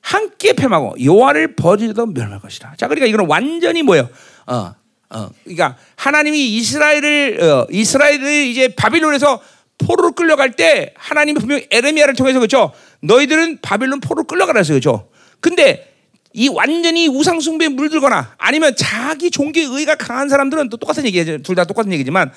[0.00, 2.74] 함께 패하고 여호와를 버리도 멸할 것이다.
[2.76, 4.08] 자, 그러니까 이거는 완전히 뭐예요?
[4.46, 4.72] 어,
[5.10, 9.42] 어, 그러니까 하나님이 이스라엘을 어, 이스라엘을 이제 바빌론에서
[9.78, 12.72] 포로로 끌려갈 때 하나님이 분명 에레미야를 통해서 그렇죠.
[13.02, 14.78] 너희들은 바빌론 포로 끌려가라 했어요.
[14.78, 15.08] 그렇죠.
[15.40, 15.89] 근데
[16.32, 21.38] 이 완전히 우상숭배에 물들거나 아니면 자기 종교의 의가 강한 사람들은 또 똑같은 얘기죠.
[21.38, 22.30] 둘다 똑같은 얘기지만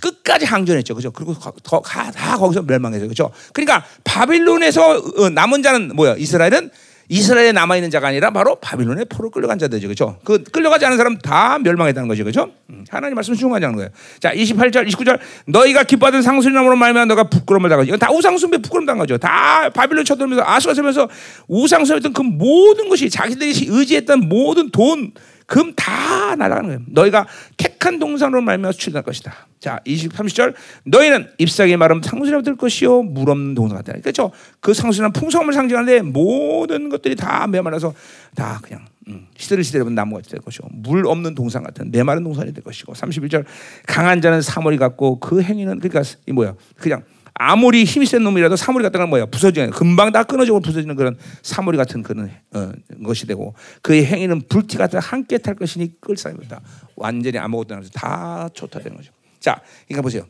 [0.00, 0.94] 끝까지 항전했죠.
[0.94, 1.10] 그죠?
[1.10, 3.08] 그리고 더, 다 거기서 멸망했어요.
[3.08, 3.30] 그죠?
[3.52, 6.16] 그러니까 바빌론에서 어, 남은 자는 뭐야?
[6.16, 6.70] 이스라엘은
[7.08, 9.88] 이스라엘에 남아 있는 자가 아니라 바로 바빌론에 포로 끌려간 자들이죠.
[9.88, 10.18] 그죠?
[10.24, 12.24] 그 끌려가지 않은 사람 다 멸망했다는 거죠.
[12.24, 12.50] 그죠?
[12.70, 13.90] 음, 하나님 말씀 중요하다는 거예요.
[14.20, 15.18] 자, 28절, 29절.
[15.46, 17.88] 너희가 기뻐하던 상수리나무로 말면 너가 부끄러움을 당하지.
[17.88, 19.18] 이건 다 우상숭배 부끄러움 당하죠.
[19.18, 21.08] 다 바빌론 쳐들면서 아수가 세면서
[21.48, 25.12] 우상숭배했던 그 모든 것이 자기들이 의지했던 모든 돈,
[25.46, 26.80] 금 다 날아가는 거예요.
[26.88, 27.26] 너희가
[27.56, 29.34] 택한 동산으로 말미암아 출할 것이다.
[29.58, 30.54] 자, 20, 30절.
[30.84, 33.92] 너희는 잎사귀 마름 상수리라고 들 것이요 물 없는 동산 같다.
[34.00, 34.32] 그렇죠?
[34.60, 37.94] 그 상수리는 풍성함을 상징하는데 모든 것들이 다 메말라서
[38.34, 42.62] 다 그냥 음, 시들을 시들면 나무가 될 것이고 물 없는 동산 같은 메마른 동산이 될
[42.62, 43.44] 것이고 31절
[43.86, 46.54] 강한 자는 사머리 같고 그 행위는 그러니까 이 뭐야?
[46.76, 47.02] 그냥
[47.34, 51.78] 아무리 힘이 센 놈이라도 사물이 같은 건 뭐야 부서지는 금방 다 끊어지고 부서지는 그런 사물이
[51.78, 52.72] 같은 그런 어,
[53.04, 56.60] 것이 되고 그의 행위는 불티 같은 함께 탈 것이니 끌 사람이다
[56.96, 59.12] 완전히 아무것도 안 해서 다 초토되는 거죠.
[59.40, 60.26] 자, 그러니까 보세요.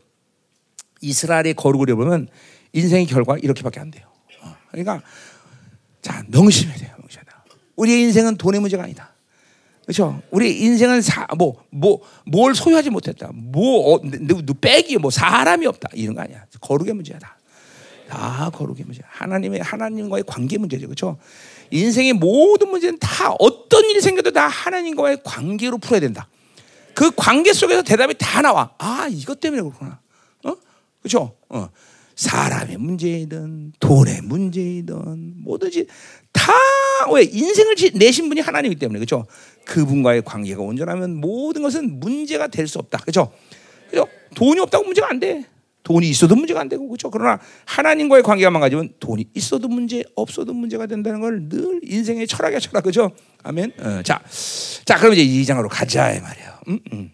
[1.00, 2.28] 이스라엘의 거룩을 보면
[2.72, 4.07] 인생의 결과 이렇게밖에 안 돼요.
[4.40, 5.03] 어, 그러니까
[6.00, 6.94] 자 명심해야 돼요.
[6.98, 7.44] 명심하다.
[7.76, 9.11] 우리의 인생은 돈의 문제가 아니다.
[9.85, 10.22] 그렇죠?
[10.30, 11.01] 우리 인생은
[11.37, 13.30] 뭐뭐뭘 소유하지 못했다.
[13.35, 15.89] 뭐 어, 누, 백이 뭐 사람이 없다.
[15.95, 16.45] 이런 거 아니야.
[16.61, 17.37] 거룩의 문제다.
[18.09, 19.01] 다 거룩의 문제.
[19.07, 20.87] 하나님의 하나님과의 관계 문제죠.
[20.87, 21.18] 그렇죠?
[21.70, 26.28] 인생의 모든 문제는 다 어떤 일이 생겨도 다 하나님과의 관계로 풀어야 된다.
[26.95, 28.70] 그 관계 속에서 대답이 다 나와.
[28.78, 29.99] 아, 이것 때문에 그렇구나.
[30.45, 30.55] 어?
[31.01, 31.35] 그렇죠?
[31.49, 31.68] 어.
[32.16, 35.86] 사람의 문제이든 돈의 문제이든 뭐든지
[36.32, 36.52] 다
[37.12, 39.26] 왜 인생을 내신 분이 하나님이기 때문에 그렇죠?
[39.64, 42.98] 그분과의 관계가 온전하면 모든 것은 문제가 될 수 없다.
[42.98, 43.32] 그렇죠?
[43.90, 44.06] 그죠?
[44.36, 45.44] 돈이 없다고 문제가 안 돼.
[45.82, 47.10] 돈이 있어도 문제가 안 되고 그렇죠.
[47.10, 52.84] 그러나 하나님과의 관계가 망가지면 돈이 있어도 문제, 없어도 문제가 된다는 걸 늘 인생의 철학이야 철학
[52.84, 53.10] 그죠?
[53.42, 53.72] 아멘.
[53.80, 54.22] 어, 자,
[54.84, 56.50] 자 그럼 이제 이 장으로 가자 이 말이에요.
[56.68, 57.12] 음, 음.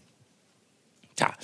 [1.16, 1.34] 자,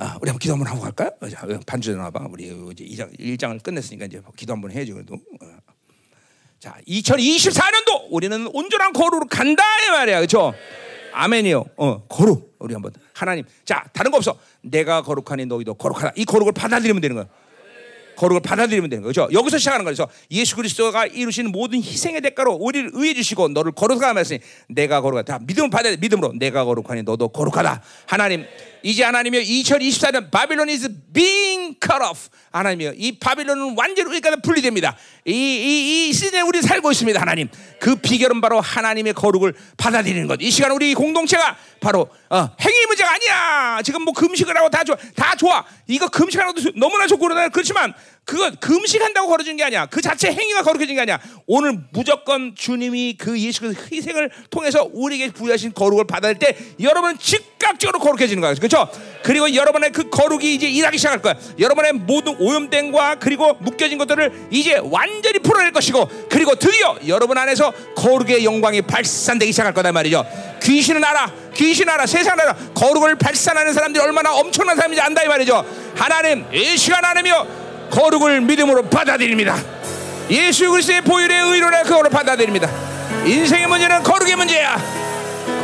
[0.00, 1.10] 아, 우리 한번 기도 한번 하고 갈까요?
[1.28, 2.28] 자, 반주 나와봐.
[2.30, 5.14] 우리 이제 2장 1장을 끝냈으니까 이제 기도 한번 해야죠 그래도.
[5.14, 5.46] 어.
[6.60, 10.54] 자, 2024년도 우리는 온전한 거룩으로 간다 이 말이야, 그렇죠?
[11.12, 11.64] 아멘이요.
[11.76, 12.56] 어, 거룩.
[12.60, 13.44] 우리 한번 하나님.
[13.64, 14.38] 자, 다른 거 없어.
[14.60, 16.12] 내가 거룩하니 너희도 거룩하다.
[16.14, 17.26] 이 거룩을 받아들이면 되는 거야.
[18.18, 19.28] 거룩을 받아들이면 되는 거죠.
[19.32, 20.08] 여기서 시작하는 거죠.
[20.32, 25.40] 예수 그리스도가 이루신 모든 희생의 대가로 우리를 의해 주시고 너를 거룩하다 말씀이 내가 거룩하다.
[25.46, 25.98] 믿음을 받아야 돼.
[26.00, 27.80] 믿음으로 내가 거룩하니 너도 거룩하다.
[28.06, 28.44] 하나님
[28.82, 32.28] 이제 하나님이여 2024년 바빌론 is being cut off.
[32.52, 34.96] 하나님이여 이 바빌론은 완전히 우리가 분리됩니다.
[35.24, 37.20] 이, 이, 이 시즌에 우리 살고 있습니다.
[37.20, 37.48] 하나님
[37.80, 40.40] 그 비결은 바로 하나님의 거룩을 받아들이는 것.
[40.40, 43.82] 이 시간 우리 공동체가 바로 어, 행위 문제가 아니야.
[43.82, 45.64] 지금 뭐 금식을 하고 다 좋아, 다 좋아.
[45.86, 47.92] 이거 금식하는 것도 너무나 좋고 그러나 그렇지만
[48.28, 49.86] 그거 금식한다고 거룩해진 게 아니야.
[49.86, 51.18] 그 자체 행위가 거룩해진 게 아니야.
[51.46, 57.98] 오늘 무조건 주님이 그 예수 그리스도 희생을 통해서 우리에게 부여하신 거룩을 받을 때 여러분은 즉각적으로
[58.00, 58.52] 거룩해지는 거야.
[58.52, 58.86] 그렇죠?
[59.22, 61.36] 그리고 여러분의 그 거룩이 이제 일하기 시작할 거야.
[61.58, 68.44] 여러분의 모든 오염됨과 그리고 묶여진 것들을 이제 완전히 풀어낼 것이고 그리고 드디어 여러분 안에서 거룩의
[68.44, 70.26] 영광이 발산되기 시작할 거다 말이죠.
[70.62, 71.32] 귀신은 알아.
[71.54, 72.04] 귀신 알아.
[72.04, 72.54] 세상 알아.
[72.74, 75.64] 거룩을 발산하는 사람들이 얼마나 엄청난 사람인지 안다 이 말이죠.
[75.96, 77.57] 하나님 이 시간 안으며
[77.90, 79.56] 거룩을 믿음으로 받아들입니다.
[80.30, 82.68] 예수 그리스도의 보혈의 의로를 그거로 받아들입니다.
[83.24, 84.76] 인생의 문제는 거룩의 문제야.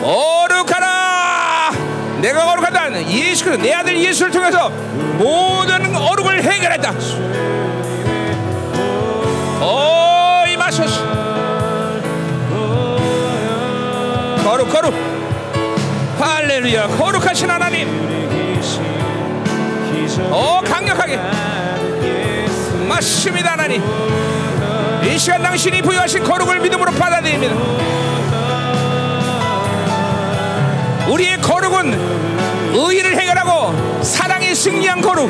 [0.00, 1.72] 거룩하라.
[2.20, 3.02] 내가 거룩하다.
[3.10, 4.70] 예수 그리스도 내 아들 예수를 통해서
[5.18, 6.94] 모든 어룩을 해결했다.
[9.62, 11.00] 오 이마소스.
[14.44, 14.94] 거룩 거룩.
[16.18, 16.86] 할렐루야.
[16.88, 18.14] 거룩하신 하나님.
[20.32, 21.18] 오 강력하게.
[22.94, 23.82] 맞습니다 하나님.
[25.04, 27.54] 이 시간 당신이 부여하신 거룩을 믿음으로 받아들입니다.
[31.08, 35.28] 우리의 거룩은 의를 해결하고 사랑이 승리한 거룩.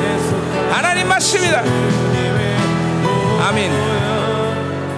[0.71, 1.61] 하나님 맞습니다.
[3.47, 3.71] 아멘.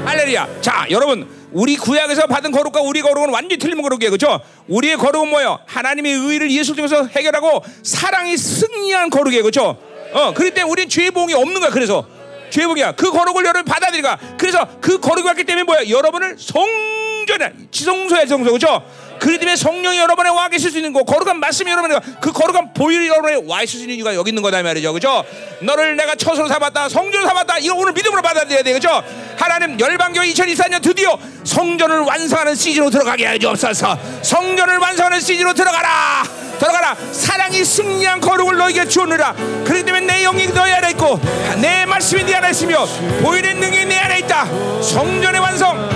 [0.05, 0.47] 할렐루야.
[0.59, 4.11] 자 여러분 우리 구약에서 받은 거룩과 우리 거룩은 완전히 틀린 거룩이에요.
[4.11, 4.41] 그렇죠?
[4.68, 5.59] 우리의 거룩은 뭐예요?
[5.65, 9.43] 하나님의 의를 예수 통해서 해결하고 사랑이 승리한 거룩이에요.
[9.43, 9.78] 그렇죠?
[10.13, 12.05] 어, 그럴 때 우리는 죄의 봉이 없는 거야 그래서
[12.49, 12.93] 죄복이야.
[12.93, 14.17] 그 거룩을 여러분 받아들이가.
[14.37, 15.89] 그래서 그 거룩이 왔기 때문에 뭐야?
[15.89, 18.83] 여러분을 성전에 지성소에 지성소 그죠?
[19.20, 23.41] 때문에 성령이 여러분에 와 계실 수 있는 거 거룩한 말씀이 여러분에 그 거룩한 보혈이 여러분에
[23.47, 24.93] 와 있을 수 있는 이유가 여기 있는 거다 말이죠.
[24.93, 25.24] 그죠?
[25.61, 29.03] 너를 내가 처소로 삼았다 성전으로 삼았다 이거 오늘 믿음으로 받아들여야 돼 그죠?
[29.38, 33.97] 하나님 열방교회 2024년 드디어 성전을 완성하는 시즌으로 들어가게 하옵소서.
[34.22, 36.24] 성전을 완성하는 시즌으로 들어가라!
[36.59, 36.97] 들어가라!
[37.11, 39.34] 사랑이 승리한 거룩을 너에게 주느라.
[39.63, 41.20] 그렇기 때문에 내 영이 너희 안에 있고
[41.61, 42.86] 내 말씀이 네 안에 있으며
[43.22, 44.45] 보이는 능력이 내 안에 있다.
[44.82, 45.89] 성전의 완성!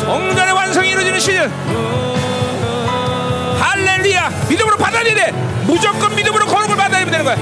[0.00, 1.50] 성전의 완성이 이루어지는 시즌
[4.06, 4.30] 할렐루야.
[4.48, 5.32] 믿음으로 받아들여야 돼
[5.64, 7.36] 무조건 믿음으로 거룩을 받아들여야 되는 거야.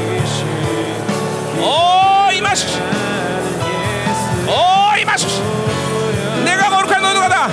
[1.61, 2.67] 오 이마스
[4.49, 5.27] 오 이마스
[6.45, 7.49] 내가 거룩한 너도가다.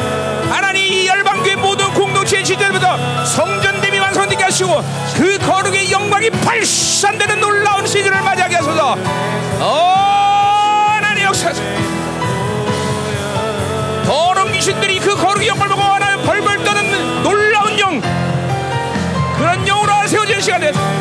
[0.49, 4.81] 하나님 이 열방교회 모든 공동체의 지도부터 성전됨이 완성되게 하시고
[5.17, 6.90] 그 거룩의 영광이 발산
[20.41, 21.00] 영으로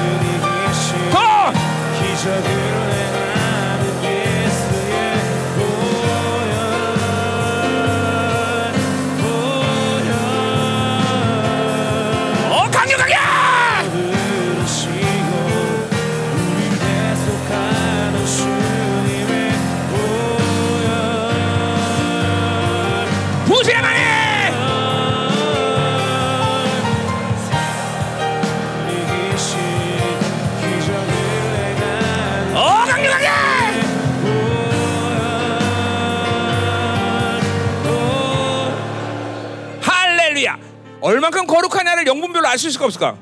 [41.30, 43.16] 얼만큼 거룩하냐를 영분별로 알 수 있을까 없을까?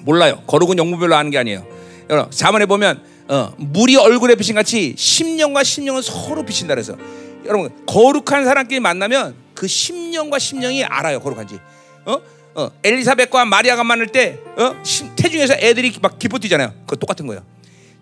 [0.00, 0.42] 몰라요.
[0.46, 1.66] 거룩은 영분별로 아는 게 아니에요.
[2.08, 6.96] 여러분 자문해 보면 어, 물이 얼굴에 비친 같이 심령과 심령은 서로 비친다 그래서
[7.44, 11.60] 여러분 거룩한 사람끼리 만나면 그 심령과 심령이 알아요 거룩한지.
[12.06, 12.16] 어?
[12.54, 14.74] 어, 엘리사벳과 마리아가 만날 때 어?
[14.82, 16.72] 심- 태중에서 애들이 막 기뻐 뛰잖아요.
[16.80, 17.42] 그거 똑같은 거예요.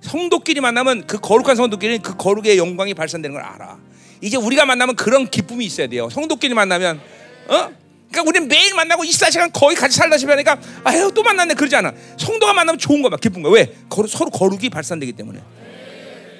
[0.00, 3.76] 성도끼리 만나면 그 거룩한 성도끼리는 그 거룩의 영광이 발산되는 걸 알아.
[4.20, 6.08] 이제 우리가 만나면 그런 기쁨이 있어야 돼요.
[6.08, 7.00] 성도끼리 만나면
[7.48, 7.70] 어?
[8.10, 11.92] 그러니까 우리는 매일 만나고 24시간 거의 같이 살다시피 하니까 아유 또 만났네 그러지 않아.
[12.16, 13.52] 성도가 만나면 좋은 거야, 기쁜 거야.
[13.52, 13.74] 왜?
[13.88, 15.40] 거룩, 서로 거룩이 발산되기 때문에.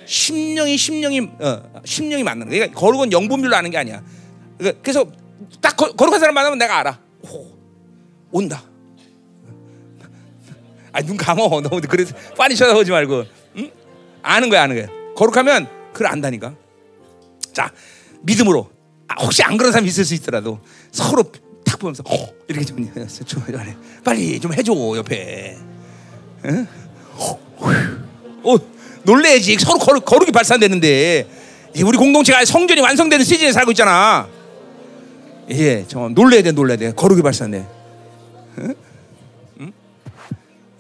[0.07, 2.61] 심령이 심령이 어, 심령이 만나는 거야.
[2.61, 4.03] 그러니까 거룩은 영분별로 아는 게 아니야.
[4.57, 5.07] 그러니까 그래서
[5.61, 6.99] 딱 거, 거룩한 사람 만나면 내가 알아.
[7.23, 7.47] 오,
[8.31, 8.63] 온다.
[10.93, 13.25] 아눈 감어 너무 그래서 빤히 쳐다보지 말고
[13.59, 13.71] 응?
[14.23, 16.55] 아는 거야 아는 거야 거룩하면 그걸 안다니까
[17.53, 17.71] 자
[18.23, 18.71] 믿음으로
[19.07, 21.31] 아, 혹시 안 그런 사람이 있을 수 있더라도 서로
[21.69, 23.43] 탁 보면서 어, 이렇게 좀, 좀 좀,
[24.03, 25.59] 빨리 좀 해줘 옆에.
[26.47, 26.67] 응?
[28.43, 28.57] 어,
[29.03, 29.59] 놀래야지.
[29.59, 31.29] 서로 거룩, 거룩이 발산되는데.
[31.85, 34.27] 우리 공동체가 성전이 완성되는 시즌에 살고 있잖아.
[35.51, 36.93] 예, 정말 놀래야 돼 놀래야 돼.
[36.93, 37.67] 거룩이 발산돼.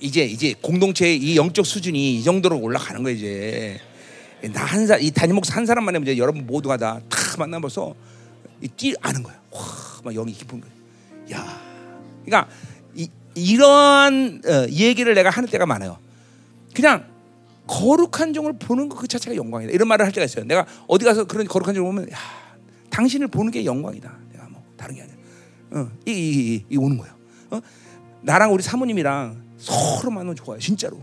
[0.00, 3.78] 이제 이제 공동체의 이 영적 수준이 이 정도로 올라가는 거야 이제.
[4.52, 7.94] 나 한사이 담임 목사 한 사람만 하면 이제 여러분 모두가 다탁 만나면서
[8.62, 9.38] 이끼 아는 거야.
[9.50, 10.70] 와 막 영이 깊은 거야.
[11.32, 11.60] 야,
[12.24, 12.50] 그러니까
[12.94, 15.98] 이, 이러한 어, 얘기를 내가 하는 때가 많아요.
[16.74, 17.04] 그냥
[17.66, 19.72] 거룩한 종을 보는 것 그 자체가 영광이다.
[19.72, 20.44] 이런 말을 할 때가 있어요.
[20.44, 22.16] 내가 어디 가서 그런 거룩한 종을 보면 야,
[22.90, 24.16] 당신을 보는 게 영광이다.
[24.32, 25.16] 내가 뭐 다른 게 아니야.
[25.70, 27.14] 어, 이, 이, 이, 이 오는 거예요.
[27.50, 27.60] 어?
[28.22, 30.58] 나랑 우리 사모님이랑 서로 만나면 좋아요.
[30.58, 31.02] 진짜로.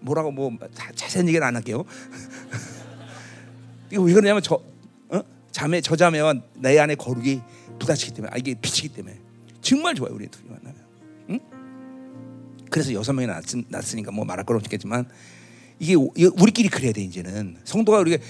[0.00, 1.84] 뭐라고 뭐 자, 자세한 얘기는 안 할게요.
[3.90, 4.60] 이거 왜 그러냐면 저
[5.08, 5.20] 어?
[5.50, 7.40] 자매 저 자매와 내 안에 거룩이
[7.78, 9.18] 부딪히기 때문에 아 이게 비치기 때문에
[9.62, 10.76] 정말 좋아요 우리 둘이 만나면.
[11.30, 11.40] 응?
[12.70, 15.08] 그래서 여섯 명이 낳았, 낳았으니까 뭐 말할 건 없겠지만
[15.78, 18.22] 이게 우리끼리 그래야 돼 이제는 성도가 우리가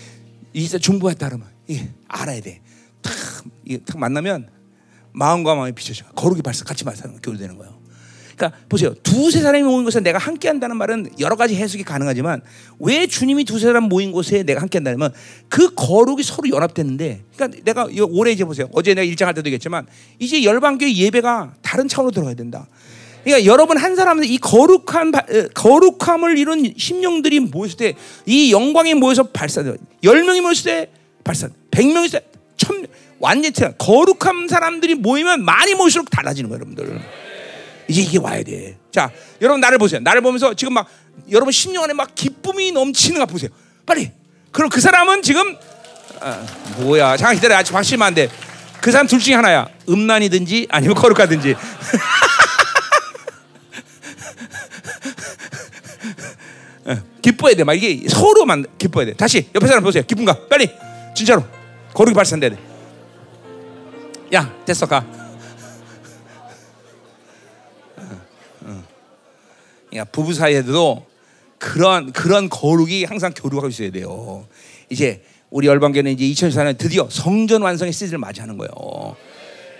[0.52, 2.60] 이제 중보했다 그러면 이게 알아야 돼.
[3.00, 3.12] 탁,
[3.64, 4.48] 이게 탁 만나면
[5.12, 6.06] 마음과 마음이 비춰져.
[6.10, 7.81] 거룩이 발사 같이 발사는 교류되는 거예요.
[8.36, 8.94] 그러니까 보세요.
[9.02, 12.40] 두세 사람이 모인 곳에 내가 함께 한다는 말은 여러 가지 해석이 가능하지만
[12.78, 15.12] 왜 주님이 두세 사람 모인 곳에 내가 함께 한다면
[15.48, 18.68] 그 거룩이 서로 연합됐는데 그러니까 내가 올해 이제 보세요.
[18.72, 19.86] 어제 내가 일장할 때도 얘기했지만
[20.18, 22.66] 이제 열방교회 예배가 다른 차원으로 들어가야 된다.
[23.22, 25.12] 그러니까 여러분 한 사람은 이 거룩한
[25.54, 27.94] 거룩함을 이룬 심령들이 모였을 때
[28.26, 29.76] 이 영광이 모여서 발사돼.
[30.04, 30.90] 열 명이 모였을 때
[31.24, 31.48] 발사.
[31.70, 32.20] 백 명이 있을
[32.56, 32.86] 때천
[33.18, 37.00] 완전히 거룩한 사람들이 모이면 많이 모일수록 달라지는 거예요, 여러분들.
[37.88, 38.78] 이제 이게 와야 돼.
[38.90, 39.10] 자,
[39.40, 40.00] 여러분 나를 보세요.
[40.00, 40.86] 나를 보면서 지금 막
[41.30, 43.50] 여러분 심령 안에 막 기쁨이 넘치는 거 보세요.
[43.86, 44.10] 빨리.
[44.50, 45.56] 그럼 그 사람은 지금
[46.20, 46.46] 아,
[46.78, 47.16] 뭐야?
[47.16, 47.56] 잠깐 기다려.
[47.56, 48.28] 아직 확실히면 안 돼.
[48.80, 49.68] 그 사람 둘 중에 하나야.
[49.88, 51.54] 음란이든지 아니면 거룩하든지.
[57.22, 57.64] 기뻐야 돼.
[57.64, 59.14] 막 이게 서로만 기뻐야 돼.
[59.14, 60.02] 다시 옆에 사람 보세요.
[60.02, 60.48] 기쁜가?
[60.48, 60.68] 빨리.
[61.14, 61.44] 진짜로.
[61.94, 62.58] 거룩이 발산돼야 돼.
[64.34, 65.04] 야, 됐어 가.
[69.92, 71.04] 그러니까 부부 사이에도
[71.58, 74.46] 그런 그런 거룩이 항상 교류하고 있어야 돼요.
[74.88, 79.14] 이제 우리 열방교는 이제 2014년 드디어 성전 완성의 시즌을 맞이하는 거예요.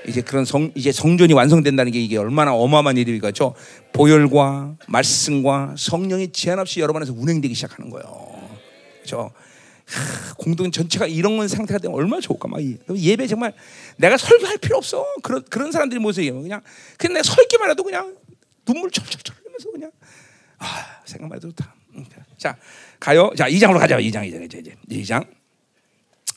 [0.07, 3.55] 이제 그런 성 이제 성전이 완성된다는 게 이게 얼마나 어마어마한 일이겠죠.
[3.93, 8.05] 보혈과 말씀과 성령이 제한 없이 여러 번에서 운행되기 시작하는 거예요.
[8.99, 9.33] 그렇죠.
[10.37, 12.61] 공동 전체가 이런 상태가 되면 얼마나 좋을까 막
[12.95, 13.53] 예배 정말
[13.97, 16.63] 내가 설교할 필요 없어 그런 그런 사람들이 모습이 그냥
[16.97, 18.17] 그냥 내가 서 있기만 해도 그냥
[18.65, 19.91] 눈물 철철철 흘리면서 그냥
[20.63, 21.75] 아 생각만 해도 좋다.
[22.39, 22.57] 자
[23.01, 23.31] 가요.
[23.37, 23.99] 자 2장으로 가자.
[23.99, 25.27] 2장 2장 이제 이제 2장.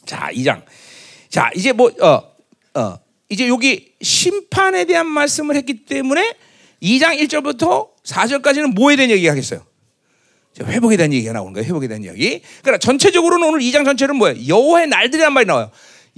[0.06, 0.64] 자 2장.
[1.30, 2.36] 자 이제 뭐어어
[2.74, 3.00] 어,
[3.30, 6.36] 이제 여기 심판에 대한 말씀을 했기 때문에
[6.82, 9.64] 2장 1절부터 4절까지는 뭐에 대한 얘기 하겠어요?
[10.60, 11.68] 회복에 대한 얘기가 나오는 거예요.
[11.68, 12.42] 회복에 대한 이야기.
[12.62, 14.48] 그러나 전체적으로는 오늘 2장 전체는 뭐예요?
[14.48, 15.70] 여호와의 날들이란 말이 나와요.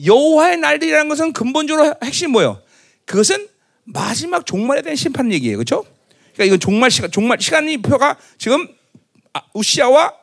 [0.06, 2.62] 여호와의 날들이라는 것은 근본적으로 핵심 뭐예요?
[3.06, 3.48] 그것은
[3.84, 5.58] 마지막 종말에 대한 심판 얘기예요.
[5.58, 5.86] 그렇죠?
[6.38, 8.68] 그러니까 이건 종말 시간 종말 시간이 표가 지금
[9.34, 10.14] 아, 우시아와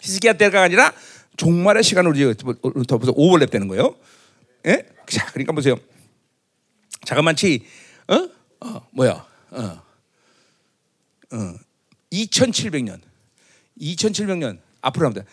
[0.00, 0.92] 히스기야 때가 아니라
[1.36, 3.96] 종말의 시간으로 더 오버랩 되는 거예요.
[4.66, 4.86] 예?
[5.08, 5.76] 자, 그러니까 보세요.
[7.04, 7.64] 자그만치
[8.08, 8.28] 어?
[8.60, 9.26] 어 뭐야?
[9.50, 9.82] 어.
[11.32, 11.54] 어.
[12.12, 13.00] 2700년.
[13.80, 15.26] 2700년 앞으로 합니다.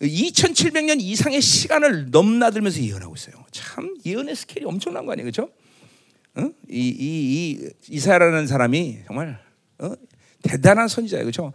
[0.00, 3.44] 2700년 이상의 시간을 넘나들면서 예언하고 있어요.
[3.50, 5.50] 참 예언의 스케일이 엄청난 거 아니에요, 그렇죠?
[6.38, 6.50] 어?
[6.68, 9.38] 이, 이, 이 이사라는 사람이 정말
[9.78, 9.92] 어?
[10.42, 11.52] 대단한 선지자예요, 그렇죠?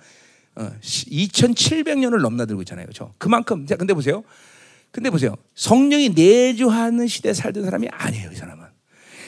[0.55, 3.13] 어, 2700년을 넘나들고 있잖아요, 그렇죠?
[3.17, 4.23] 그만큼 자, 근데 보세요.
[4.91, 5.35] 근데 보세요.
[5.55, 8.65] 성령이 내주하는 시대에 살던 사람이 아니에요, 이 사람은.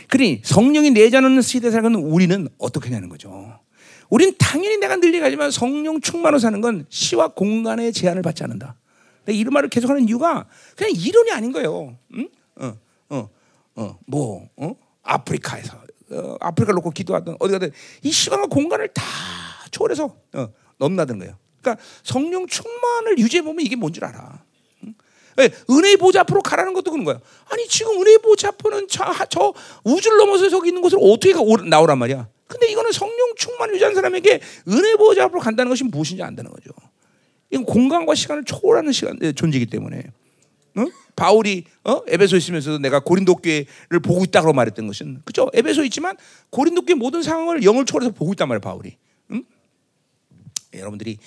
[0.07, 3.59] 그러니 성령이 내주하는 시대에 살는 우리는 어떻게 하냐는 거죠.
[4.09, 8.75] 우린 당연히 내가 늘 얘기하지만 성령 충만으로 사는 건 시와 공간의 제한을 받지 않는다.
[9.27, 10.45] 이 말을 계속하는 이유가
[10.75, 11.97] 그냥 이론이 아닌 거예요.
[12.13, 12.29] 응?
[12.57, 12.77] 어,
[13.09, 13.29] 어,
[13.75, 14.75] 어, 뭐, 어?
[15.05, 15.77] 아프리카에서
[16.11, 17.71] 어, 아프리카 놓고 기도하든 어디 가든
[18.03, 19.03] 이 시간과 공간을 다
[19.71, 21.37] 초월해서 어, 넘나든 거예요.
[21.61, 24.43] 그러니까 성령 충만을 유지해 보면 이게 뭔 줄 알아.
[25.37, 27.19] 네, 은혜의 보좌 앞으로 가라는 것도 그런 거야.
[27.49, 29.53] 아니 지금 은혜의 보좌 앞으로는 저, 저
[29.83, 31.33] 우주를 넘어서 저기 있는 곳을 어떻게
[31.67, 32.29] 나오란 말이야.
[32.47, 36.69] 근데 이거는 성령 충만 유지하는 사람에게 은혜 보좌 앞으로 간다는 것이 무엇인지 안다는 거죠.
[37.49, 40.03] 이건 공간과 시간을 초월하는 시간 존재이기 때문에.
[40.75, 40.85] 어?
[41.15, 42.01] 바울이 어?
[42.07, 45.49] 에베소 있으면서도 내가 고린도 교회를 보고 있다고 말했던 것은 그죠?
[45.53, 46.17] 에베소 있지만
[46.49, 48.97] 고린도 교회 모든 상황을 영을 초월해서 보고 있단 말이에요, 바울이.
[49.31, 49.43] 응?
[50.73, 51.17] 여러분들이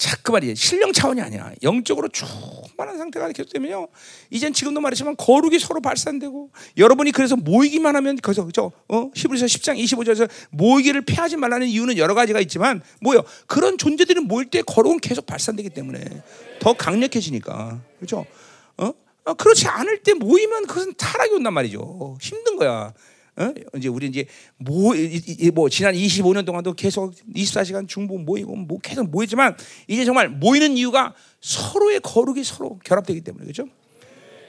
[0.00, 1.52] 자꾸만 이제 신령 차원이 아니야.
[1.62, 3.88] 영적으로 충만한 상태가 계속되면요.
[4.30, 8.72] 이젠 지금도 말했지만 거룩이 서로 발산되고 여러분이 그래서 모이기만 하면 거기서 그죠?
[8.88, 9.10] 어?
[9.14, 13.22] 히브리서 10장 25절에서 모이기를 피하지 말라는 이유는 여러 가지가 있지만 뭐요?
[13.46, 16.02] 그런 존재들이 모일 때 거룩은 계속 발산되기 때문에
[16.60, 17.82] 더 강력해지니까.
[17.98, 18.24] 그렇죠?
[18.80, 18.92] 어?
[19.24, 22.16] 어 그렇지 않을 때 모이면 그것은 타락이 온단 말이죠.
[22.20, 22.92] 힘든 거야.
[23.36, 23.54] 어?
[23.76, 24.26] 이제 우리 이제
[24.58, 24.92] 뭐,
[25.54, 31.14] 뭐 지난 25년 동안도 계속 24시간 중보 모이고 뭐 계속 모이지만 이제 정말 모이는 이유가
[31.40, 33.66] 서로의 거룩이 서로 결합되기 때문에 그죠?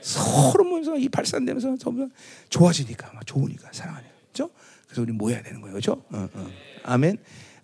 [0.01, 2.09] 서로 모여서 이 발산되면서 점점
[2.49, 4.49] 좋아지니까 막 좋으니까 사랑하니까 그죠?
[4.87, 6.03] 그래서 우리 모여야 되는 거예요, 그죠?
[6.11, 6.51] 어, 어.
[6.83, 7.17] 아멘.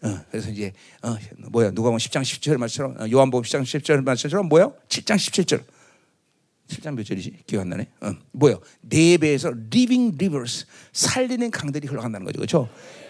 [0.03, 0.71] 어, 그래서 이제
[1.01, 1.17] 어,
[1.49, 5.63] 뭐야 누가복음 10장 17절 말처럼 어, 요한복음 10장 17절 말처럼 뭐야 7장 17절
[6.67, 7.43] 7장 몇 절이지?
[7.47, 7.87] 기억 안 나네.
[8.01, 8.59] 어, 뭐요?
[8.81, 12.69] 네 배에서 living rivers 살리는 강들이 흘러간다는 거죠, 그렇죠?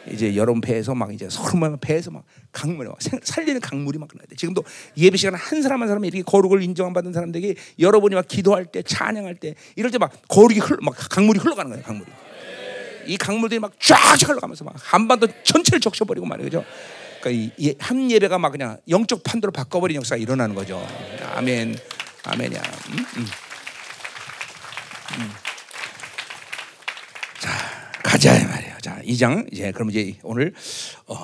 [0.09, 2.23] 이제 여러분 배에서 막 이제 서른 배에서 막
[2.53, 4.35] 강물이 막 살리는 강물이 막 흘러야 돼.
[4.35, 4.63] 지금도
[4.95, 8.81] 예배 시간 한 사람 한 사람이 이렇게 거룩을 인정 받은 사람들에게 여러분이 막 기도할 때
[8.83, 12.09] 찬양할 때 이럴 때 막 거룩이 흘러 막 강물이 흘러가는 거예요, 강물이.
[13.07, 16.63] 이 강물들이 막 쫙쫙 흘러가면서 막 한반도 전체를 적셔버리고 말이죠.
[17.21, 20.85] 그러니까 이 한 예배가 막 그냥 영적 판도로 바꿔버린 역사가 일어나는 거죠.
[21.35, 21.75] 아멘,
[22.23, 22.61] 아멘이야.
[22.91, 22.97] 음?
[23.17, 23.25] 음.
[25.15, 25.31] 음.
[27.39, 27.51] 자,
[28.03, 28.77] 가자 말이에요.
[28.81, 30.53] 자, 2장 이제 그럼 이제 오늘
[31.05, 31.15] 어,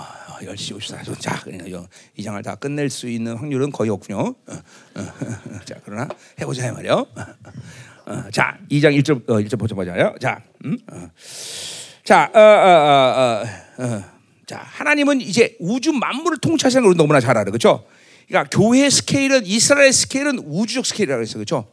[0.41, 1.19] 10시 54분.
[1.19, 1.88] 자, 그러니까
[2.18, 4.19] 2장을 다 끝낼 수 있는 확률은 거의 없군요.
[4.19, 6.07] 어, 어, 어, 자, 그러나
[6.39, 7.05] 해 보자 말이요.
[8.05, 10.15] 어, 자, 2장 1절 어, 1절 보자 보자요.
[10.19, 10.77] 자, 음?
[10.91, 11.10] 어.
[12.03, 13.43] 자, 어, 어,
[13.84, 14.03] 어,
[14.45, 17.85] 자, 하나님은 이제 우주 만물을 통치하시는 걸 너무나 잘 알아, 그렇죠?
[18.27, 21.68] 그러니까 교회 스케일은 이스라엘 스케일은 우주적 스케일이라고 했어, 그렇죠?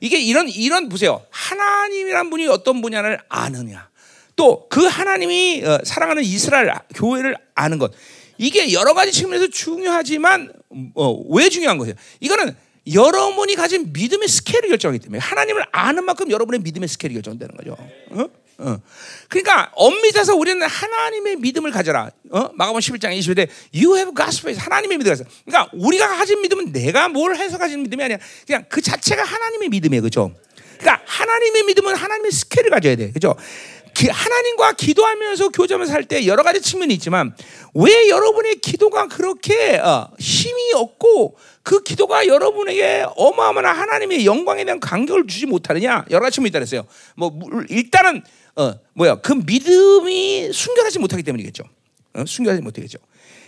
[0.00, 1.24] 이게 이런 이런 보세요.
[1.30, 3.88] 하나님이란 분이 어떤 분야를 아느냐.
[4.36, 7.92] 또 그 하나님이 어, 사랑하는 이스라엘 교회를 아는 것.
[8.38, 10.52] 이게 여러 가지 측면에서 중요하지만
[10.94, 11.94] 어, 왜 중요한 거예요?
[12.20, 12.54] 이거는
[12.92, 17.76] 여러분이 가진 믿음의 스케일을 결정하기 때문에 하나님을 아는 만큼 여러분의 믿음의 스케일이 결정되는 거죠.
[18.10, 18.26] 어?
[18.58, 18.76] 어.
[19.28, 22.10] 그러니까 엄밀히 따서 우리는 하나님의 믿음을 가져라.
[22.30, 22.50] 어?
[22.54, 24.60] 마가복음 11장 20절에 you have God's faith.
[24.60, 25.24] 하나님의 믿음을 가져.
[25.44, 28.18] 그러니까 우리가 가진 믿음은 내가 뭘 해서 가진 믿음이 아니야.
[28.46, 30.02] 그냥 그 자체가 하나님의 믿음이에요.
[30.02, 30.34] 그렇죠?
[30.78, 33.12] 그러니까 하나님의 믿음은 하나님의 스케일을 가져야 돼.
[33.12, 33.36] 그렇죠?
[34.06, 37.34] 하나님과 기도하면서 교제하면서 살 때 여러 가지 측면이 있지만
[37.74, 45.26] 왜 여러분의 기도가 그렇게 어, 힘이 없고 그 기도가 여러분에게 어마어마한 하나님의 영광에 대한 간격을
[45.26, 46.86] 주지 못하느냐 여러 가지 측면이 있다 그랬어요.
[47.16, 47.36] 뭐
[47.68, 48.22] 일단은
[48.58, 51.62] 어, 뭐야 그 믿음이 순결하지 못하기 때문이겠죠.
[52.14, 52.24] 어?
[52.26, 52.98] 순결하지 못하겠죠.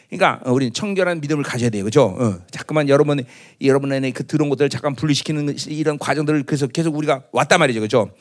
[0.09, 2.16] 그러니까 어, 우리는 청결한 믿음을 가져야 돼요, 그죠?
[2.19, 3.24] 어, 자꾸만 여러분
[3.61, 8.15] 여러분의 그 들어온 것들을 잠깐 분리시키는 이런 과정들을 그래서 계속 우리가 왔단 말이죠, 그죠?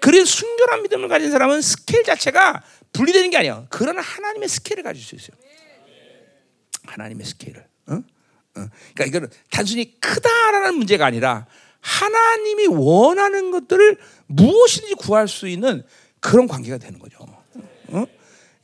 [0.00, 2.62] 그래서 순결한 믿음을 가진 사람은 스케일 자체가
[2.92, 3.66] 분리되는 게 아니야.
[3.68, 5.36] 그러나 하나님의 스케일을 가질 수 있어요.
[6.84, 7.66] 하나님의 스케일을.
[7.88, 7.94] 어?
[7.94, 8.02] 어.
[8.94, 11.46] 그러니까 이거는 단순히 크다라는 문제가 아니라
[11.80, 15.82] 하나님이 원하는 것들을 무엇이든지 구할 수 있는
[16.20, 17.18] 그런 관계가 되는 거죠.
[17.88, 18.04] 어?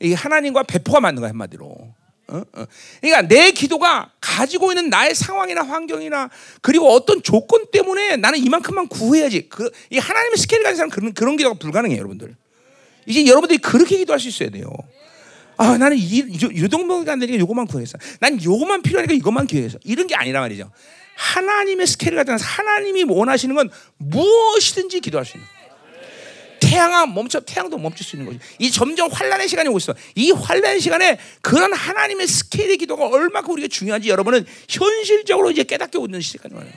[0.01, 1.65] 이 하나님과 배포가 맞는 거야 한마디로.
[1.65, 2.37] 어?
[2.53, 2.65] 어.
[3.01, 6.29] 그러니까 내 기도가 가지고 있는 나의 상황이나 환경이나
[6.61, 9.49] 그리고 어떤 조건 때문에 나는 이만큼만 구해야지.
[9.49, 12.35] 그, 이 하나님의 스케일 가진 사람 그런 그런 기도가 불가능해요, 여러분들.
[13.05, 14.71] 이제 여러분들이 그렇게 기도할 수 있어야 돼요.
[15.57, 17.97] 아, 나는 이, 이, 이 정도가 안 되니까 요것만 구했어.
[18.19, 19.77] 난 요것만 필요하니까 이것만 기도했어.
[19.83, 20.71] 이런 게 아니란 말이죠.
[21.15, 25.47] 하나님의 스케일 같은 하나님이 원하시는 건 무엇이든지 기도할 수 있는.
[26.63, 28.39] 태양아 멈춰 태양도 멈출 수 있는 거죠.
[28.57, 29.93] 이 점점 환란의 시간이 오고 있어.
[30.15, 36.21] 이 환란의 시간에 그런 하나님의 스케일의 기도가 얼마큼 우리가 중요한지 여러분은 현실적으로 이제 깨닫게 오는
[36.21, 36.67] 시간이 와요.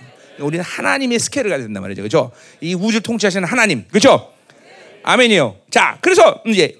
[0.41, 2.03] 우리는 하나님의 스케일을 가야 된단 말이죠.
[2.03, 2.33] 그렇죠?
[2.61, 3.85] 이 우주 통치하시는 하나님.
[3.89, 4.33] 그렇죠?
[5.05, 5.57] 아멘이요.
[5.71, 6.79] 자, 그래서 이제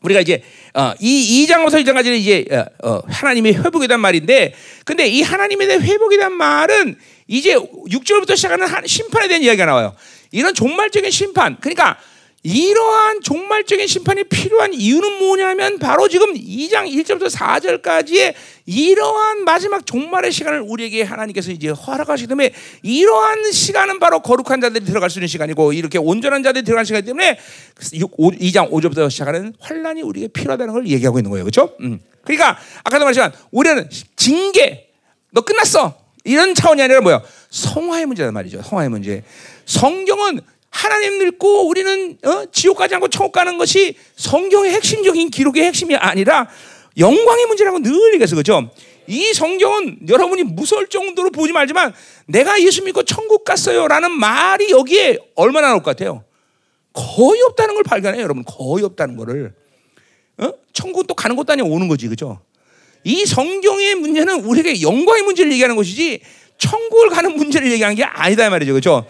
[0.00, 0.42] 우리가 이제
[0.74, 5.82] 어, 이 2장부터 2장까지는 이제 어, 어, 하나님의 회복에 대한 말인데 근데 이 하나님에 대한
[5.82, 6.96] 회복에 대한 말은
[7.28, 9.94] 이제 6절부터 시작하는 심판에 대한 이야기가 나와요.
[10.36, 11.56] 이런 종말적인 심판.
[11.60, 11.96] 그러니까
[12.42, 18.34] 이러한 종말적인 심판이 필요한 이유는 뭐냐면 바로 지금 2장 1절부터 4절까지의
[18.66, 22.52] 이러한 마지막 종말의 시간을 우리에게 하나님께서 이제 허락하시기 때문에
[22.82, 27.38] 이러한 시간은 바로 거룩한 자들이 들어갈 수 있는 시간이고 이렇게 온전한 자들이 들어가는 시간이기 때문에
[27.80, 31.44] 2장 5절부터 시작하는 환란이 우리에게 필요하다는 걸 얘기하고 있는 거예요.
[31.44, 31.74] 그렇죠?
[31.80, 31.98] 음.
[32.22, 34.90] 그러니까 아까도 말했지만 우리는 징계
[35.30, 36.06] 너 끝났어.
[36.26, 37.22] 이런 차원이 아니라 뭐야?
[37.50, 38.62] 성화의 문제란 말이죠.
[38.62, 39.22] 성화의 문제.
[39.66, 40.40] 성경은
[40.70, 42.44] 하나님 믿고 우리는 어?
[42.50, 46.48] 지옥 가지 않고 천국 가는 것이 성경의 핵심적인 기록의 핵심이 아니라
[46.98, 48.70] 영광의 문제라고 늘 얘기해서 그죠?
[49.06, 51.94] 이 성경은 여러분이 무서울 정도로 보지 말지만
[52.26, 56.24] 내가 예수 믿고 천국 갔어요라는 말이 여기에 얼마나 나올 것 같아요?
[56.92, 58.42] 거의 없다는 걸 발견해요, 여러분.
[58.44, 59.54] 거의 없다는 거를.
[60.38, 60.50] 어?
[60.72, 62.40] 천국 또 가는 것도 아니고 오는 거지, 그죠?
[63.04, 66.20] 이 성경의 문제는 우리에게 영광의 문제를 얘기하는 것이지
[66.58, 69.06] 천국을 가는 문제를 얘기하는 게 아니다 말이죠, 그죠?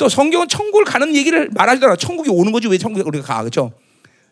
[0.00, 1.50] 또 성경은 천국을 가는 얘기를
[1.86, 1.96] 않아.
[1.96, 3.70] 천국이 오는 거지 왜 천국에 우리가 가 그렇죠?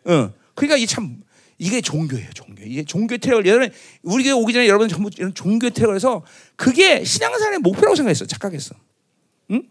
[0.09, 0.33] 응.
[0.55, 1.23] 그러니까 이 참
[1.59, 2.63] 이게 종교예요, 종교.
[2.65, 3.71] 이게 종교 트랙을 예전에
[4.03, 6.25] 우리 교 오기 전에 여러분 전부 이런 종교 해서
[6.57, 8.77] 그게 신앙생활의 목표라고 생각했어, 착각했어.
[9.51, 9.63] 응?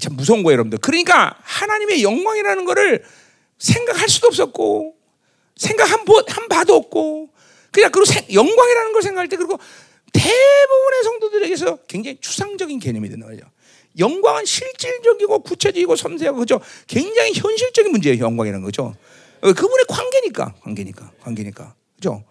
[0.00, 0.78] 참 무서운 거예요, 여러분들.
[0.78, 3.04] 그러니까 하나님의 영광이라는 거를
[3.58, 4.96] 생각할 수도 없었고
[5.56, 7.28] 생각 한, 번, 한 바도 없고
[7.70, 9.58] 그냥 그리고 영광이라는 걸 생각할 때 그리고
[10.12, 13.44] 대부분의 성도들에게서 굉장히 추상적인 개념이 된다 말이죠.
[13.98, 16.60] 영광은 실질적이고 구체적이고 섬세하고 그죠?
[16.86, 18.18] 굉장히 현실적인 문제예요.
[18.18, 18.94] 영광이라는 거죠.
[19.42, 22.24] 어, 그분의 관계니까, 관계니까, 관계니까, 그죠?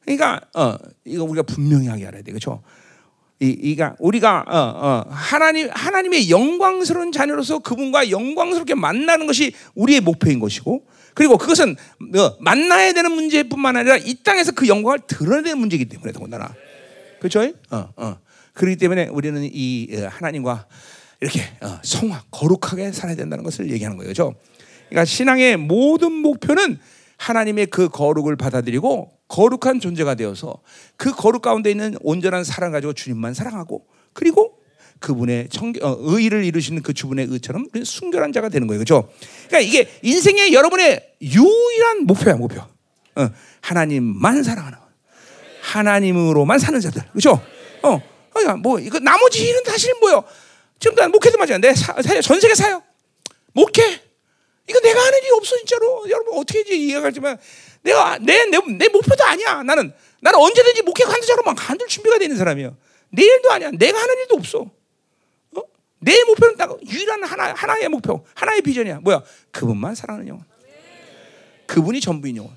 [0.00, 2.62] 그러니까 어, 이거 우리가 분명히 하게 알아야 돼, 그렇죠?
[3.40, 10.40] 이, 이가 우리가 어, 어, 하나님 하나님의 영광스러운 자녀로서 그분과 영광스럽게 만나는 것이 우리의 목표인
[10.40, 11.76] 것이고, 그리고 그것은
[12.16, 16.54] 어, 만나야 되는 문제뿐만 아니라 이 땅에서 그 영광을 드러내는 문제이기 때문에 더군다나,
[17.20, 17.52] 그렇죠?
[17.70, 18.18] 어, 어.
[18.54, 20.66] 그렇기 때문에 우리는 이 어, 하나님과
[21.20, 24.34] 이렇게 어, 성화 거룩하게 살아야 된다는 것을 얘기하는 거예요, 그렇죠?
[24.88, 26.78] 그러니까 신앙의 모든 목표는
[27.16, 30.62] 하나님의 그 거룩을 받아들이고 거룩한 존재가 되어서
[30.96, 34.58] 그 거룩 가운데 있는 온전한 사랑 가지고 주님만 사랑하고 그리고
[35.00, 39.08] 그분의 청결, 어, 의를 이루시는 그 주분의 의처럼 순결한 자가 되는 거예요, 그렇죠?
[39.46, 42.60] 그러니까 이게 인생의 여러분의 유일한 목표야, 목표.
[42.60, 43.30] 어,
[43.60, 44.78] 하나님만 사랑하는,
[45.62, 47.40] 하나님으로만 사는 자들, 그렇죠?
[47.82, 50.24] 어, 그러니까 뭐 이거 나머지 일은 사실 뭐요?
[50.78, 52.82] 지금 난 목회도 맞아, 내 사, 전 세계 사역,
[53.52, 54.02] 목회.
[54.68, 56.04] 이거 내가 하는 일이 없어 진짜로.
[56.10, 57.38] 여러분 어떻게 이해할지만
[57.82, 59.92] 내가 내, 내, 내 목표도 아니야 나는.
[60.20, 62.72] 나는 언제든지 목회 관두자로 막 간둘 준비가 되는 사람이야
[63.10, 63.70] 내 일도 아니야.
[63.72, 64.70] 내가 하는 일도 없어.
[65.56, 65.62] 어?
[66.00, 68.24] 내 목표는 딱 유일한 하나, 하나의 목표.
[68.34, 69.00] 하나의 비전이야.
[69.00, 69.22] 뭐야?
[69.52, 70.44] 그분만 사랑하는 영혼.
[71.66, 72.56] 그분이 전부인 영혼.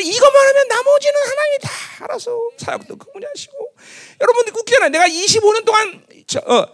[0.00, 1.70] 이것만 하면 나머지는 하나님이 다
[2.04, 3.74] 알아서 사역도 그분이 하시고.
[4.20, 6.66] 여러분 웃기잖아요 내가 25년 동안 저, 어,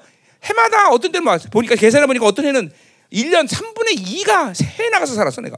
[0.43, 2.73] 해마다 어떤 때는 보니까 계산해 보니까 어떤 해는
[3.13, 5.57] 1년 3분의 2가 새 나가서 살았어, 내가.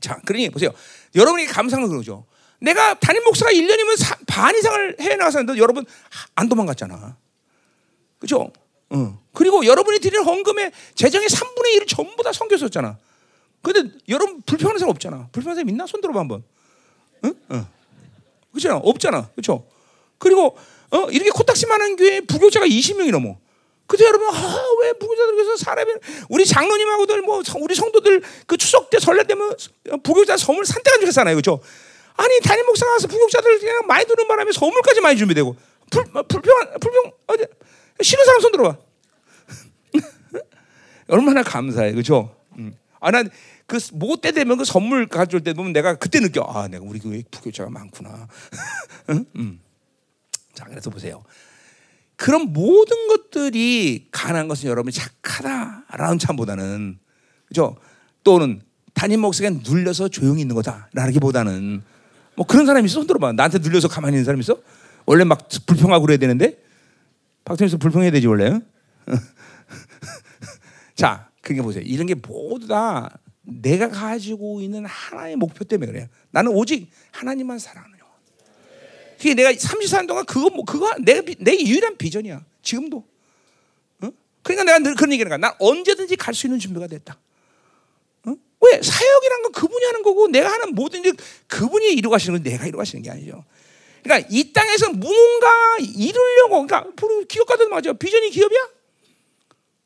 [0.00, 0.70] 자, 그러니 보세요.
[1.14, 2.26] 여러분이 감상을 그러죠.
[2.60, 5.84] 내가 담임 목사가 1년이면 사, 반 이상을 해외 나가서 했는데 여러분
[6.34, 7.16] 안 도망갔잖아.
[8.18, 8.50] 그죠?
[8.90, 9.22] 어.
[9.32, 12.98] 그리고 여러분이 드리는 헌금의 재정의 3분의 1을 전부 다 성교 썼잖아.
[13.62, 15.28] 근데 여러분 불평하는 사람 없잖아.
[15.32, 15.86] 불평하는 사람 있나?
[15.86, 16.44] 손 들어봐 한번.
[17.24, 17.34] 응?
[17.48, 17.68] 어.
[18.52, 18.76] 그렇잖아.
[18.76, 19.30] 없잖아.
[19.34, 19.66] 그렇죠?
[20.18, 20.56] 그리고
[20.96, 23.36] 어, 이렇게 코딱지만한 교회 부교자가 20명이 넘어.
[23.86, 25.92] 그때 여러분 아, 왜 부교자들에서 사람이
[26.28, 29.54] 우리 장로님하고들 뭐 우리 성도들 그 추석 때 설레 때면
[30.02, 31.60] 부교자 선물 산대가 주겠잖아요, 그렇죠?
[32.16, 35.54] 아니 담임 목사 가서 부교자들 그냥 많이 두는 바람에 선물까지 많이 준비되고
[35.90, 37.44] 불 불평 불평 어디
[38.02, 38.76] 싫은 사람 손 들어봐.
[41.08, 42.34] 얼마나 감사해, 그렇죠?
[42.58, 42.76] 음.
[43.00, 43.30] 아 난
[43.66, 46.98] 그 뭐 때 되면 그 선물 가져올 때 보면 내가 그때 느껴 아 내가 우리
[47.00, 48.28] 교회 부교자가 많구나.
[49.36, 49.60] 음.
[50.56, 51.22] 자 그래서 보세요.
[52.16, 56.98] 그런 모든 것들이 가능한 것은 여러분이 착하다라는 참보다는
[57.46, 57.76] 그죠?
[58.24, 58.62] 또는
[58.94, 61.82] 담임 목사가 눌려서 조용히 있는 거다라기보다는
[62.36, 62.94] 뭐 그런 사람이 있어?
[63.00, 63.32] 손 들어봐.
[63.32, 64.58] 나한테 눌려서 가만히 있는 사람 있어?
[65.04, 66.58] 원래 막 불평하고 그래야 되는데?
[67.44, 68.58] 박태민서 불평해야 되지 원래
[70.96, 71.84] 자 그게 보세요.
[71.86, 76.06] 이런 게 모두 다 내가 가지고 있는 하나의 목표 때문에 그래요.
[76.30, 77.95] 나는 오직 하나님만 사랑하는
[79.18, 82.44] 그게 내가 34년 동안 그거 뭐 그거 내, 내 유일한 비전이야.
[82.62, 83.04] 지금도.
[84.02, 84.08] 어?
[84.42, 87.18] 그러니까 내가 늘 그런 얘기를 난 언제든지 갈 수 있는 준비가 됐다.
[88.26, 88.30] 어?
[88.30, 90.74] 왜 사역이란 건 그분이 하는 거고 내가 하는
[91.04, 91.14] 일
[91.48, 93.44] 그분이 이루가시는 건 내가 이루가시는 게 아니죠.
[94.02, 96.84] 그러니까 이 땅에서 무언가 이루려고 그러니까
[97.28, 97.92] 기업가들 맞아.
[97.92, 98.68] 비전이 기업이야?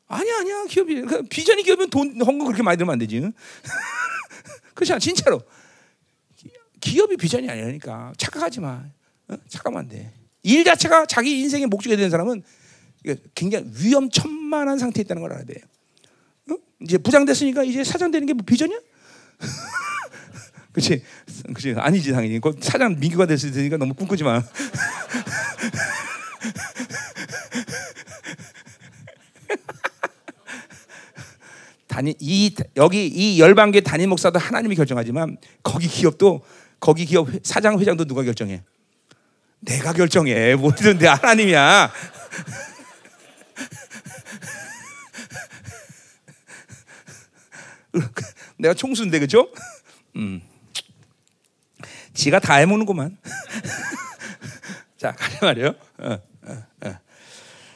[0.07, 3.21] 아니야 아니야 기업이 그러니까 비전이 기업이면 돈 헌금 그렇게 많이 들면 안 되지.
[4.75, 5.41] 그렇잖아 진짜로
[6.81, 8.83] 기업이 비전이 아니라니까 착각하지 마.
[9.31, 9.37] 어?
[9.47, 10.13] 잠깐만 돼.
[10.43, 12.43] 일 자체가 자기 인생의 목적이 되는 사람은
[13.33, 15.55] 굉장히 위험천만한 상태에 있다는 걸 알아야 돼.
[16.51, 16.55] 어?
[16.81, 18.77] 이제 부장 됐으니까 이제 사장 되는 게 뭐 비전이야?
[20.71, 21.03] 그렇지,
[21.47, 22.39] 그렇지 아니지 당연히.
[22.39, 24.41] 그 사장 민규가 됐으니까 너무 꿈꾸지 마.
[31.87, 36.41] 단임 이 여기 이 열방계 단임 목사도 하나님이 결정하지만 거기 기업도
[36.79, 38.63] 거기 기업 사장 회장도 누가 결정해?
[39.61, 40.55] 내가 결정해.
[40.55, 41.91] 뭐든 내 하나님이야.
[48.57, 49.51] 내가 총수인데 그죠?
[50.15, 50.41] 음.
[52.13, 53.17] 지가 다 해먹는구만.
[54.97, 55.73] 자, 가자 말이요.
[55.97, 56.99] 어, 어, 어.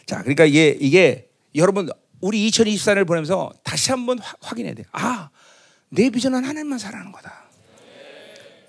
[0.05, 1.89] 자, 그러니까 이게 이게 여러분
[2.21, 4.83] 우리 2024년을 보내면서 다시 한번 확인해야 돼.
[4.91, 5.29] 아,
[5.89, 7.45] 내 비전은 하나님만 살아가는 거다.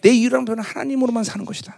[0.02, 1.76] 내 유일한 변은 하나님으로만 사는 것이다.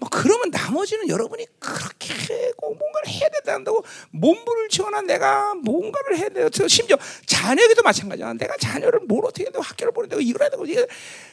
[0.00, 0.06] 어.
[0.06, 6.48] 뭐 그러면 나머지는 여러분이 그렇게 꼭 뭔가를 해야 된다고 몸부를 치거나 내가 뭔가를 해야 돼요.
[6.66, 6.96] 심지어
[7.26, 8.32] 자녀에게도 마찬가지야.
[8.34, 10.86] 내가 자녀를 뭘 어떻게 해야 되고 학교를 보내야 이걸 해야 되고 이게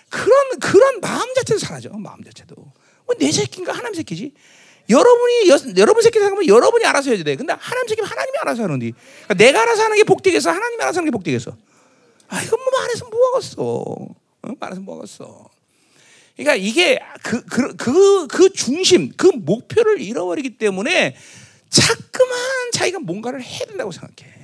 [0.10, 1.90] 그런 그런 마음 자체도 사라져.
[1.90, 2.56] 마음 자체도.
[3.06, 4.34] 뭐내 새끼인가 하나님 새끼지.
[4.90, 7.36] 여러분이 여, 여러분 새끼 생각하면 여러분이 알아서 해야 돼.
[7.36, 10.50] 근데 하나님 새끼면 하나님이 알아서 하는데 그러니까 내가 알아서 하는 게 복되겠어.
[10.52, 11.52] 하나님이 알아서 하는 게 복되겠어.
[12.30, 13.56] 아 이건 뭐 말해서 뭐하겠어.
[13.62, 14.52] 어?
[14.60, 15.57] 말해서 뭐하겠어.
[16.38, 21.16] 그러니까 이게 그, 그, 그, 그 중심, 그 목표를 잃어버리기 때문에
[21.70, 22.38] 자꾸만
[22.72, 24.38] 자기가 뭔가를 해야 된다고 생각해.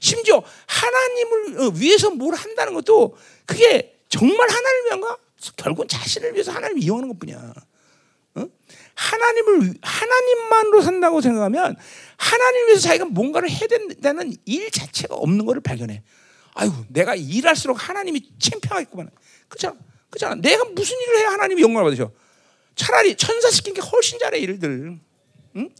[0.00, 3.16] 심지어 하나님을 어, 위해서 뭘 한다는 것도
[3.46, 5.18] 그게 정말 하나님을 위한가?
[5.56, 7.52] 결국은 자신을 위해서 하나님을 이용하는 것 뿐이야.
[8.34, 8.46] 어?
[8.94, 11.76] 하나님을 하나님만으로 산다고 생각하면
[12.16, 16.02] 하나님 위해서 자기가 뭔가를 해야 된다는 일 자체가 없는 것을 발견해.
[16.54, 19.10] 아유, 내가 일할수록 하나님이 창피하겠구만.
[19.48, 19.76] 그렇잖아.
[20.10, 20.34] 그렇잖아.
[20.36, 22.10] 내가 무슨 일을 해야 하나님이 영광을 받으셔?
[22.76, 24.98] 차라리 천사 시킨 게 훨씬 잘해 일들.
[25.56, 25.70] 응?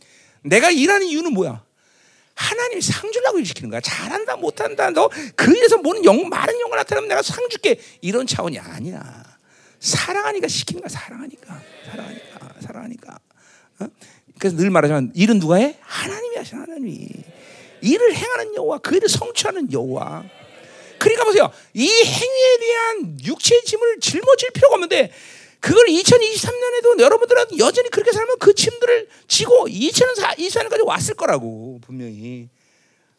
[0.43, 1.65] 내가 일하는 이유는 뭐야?
[2.35, 3.81] 하나님이 상 주려고 일 시키는 거야.
[3.81, 4.91] 잘한다, 못한다.
[4.91, 7.81] 너 그 일에서 뭐는 영, 많은 영광 나타나면 내가 상 줄게.
[8.01, 9.25] 이런 차원이 아니야.
[9.81, 10.89] 사랑하니까 시키는 거야.
[10.89, 11.63] 사랑하니까.
[11.91, 12.55] 사랑하니까.
[12.61, 13.19] 사랑하니까.
[13.81, 13.87] 어?
[14.39, 15.77] 그래서 늘 말하지만 일은 누가 해?
[15.81, 17.09] 하나님이 하시는 하나님이.
[17.81, 20.25] 일을 행하는 여호와, 그 일을 성취하는 여호와.
[20.99, 21.51] 그러니까 보세요.
[21.75, 25.13] 이 행위에 대한 육체의 짐을 짊어질 필요가 없는데
[25.61, 32.49] 그걸 2023년에도 여러분들은 여전히 그렇게 살면 그 짐들을 지고 2024년까지 왔을 거라고 분명히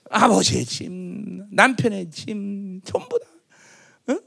[0.10, 3.28] 아버지의 짐, 남편의 짐 전부 다.
[4.14, 4.18] 어?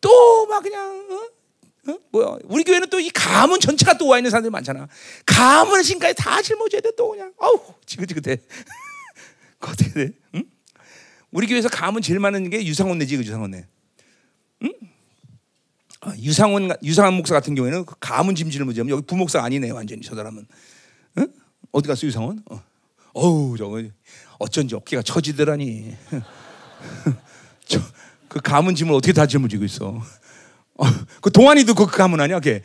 [0.00, 1.92] 또막 그냥 어?
[1.92, 1.98] 어?
[2.12, 2.38] 뭐야?
[2.44, 4.88] 우리 교회는 또 이 가문 전체가 또 와 있는 사람들이 많잖아.
[5.26, 7.32] 가문 신까지 다 짊어져야 돼 또 그냥.
[7.38, 8.36] 아우 지긋지긋해.
[9.60, 10.10] 어떻게 돼?
[10.36, 10.44] 응?
[11.34, 13.66] 우리 교회에서 가문 제일 많은 게 유상원 내지 그 유상원 내.
[14.62, 14.72] 응?
[16.00, 20.14] 아, 유상원 유상한 목사 같은 경우에는 그 가문 짐지를 무지하면 여기 부목사 아니네 완전히 저
[20.14, 20.46] 사람은.
[21.18, 21.28] 응?
[21.72, 22.40] 어디 갔어 유상원?
[22.50, 22.62] 어.
[23.14, 23.82] 어우 저거
[24.38, 25.94] 어쩐지 어깨가 처지더라니.
[27.66, 27.80] 저
[28.28, 29.90] 그 가문 짐을 어떻게 다 짊어지고 있어?
[30.76, 30.84] 어,
[31.20, 32.40] 그 동안이도 그 가문 아니야?
[32.40, 32.62] 걔.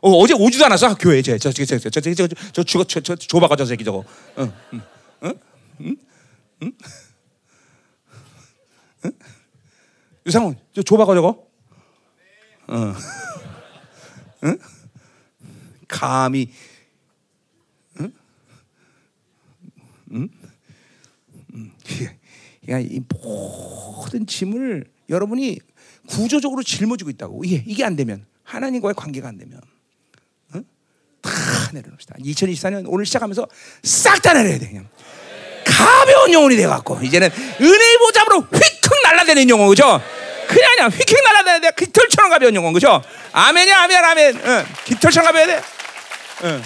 [0.00, 4.04] 어, 어제 오지도 않았어 교회에 저저 저 저 저저 죽어 저저 조바가 저 새끼 저거.
[4.38, 4.80] 응, 응,
[5.22, 5.34] 응,
[5.80, 5.96] 응,
[6.62, 6.72] 응,
[9.04, 9.12] 응?
[10.26, 11.46] 유상훈 저 조바가 저거.
[12.68, 12.94] 어.
[14.44, 14.58] 응?
[15.88, 16.50] 감히
[18.00, 18.12] 응?
[20.12, 20.28] 응?
[21.54, 21.72] 응.
[22.68, 25.58] 이 모든 짐을 여러분이
[26.08, 27.44] 구조적으로 짊어지고 있다고.
[27.44, 29.60] 이게 이게 안 되면 하나님과의 관계가 안 되면
[30.54, 30.64] 응?
[31.20, 31.30] 다
[31.72, 32.16] 내려놓읍시다.
[32.16, 33.46] 2024년 오늘 시작하면서
[33.82, 34.88] 싹 다 내려야 돼 그냥.
[35.64, 37.28] 가벼운 영혼이 돼 갖고 이제는
[37.60, 40.00] 은혜의 보잡으로 휙휙 날라다니는 영혼 그죠?
[40.48, 41.84] 그냥 그냥 휙휙 날아다녀야 돼.
[41.84, 43.02] 깃털처럼 가벼운 영혼 그죠?
[43.32, 44.40] 아멘이야 아멘 아멘.
[44.44, 44.64] 응.
[44.84, 45.62] 깃털처럼 가벼야 돼.
[46.44, 46.62] 응.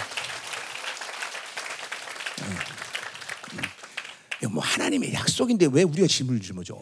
[4.43, 4.49] 응.
[4.51, 6.77] 뭐 하나님의 약속인데 왜 우리가 짐을 짊어져?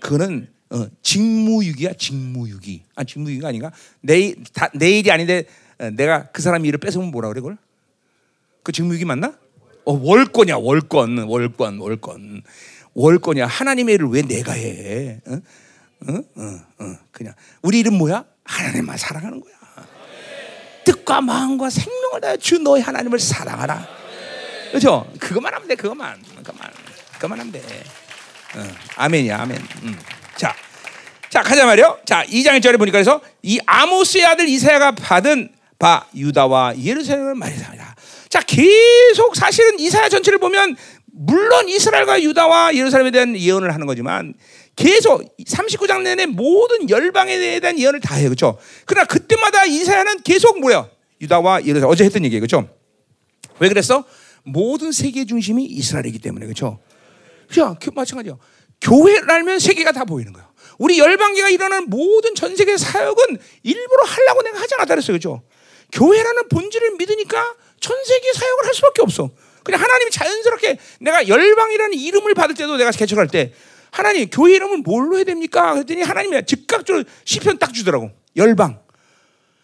[0.00, 2.82] 그거는 어, 직무유기야 직무유기.
[2.94, 3.72] 아 직무유기가 아닌가?
[4.00, 5.44] 내일 다, 내일이 아닌데
[5.78, 7.58] 어, 내가 그 사람 일을 뺏으면 뭐라 그래 그걸?
[8.62, 9.34] 그 직무유기 맞나?
[9.84, 12.42] 어, 월권이야 월권 월권 월권
[12.94, 15.20] 월권이야 하나님의 일을 왜 내가 해?
[15.26, 15.40] 어?
[16.08, 16.12] 어?
[16.36, 16.96] 어, 어.
[17.12, 18.24] 그냥 우리 이름 뭐야?
[18.44, 19.54] 하나님만 사랑하는 거야.
[20.84, 23.86] 뜻과 마음과 생명을 다해 주 너희 하나님을 사랑하라.
[24.70, 25.10] 그렇죠?
[25.18, 25.74] 그것만 하면 돼.
[25.74, 26.22] 그것만.
[26.38, 26.70] 그것만.
[27.14, 27.60] 그것만 하면 돼.
[28.56, 29.40] 어, 아멘이야.
[29.40, 29.58] 아멘.
[29.82, 29.98] 음.
[30.36, 30.54] 자.
[31.28, 32.00] 자, 가자 말이요.
[32.04, 37.94] 자, 2장 1절에 보니까 그래서 이 아모스의 아들 이사야가 받은 바 유다와 예루살렘을 말이다.
[38.28, 40.76] 자, 계속 사실은 이사야 전체를 보면
[41.22, 44.32] 물론 이스라엘과 유다와 예루살렘에 대한 예언을 하는 거지만
[44.74, 48.30] 계속 39장 내내 모든 열방에 대한 예언을 다 해요.
[48.30, 48.58] 그렇죠?
[48.86, 50.88] 그러나 그때마다 이사야는 계속 뭐야?
[51.20, 52.40] 유다와 예루살렘 어제 했던 얘기예요.
[52.40, 52.66] 그렇죠?
[53.58, 54.04] 왜 그랬어?
[54.44, 56.46] 모든 세계 중심이 이스라엘이기 때문에.
[56.46, 56.78] 그렇죠?
[57.48, 57.76] 그죠?
[57.94, 58.38] 마찬가지요.
[58.80, 60.48] 교회라면 세계가 다 보이는 거예요.
[60.78, 65.16] 우리 열방계가 일어나는 모든 전 세계 사역은 일부러 하려고 내가 하지 않았다 그랬어요.
[65.16, 65.42] 그죠?
[65.92, 69.30] 교회라는 본질을 믿으니까 전 세계 사역을 할 수밖에 없어.
[69.70, 73.52] 그냥 하나님이 자연스럽게 내가 열방이라는 이름을 받을 때도 내가 개척할 때
[73.92, 75.74] 하나님 교회 이름을 뭘로 해야 됩니까?
[75.74, 78.10] 그랬더니 하나님이 즉각적으로 시편 딱 주더라고.
[78.36, 78.80] 열방.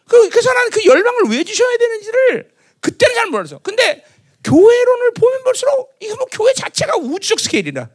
[0.06, 2.50] 그, 그래서 나는 그 열방을 왜 주셔야 되는지를
[2.80, 3.58] 그때는 잘 몰랐어.
[3.58, 4.04] 근데
[4.44, 7.90] 교회론을 보면 볼수록 이거 뭐 교회 자체가 우주적 스케일이다.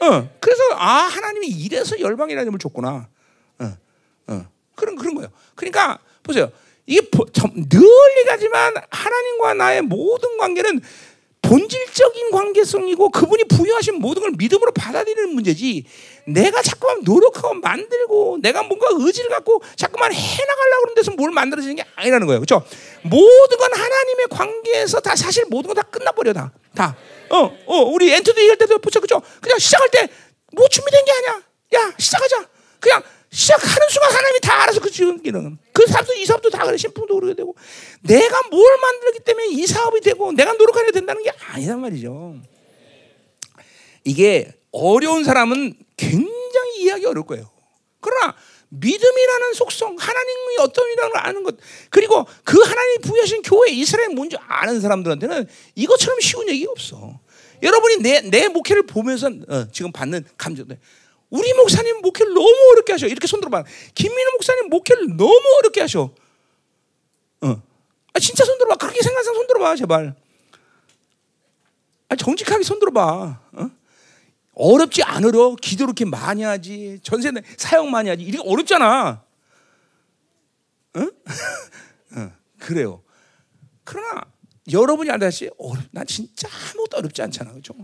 [0.00, 3.08] 어, 그래서 아 하나님이 이래서 열방이라는 이름을 줬구나.
[3.58, 3.76] 어,
[4.28, 5.30] 어, 그런 그런 거예요.
[5.54, 6.50] 그러니까 보세요.
[6.86, 7.00] 이게
[7.68, 7.82] 늘
[8.18, 10.80] 얘기하지만 하나님과 나의 모든 관계는
[11.48, 15.84] 본질적인 관계성이고 그분이 부여하신 모든 걸 믿음으로 받아들이는 문제지
[16.26, 21.84] 내가 자꾸만 노력하고 만들고 내가 뭔가 의지를 갖고 자꾸만 해나가려고 그러는 데서 뭘 만들어지는 게
[21.94, 22.40] 아니라는 거예요.
[22.40, 22.64] 그렇죠?
[23.02, 26.52] 모든 건 하나님의 관계에서 다 사실 모든 건 다 끝나버려 다.
[26.74, 26.96] 다.
[27.30, 29.00] 어, 어, 우리 엔트도 얘기할 때도 보죠.
[29.00, 29.20] 그죠?
[29.40, 30.08] 그냥 시작할 때
[30.52, 31.42] 뭐 준비된 게 아니야.
[31.74, 32.46] 야, 시작하자.
[32.80, 33.02] 그냥
[33.36, 37.14] 시작하는 순간 하나님이 다 알아서 그 지금 이런 그 사업도 이 사업도 다 그래 신풍도
[37.16, 37.54] 그러게 되고
[38.00, 42.40] 내가 뭘 만들기 때문에 이 사업이 되고 내가 노력하려 된다는 게 아니란 말이죠.
[44.04, 47.50] 이게 어려운 사람은 굉장히 이해하기 어려울 거예요.
[48.00, 48.34] 그러나
[48.70, 51.56] 믿음이라는 속성, 하나님이 어떤 이라는 걸 아는 것,
[51.90, 57.20] 그리고 그 하나님이 부여하신 교회 이스라엘 뭔지 아는 사람들한테는 이것처럼 쉬운 얘기가 없어.
[57.62, 60.78] 여러분이 내, 내 목회를 보면서 어, 지금 받는 감정들.
[61.36, 63.06] 우리 목사님 목회를 너무 어렵게 하셔.
[63.06, 63.64] 이렇게 손 들어봐.
[63.94, 66.10] 김민호 목사님 목회를 너무 어렵게 하셔.
[67.42, 67.62] 어.
[68.12, 68.76] 아, 진짜 손 들어봐.
[68.76, 70.16] 그렇게 생각해서 손 들어봐, 제발.
[72.08, 73.40] 아, 정직하게 손 들어봐.
[73.52, 73.70] 어?
[74.54, 76.98] 어렵지 않으려 기도 이렇게 많이 하지.
[77.02, 78.22] 전세 사역 많이 하지.
[78.22, 79.22] 이게 어렵잖아.
[80.94, 81.00] 어?
[82.16, 83.02] 어, 그래요.
[83.84, 84.22] 그러나
[84.72, 87.74] 여러분이 알다시피 어렵, 나 진짜 아무것도 어렵지 않잖아, 그죠?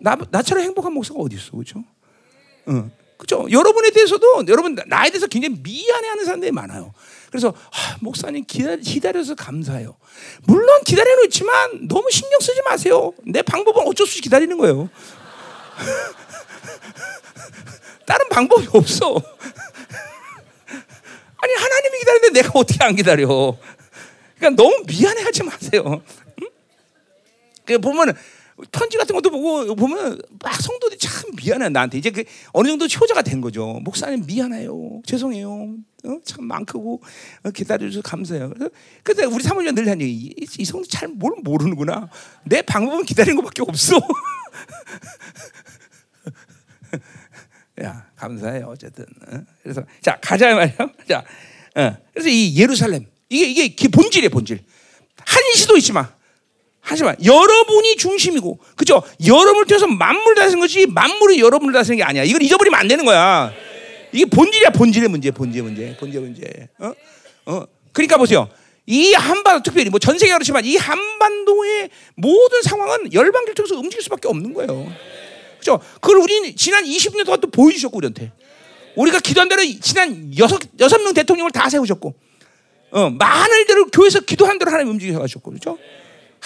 [0.00, 1.84] 나 나처럼 행복한 목사가 어디 있어, 그죠?
[2.66, 3.46] 어, 그죠?
[3.50, 6.92] 여러분에 대해서도 여러분 나에 대해서 굉장히 미안해하는 사람들이 많아요.
[7.30, 9.96] 그래서 아, 목사님 기다려, 기다려서 감사해요.
[10.44, 13.12] 물론 기다려놓지만 너무 신경 쓰지 마세요.
[13.24, 14.88] 내 방법은 어쩔 수 없이 기다리는 거예요.
[18.06, 19.16] 다른 방법이 없어.
[21.38, 23.56] 아니 하나님이 기다리는데 내가 어떻게 안 기다려?
[24.38, 26.02] 그러니까 너무 미안해하지 마세요.
[26.42, 26.48] 응?
[27.64, 28.14] 그 보면은
[28.72, 33.22] 편지 같은 것도 보고 보면 막 성도들이 참 미안해 나한테 이제 그 어느 정도 효자가
[33.22, 33.80] 된 거죠.
[33.84, 35.76] 목사님 미안해요, 죄송해요.
[36.04, 36.18] 어?
[36.24, 37.02] 참 많고
[37.42, 38.52] 어, 기다려줘서 감사해요.
[39.02, 42.08] 그때 우리 사모님 늘 하는 얘기 이, 이 성도 잘 뭘 모르는구나.
[42.44, 43.96] 내 방법은 기다리는 것밖에 없어.
[47.82, 49.04] 야 감사해요 어쨌든.
[49.28, 49.42] 어?
[49.62, 50.76] 그래서 자 가자 말이요.
[51.08, 51.24] 자,
[51.74, 51.96] 어.
[52.14, 54.64] 그래서 이 예루살렘 이게 이게 본질이에요 본질.
[55.18, 56.15] 한시도 있지 마.
[56.88, 59.02] 하지만 여러분이 중심이고 그죠?
[59.26, 62.22] 여러분을 통해서 만물을 다스리는 것이 만물이 여러분을 다스리는 게 아니야.
[62.22, 63.52] 이걸 잊어버리면 안 되는 거야.
[64.12, 66.68] 이게 본질이야 본질의 문제, 본질의 문제, 본질의 문제.
[66.78, 66.92] 어?
[67.46, 67.64] 어?
[67.92, 68.48] 그러니까 보세요.
[68.86, 74.28] 이 한반도 특별히 뭐 전 세계가 그렇지만 이 한반도의 모든 상황은 열방기를 통해서 움직일 수밖에
[74.28, 74.92] 없는 거예요.
[75.58, 75.80] 그죠?
[76.00, 78.30] 그걸 우리는 지난 20년 동안 또 보여주셨고 우리한테.
[78.94, 82.14] 우리가 기도한 대로 지난 여섯 여섯 명 대통령을 다 세우셨고,
[82.92, 85.76] 어, 많은 대로 교회에서 기도한 대로 하나님 움직여 가셨고, 그렇죠?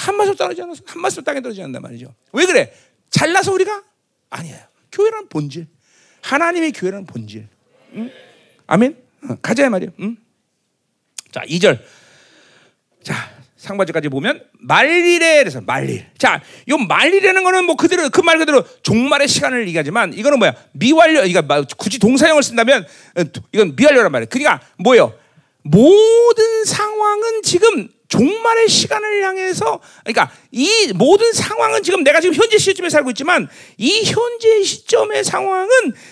[0.00, 0.82] 한 말씀 떨어지지 않았어.
[0.86, 2.14] 한 말씀 땅에 떨어지지 않는단 말이죠.
[2.32, 2.72] 왜 그래?
[3.10, 3.82] 잘나서 우리가
[4.30, 4.56] 아니에요.
[4.92, 5.66] 교회라는 본질,
[6.22, 7.46] 하나님의 교회라는 본질.
[7.94, 8.10] 응?
[8.66, 8.96] 아멘.
[9.28, 9.90] 어, 가자 말이요.
[10.00, 10.16] 응?
[11.32, 11.80] 자, 2절.
[13.02, 13.14] 자,
[13.56, 16.06] 상반절까지 보면 말일에 그래서 말일.
[16.16, 20.54] 자, 요 말일이라는 거는 뭐 그대로 그 말 그대로 종말의 시간을 얘기하지만 이거는 뭐야?
[20.72, 21.24] 미완료.
[21.26, 21.42] 이거
[21.76, 22.86] 굳이 동사형을 쓴다면
[23.16, 23.22] 어,
[23.52, 24.28] 이건 미완료란 말이에요.
[24.30, 25.12] 그러니까 뭐예요?
[25.62, 32.90] 모든 상황은 지금 종말의 시간을 향해서 그러니까 이 모든 상황은 지금 내가 지금 현재 시점에
[32.90, 35.68] 살고 있지만 이 현재 시점의 상황은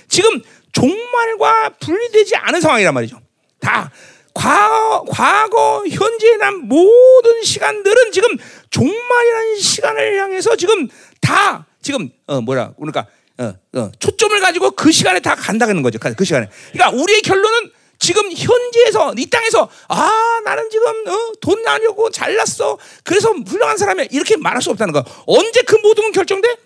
[0.08, 0.40] 지금
[0.72, 3.20] 종말과 분리되지 않은 상황이란 말이죠.
[3.60, 3.90] 다
[4.32, 8.28] 과거, 과거, 현재에 난 모든 시간들은 지금
[8.70, 10.88] 종말이라는 시간을 향해서 지금
[11.20, 13.06] 다 지금 어 뭐라 그러니까
[13.38, 15.98] 어, 어, 초점을 가지고 그 시간에 다 간다는 거죠.
[15.98, 16.48] 그 시간에.
[16.72, 22.78] 그러니까 우리의 결론은 지금 현재에서 이 땅에서 아 나는 지금 어, 돈 나려고 잘났어.
[23.02, 25.04] 그래서 훌륭한 사람이야 이렇게 말할 수 없다는 거.
[25.26, 26.56] 언제 그 모든 건 결정돼?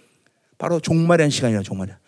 [0.59, 1.99] 바로 종말이라는 시간이야 종말이야.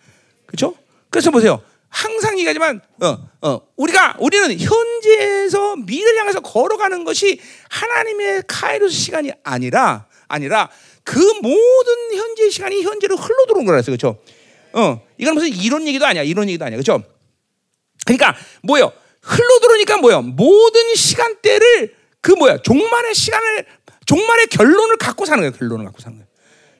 [0.45, 0.75] 그렇죠?
[1.09, 1.61] 그래서 보세요.
[1.89, 7.39] 항상 얘기하지만 어, 어, 우리가 우리는 현재에서 미래를 향해서 걸어가는 것이
[7.69, 10.69] 하나님의 카이로스 시간이 아니라 아니라
[11.03, 13.95] 그 모든 현재 시간이 현재로 흘러 들어온 거라 했어요.
[13.97, 14.19] 그렇죠?
[14.73, 16.23] 어, 이건 무슨 이론 얘기도 아니야.
[16.23, 16.77] 이론 얘기도 아니야.
[16.77, 17.01] 그렇죠?
[18.05, 18.91] 그러니까 뭐요?
[19.25, 20.21] 흘러 들어오니까 뭐요?
[20.21, 22.57] 모든 시간대를 그 뭐야?
[22.61, 23.65] 종말의 시간을
[24.05, 25.51] 종말의 결론을 갖고 사는 거예요.
[25.51, 26.27] 결론을 갖고 사는 거예요.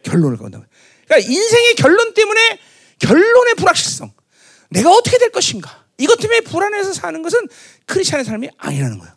[0.03, 0.69] 결론을 갖고 사는 거예요.
[1.07, 2.59] 그러니까 인생의 결론 때문에
[2.99, 4.11] 결론의 불확실성.
[4.69, 5.85] 내가 어떻게 될 것인가?
[5.97, 7.47] 이것 때문에 불안해서 사는 것은
[7.85, 9.13] 크리스천의 삶이 아니라는 거예요.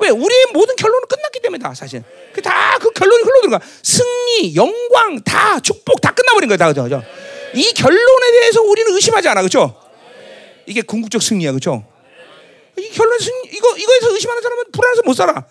[0.00, 0.08] 왜?
[0.08, 2.02] 우리의 모든 결론은 끝났기 때문에 다 사실.
[2.32, 3.60] 그 다 그 결론이 흘러들어가.
[3.82, 6.56] 승리, 영광, 다 축복 다 끝나버린 거예요.
[6.56, 6.84] 다 그죠?
[6.84, 7.02] 그죠?
[7.54, 9.42] 이 결론에 대해서 우리는 의심하지 않아.
[9.42, 9.74] 그죠?
[10.66, 11.52] 이게 궁극적 승리야.
[11.52, 11.84] 그죠?
[12.80, 13.18] 이 결론
[13.52, 15.44] 이거, 이거에서 의심하는 사람은 불안해서 못 살아.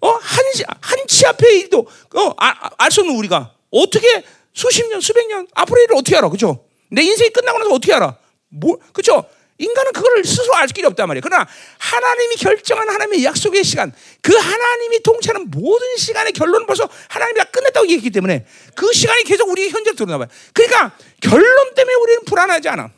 [0.00, 0.08] 어?
[0.08, 0.44] 한,
[0.80, 1.78] 한치 앞에 일도,
[2.14, 6.28] 어, 아, 알수 없는 우리가 어떻게 수십 년, 수백 년 앞으로 일을 어떻게 알아?
[6.28, 6.64] 그죠?
[6.90, 8.16] 내 인생이 끝나고 나서 어떻게 알아?
[8.48, 9.24] 뭐, 그죠?
[9.58, 11.22] 인간은 그걸 스스로 알 길이 없단 말이에요.
[11.22, 11.46] 그러나
[11.78, 17.86] 하나님이 결정한 하나님의 약속의 시간, 그 하나님이 통치하는 모든 시간의 결론은 벌써 하나님이 다 끝냈다고
[17.86, 20.28] 얘기했기 때문에 그 시간이 계속 우리 현재로 들어나 봐요.
[20.52, 22.90] 그러니까 결론 때문에 우리는 불안하지 않아.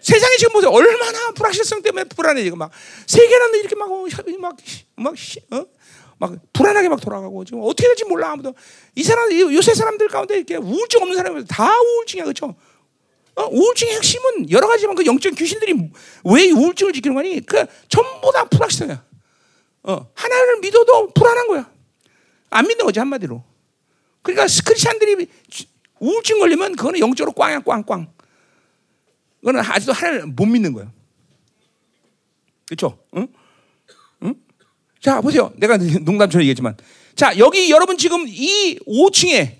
[0.00, 0.70] 세상에 지금 보세요.
[0.70, 2.70] 얼마나 불확실성 때문에 불안해 지금 막
[3.06, 4.56] 세계는 이렇게 막막막
[4.96, 5.14] 막,
[5.52, 5.66] 어?
[6.18, 8.54] 막 불안하게 막 돌아가고 지금 어떻게 될지 몰라 아무도
[8.94, 12.54] 이 사람 요새 사람들 가운데 이렇게 우울증 없는 사람이 다 우울증이야 그렇죠?
[13.36, 15.90] 어, 우울증의 핵심은 여러 가지지만 그 영적 귀신들이
[16.24, 17.40] 왜 우울증을 지키는 거니?
[17.40, 19.02] 그 전부 다 불확실성이야.
[19.84, 21.70] 어, 하나님을 믿어도 불안한 거야.
[22.50, 23.42] 안 믿는 거지 한마디로.
[24.22, 25.26] 그러니까 크리스천들이
[26.00, 28.12] 우울증 걸리면 그거는 영적으로 꽝이야 꽝꽝.
[29.40, 30.92] 그거는 아직도 하나님을 못 믿는 거야.
[32.66, 32.98] 그렇죠?
[33.16, 33.26] 응?
[34.22, 34.34] 응?
[35.00, 35.52] 자 보세요.
[35.56, 36.76] 내가 농담처럼 얘기했지만,
[37.14, 39.58] 자 여기 여러분 지금 이 5층에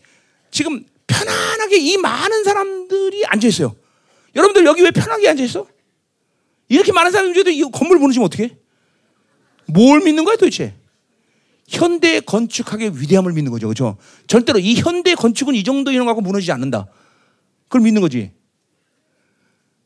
[0.51, 3.75] 지금 편안하게 이 많은 사람들이 앉아 있어요.
[4.35, 5.67] 여러분들 여기 왜 편하게 앉아 있어?
[6.69, 8.57] 이렇게 많은 사람이 중에도 이 건물 무너지면 어떻게?
[9.67, 10.75] 뭘 믿는 거야 도대체?
[11.69, 13.97] 현대 건축학의 위대함을 믿는 거죠, 그렇죠?
[14.27, 16.87] 절대로 이 현대 건축은 이 정도 이런 거 갖고 무너지지 않는다.
[17.69, 18.33] 그걸 믿는 거지.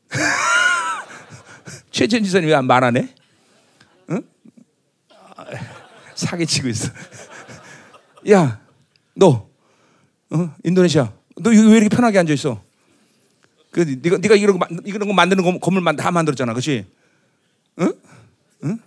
[1.91, 3.09] 최천 지사님 왜 말 안 해?
[4.11, 4.21] 응?
[6.15, 6.91] 사기치고 있어.
[8.31, 8.59] 야,
[9.15, 9.47] 너,
[10.31, 10.55] 어?
[10.63, 11.11] 인도네시아,
[11.41, 12.61] 너 왜 이렇게 편하게 앉아 있어?
[13.71, 16.85] 그 네가 네가 이런 거 이런 거 만드는 거 건물 다 만들었잖아, 그렇지?
[17.79, 17.93] 응?
[18.63, 18.79] 응?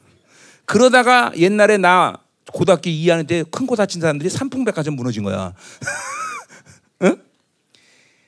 [0.65, 2.19] 그러다가 옛날에 나
[2.53, 5.53] 고등학교 2학년 때 큰 코 다친 사람들이 삼풍백화점 무너진 거야.
[7.03, 7.23] 응?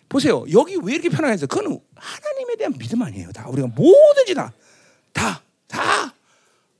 [0.09, 0.45] 보세요.
[0.53, 3.31] 여기 왜 이렇게 편하게 해서 그건 하나님에 대한 믿음 아니에요.
[3.32, 4.52] 다 우리가 뭐든지 다,
[5.12, 6.14] 다, 다.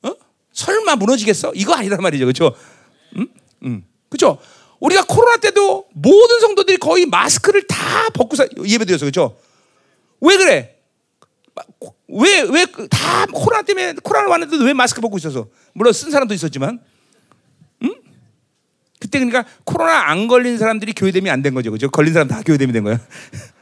[0.03, 0.15] 어?
[0.53, 1.53] 설마 무너지겠어?
[1.55, 2.25] 이거 아니란 말이죠.
[2.25, 2.55] 그렇죠?
[3.17, 3.29] 응?
[3.65, 3.85] 응.
[4.09, 4.39] 그렇죠?
[4.81, 8.37] 우리가 코로나 때도 모든 성도들이 거의 마스크를 다 벗고
[8.67, 9.01] 예배드렸어.
[9.01, 9.37] 그렇죠?
[10.23, 10.77] 왜 그래?
[12.09, 15.49] 왜, 왜, 다 코로나 때문에, 코로나 왔는데도 왜 마스크 벗고 있어서?
[15.75, 16.81] 물론 쓴 사람도 있었지만,
[17.83, 17.95] 응?
[18.99, 21.71] 그때 그러니까 코로나 안 걸린 사람들이 교회됨이 안 된 거죠.
[21.71, 21.91] 그죠?
[21.91, 22.99] 걸린 사람 다 교회됨이 된 거야.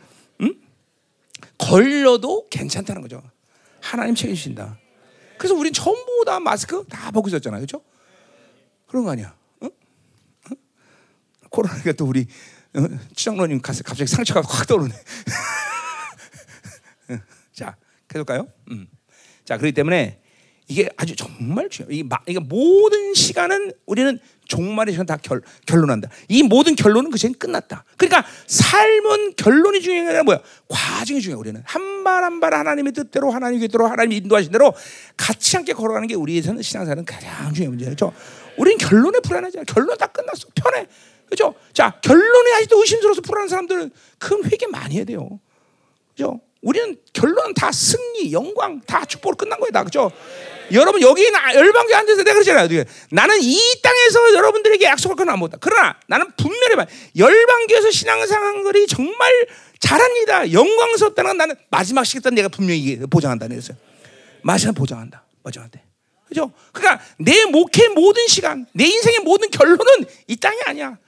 [1.60, 1.66] 응?
[1.66, 3.22] 걸려도 괜찮다는 거죠.
[3.80, 4.78] 하나님 책임지신다.
[5.38, 7.60] 그래서 우린 전부 다 마스크 다 벗고 있었잖아.
[7.60, 7.82] 그죠?
[8.86, 9.36] 그런 거 아니야.
[9.62, 9.70] 응?
[10.50, 10.56] 응?
[11.50, 12.26] 코로나가 또 우리
[13.14, 14.94] 추장로님 가서 갑자기 상처가 확 떠오르네.
[17.52, 17.76] 자,
[18.06, 18.46] 계속 가요.
[18.70, 18.86] 음.
[19.44, 20.20] 자, 그렇기 때문에
[20.68, 22.04] 이게 아주 정말 중요해요.
[22.04, 26.10] 이 이게 모든 시간은 우리는 종말의 시간 다 결, 결론한다.
[26.28, 27.84] 이 모든 결론은 그 시간 끝났다.
[27.96, 30.40] 그러니까 삶은 결론이 중요한 게 아니라 뭐야?
[30.68, 31.38] 과정이 중요해.
[31.40, 34.72] 우리는 한 발 한 발 하나님의 뜻대로 하나님의 뜻대로 하나님이 인도하신 대로
[35.16, 38.12] 같이 함께 걸어가는 게 우리에서는 신앙사는 가장 중요한 문제죠.
[38.12, 38.12] 그렇죠?
[38.56, 39.64] 우리는 결론에 불안하지 않아.
[39.64, 40.48] 결론 다 끝났어.
[40.54, 40.86] 편해.
[41.26, 41.54] 그렇죠?
[41.74, 45.38] 자, 결론에 아직도 의심스러워서 불안한 사람들은 큰 회개 많이 해야 돼요.
[46.16, 46.40] 그렇죠?
[46.62, 50.10] 우리는 결론은 다 승리, 영광, 다 축복으로 끝난 거예요, 다 그죠?
[50.72, 52.84] 여러분 여기 열방교 앉아서 내가 그러잖아요.
[53.10, 55.58] 나는 이 땅에서 여러분들에게 약속할 건 아무것도.
[55.60, 56.86] 그러나 나는 분명히 말.
[57.16, 59.32] 열방교에서 신앙생활이 정말
[59.78, 60.52] 잘합니다.
[60.52, 63.76] 영광스럽다는 건 나는 마지막 시기 때 내가 분명히 보장한다 그랬어요.
[64.42, 65.24] 마지막 보장한다.
[65.42, 65.82] 보장한대.
[66.26, 66.52] 그죠?
[66.72, 70.98] 그러니까 내 목회 모든 시간, 내 인생의 모든 결론은 이 땅이 아니야.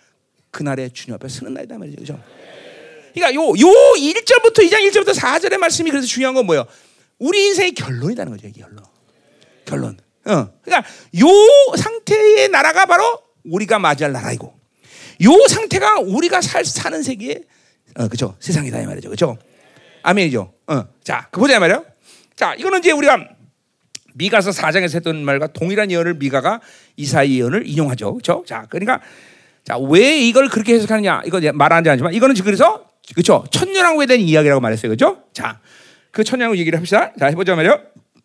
[0.51, 1.97] 그날에 주님 앞에 서는 날이다 말이죠.
[1.99, 2.21] 그죠?
[3.15, 6.67] 그러니까 요, 요 1절부터 2장 1절부터 4절의 말씀이 그래서 중요한 건 뭐예요?
[7.19, 8.90] 우리 인생의 결론이라는 거죠, 결론.
[9.71, 9.99] 결론.
[10.27, 10.49] 어.
[10.63, 10.89] 그러니까
[11.21, 11.27] 요
[11.77, 14.53] 상태의 나라가 바로 우리가 맞이할 나라이고,
[15.25, 17.43] 요 상태가 우리가 살, 사는 세계의,
[17.97, 18.37] 어, 그죠?
[18.41, 19.11] 세상이다, 이 말이죠.
[19.11, 19.39] 그죠?
[20.03, 20.53] 아멘이죠.
[20.67, 20.85] 어.
[21.03, 21.85] 자, 그 보자, 말이요.
[22.37, 23.29] 자, 이거는 이제 우리가
[24.15, 26.61] 미가서 4장에서 했던 말과 동일한 예언을 미가가
[26.97, 28.15] 이사이 예언을 인용하죠.
[28.15, 28.45] 그죠?
[28.47, 29.01] 자, 그러니까
[29.65, 31.23] 자, 왜 이걸 그렇게 해석하느냐?
[31.27, 33.45] 이거 말하지 않지만 이거는 그래서 그렇죠?
[33.51, 34.91] 천년왕국에 대한 이야기라고 말했어요.
[34.91, 35.23] 그렇죠?
[35.33, 35.61] 자,
[36.11, 37.13] 그 천년왕국 얘기를 합시다.
[37.19, 37.81] 자, 해보자 말이요.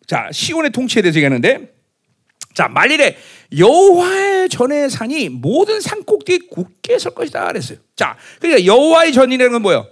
[0.06, 1.74] 자, 시온의 통치에 대해서 얘기하는데
[2.54, 3.16] 자, 말일에
[3.56, 7.78] 여호와의 전의 산이 모든 산 꼭대기 굳게 설 것이다 그랬어요.
[7.94, 9.86] 자, 그러니까 여호와의 전이라는 건 뭐예요?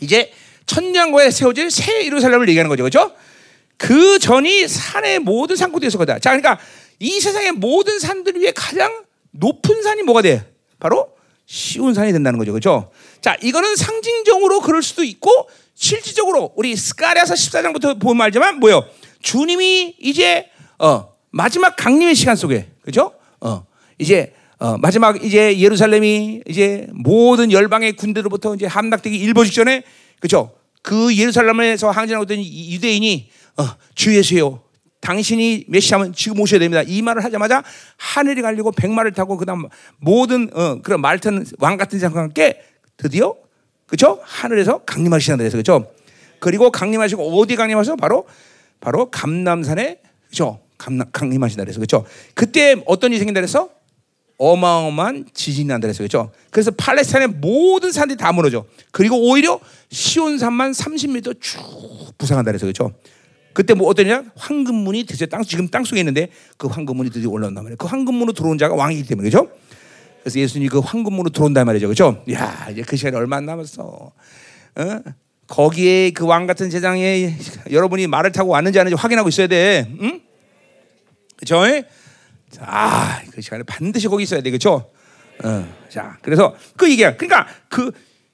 [0.00, 0.32] 이제
[0.66, 2.82] 천년왕국에 세워질 새 예루살렘을 얘기하는 거죠.
[2.82, 3.14] 그렇죠?
[3.76, 6.18] 그 전이 산의 모든 산 꼭대기에 설 거다.
[6.18, 6.58] 자, 그러니까
[6.98, 10.50] 이 세상의 모든 산들 위에 가장 높은 산이 뭐가 돼?
[10.78, 11.10] 바로
[11.46, 12.52] 쉬운 산이 된다는 거죠.
[12.52, 12.90] 그렇죠?
[13.20, 18.88] 자, 이거는 상징적으로 그럴 수도 있고 실질적으로 우리 스가랴서 14장부터 보면 알지만 뭐요?
[19.20, 23.12] 주님이 이제 어, 마지막 강림의 시간 속에 그죠?
[23.40, 23.64] 어,
[23.98, 29.82] 이제 어, 마지막 이제 예루살렘이 이제 모든 열방의 군대로부터 이제 함락되기 일보 직전에
[30.20, 30.52] 그죠?
[30.82, 34.62] 그 예루살렘에서 항진하고 있던 유대인이 어, 주 예수요
[35.00, 36.82] 당신이 메시아면 지금 오셔야 됩니다.
[36.86, 37.62] 이 말을 하자마자
[37.96, 39.64] 하늘이 갈리고 백마를 타고 그다음
[39.98, 42.60] 모든 어, 그런 말탄 왕 같은 사람과 함께
[42.96, 43.34] 드디어
[43.86, 44.20] 그렇죠?
[44.24, 45.92] 하늘에서 강림하시는 데서 그렇죠?
[46.40, 47.96] 그리고 강림하시고 어디 강림하셔?
[47.96, 48.26] 바로
[48.80, 50.60] 바로 감남산에 그렇죠?
[50.78, 52.04] 감남 강림하신다 그래서 그렇죠?
[52.34, 53.70] 그때 어떤 일이 생긴다 그래서
[54.38, 56.30] 어마어마한 지진이 난다 그래서 그렇죠?
[56.50, 58.66] 그래서 팔레스타인의 모든 산들이 다 무너져.
[58.90, 59.58] 그리고 오히려
[59.90, 61.60] 시온산만 30m 쭉
[62.18, 62.92] 부상한다 그래서 그렇죠?
[63.54, 64.24] 그때 뭐 어떠냐?
[64.36, 66.28] 황금문이 드디어 땅 지금 땅 속에 있는데
[66.58, 67.76] 그 황금문이 드디어 올라온단 말이에요.
[67.78, 69.50] 그 황금문으로 들어온 자가 왕이기 때문에 그렇죠?
[70.20, 71.86] 그래서 예수님이 그 황금문으로 들어온단 말이죠.
[71.86, 72.22] 그렇죠?
[72.32, 73.82] 야, 이제 그 시간이 얼마 안 남았어.
[73.82, 75.00] 어?
[75.48, 77.36] 거기에 그 왕 같은 세상에
[77.70, 79.86] 여러분이 말을 타고 왔는지 아닌지 확인하고 있어야 돼.
[80.00, 80.20] 응?
[81.36, 81.86] 그렇죠?
[82.50, 84.50] 자, 그 시간에 반드시 거기 있어야 돼.
[84.50, 84.90] 그렇죠?
[85.44, 85.74] 어.
[85.88, 87.16] 자, 그래서 그 얘기야.
[87.16, 87.92] 그러니까 그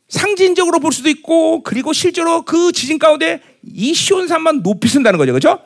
[0.09, 5.32] 상징적으로 볼 수도 있고 그리고 실제로 그 지진 가운데 이 시온 산만 높이 쓴다는 거죠.
[5.32, 5.60] 그렇죠?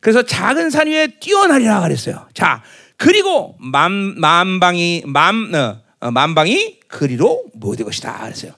[0.00, 2.26] 그래서 작은 산 위에 뛰어나리라 그랬어요.
[2.32, 2.62] 자,
[2.96, 8.52] 그리고 만 만방이 만 어, 어, 만방이 그리로 모여들 것이다 그랬어요.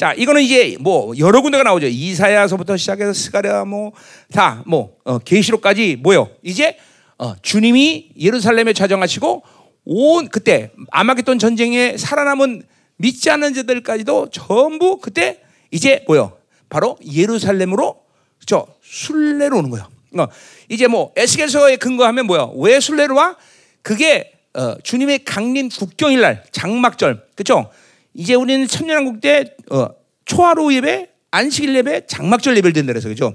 [0.00, 1.86] 자, 이거는 이제 뭐 여러 군데가 나오죠.
[1.86, 6.30] 이사야서부터 시작해서 스가랴 뭐다뭐 어, 계시록까지 뭐요.
[6.42, 6.78] 이제
[7.18, 9.42] 어, 주님이 예루살렘에 좌정하시고
[9.84, 12.62] 온 그때 아마겟돈 전쟁에 살아남은
[12.96, 16.32] 믿지 않는 자들까지도 전부 그때 이제 뭐요?
[16.70, 18.00] 바로 예루살렘으로
[18.46, 19.86] 저 순례로 오는 거예요.
[20.16, 20.28] 어,
[20.70, 22.48] 이제 뭐 에스겔서에 근거하면 뭐야?
[22.56, 23.36] 왜 순례로 와?
[23.82, 27.70] 그게 어, 주님의 강림 국경일 날 장막절 그렇죠?
[28.14, 29.88] 이제 우리는 천년왕국 때 어,
[30.24, 33.34] 초하루 예배, 안식일 예배, 장막절 예배를 된다 그래서 그죠?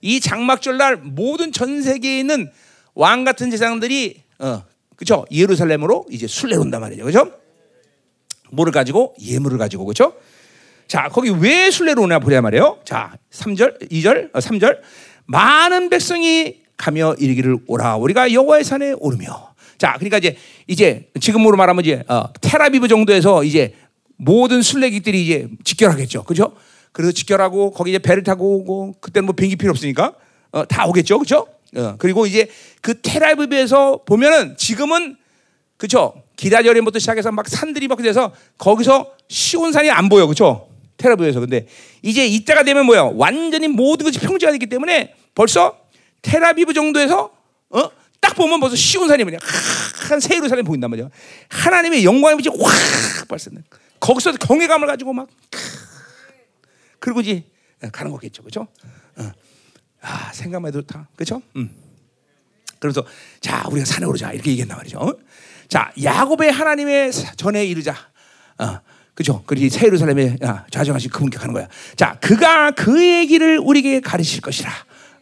[0.00, 2.50] 이 장막절 날 모든 전 세계에 있는
[2.94, 4.62] 왕 같은 제사장들이 어,
[4.96, 5.24] 그죠?
[5.30, 7.04] 예루살렘으로 이제 순례 온단 말이죠.
[7.04, 7.32] 그죠?
[8.50, 10.14] 뭐를 가지고 예물을 가지고 그죠?
[10.86, 12.80] 자, 거기 왜 순례로 오냐 보자 말이에요.
[12.84, 14.80] 자, 3절, 2절, 어, 3절.
[15.26, 17.96] 많은 백성이 가며 이르기를 오라.
[17.96, 19.54] 우리가 여호와의 산에 오르며.
[19.78, 20.36] 자, 그러니까 이제
[20.66, 23.74] 이제 지금으로 말하면 이제 어, 테라비브 정도에서 이제
[24.16, 26.24] 모든 순례객들이 이제 직결하겠죠.
[26.24, 26.54] 그죠?
[26.92, 30.14] 그래서 직결하고 거기 이제 배를 타고 오고 그때는 뭐 비행기 필요 없으니까
[30.52, 31.18] 어, 다 오겠죠.
[31.18, 31.48] 그죠?
[31.76, 32.48] 어, 그리고 이제
[32.80, 35.16] 그 테라비브에서 보면은 지금은
[35.76, 36.14] 그죠?
[36.36, 40.26] 기다절임부터 시작해서 막 산들이 막 돼서 거기서 시온산이 안 보여.
[40.26, 40.68] 그죠?
[40.96, 41.40] 테라비브에서.
[41.40, 41.66] 근데
[42.02, 43.10] 이제 이때가 되면 뭐야?
[43.14, 45.76] 완전히 모든 것이 평지가 됐기 때문에 벌써
[46.22, 47.30] 테라비브 정도에서
[47.70, 47.90] 어?
[48.20, 49.38] 딱 보면 벌써 시온산이 뭐냐?
[50.08, 51.08] 한 세예루살렘 보인단 말이야.
[51.48, 53.62] 하나님의 영광의 빛이 확 발산돼.
[54.04, 55.28] 거기서 경외감을 가지고 막
[56.98, 57.42] 그리고 이제
[57.90, 58.68] 가는 거겠죠, 그렇죠?
[59.16, 59.32] 어.
[60.02, 61.40] 아 생각만 해도 다 그렇죠?
[61.56, 61.74] 음.
[62.78, 63.02] 그래서
[63.40, 64.98] 자 우리가 산에 오르자 이렇게 얘기했단 말이죠.
[64.98, 65.14] 어?
[65.68, 67.96] 자 야곱의 하나님의 전에 이르자.
[68.58, 68.80] 어.
[69.14, 69.42] 그죠?
[69.46, 70.36] 그리고 새 예루살렘에
[70.70, 71.68] 좌정하신 그분께 가는 거야.
[71.94, 74.70] 자, 그가 그의 길을 우리에게 가르칠 것이라.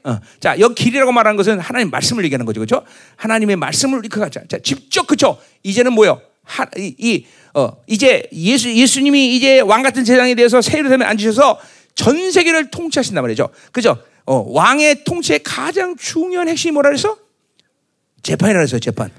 [0.04, 0.18] 어.
[0.40, 2.60] 자, 여기 길이라고 말하는 것은 하나님 말씀을 얘기하는 거죠.
[2.60, 2.86] 그죠?
[3.16, 5.38] 하나님의 말씀을 우리 그가 자, 직접 그죠?
[5.62, 6.22] 이제는 뭐요?
[6.44, 11.58] 하, 이, 이 어, 이제 예수, 예수님이 이제 왕 같은 세상에 대해서 새 예루살렘에 앉으셔서
[11.94, 13.50] 전 세계를 통치하신단 말이죠.
[13.70, 14.02] 그죠?
[14.24, 17.16] 어, 왕의 통치의 가장 중요한 핵심이 뭐라 그래서?
[18.22, 19.10] 재판이라 그랬어요, 재판.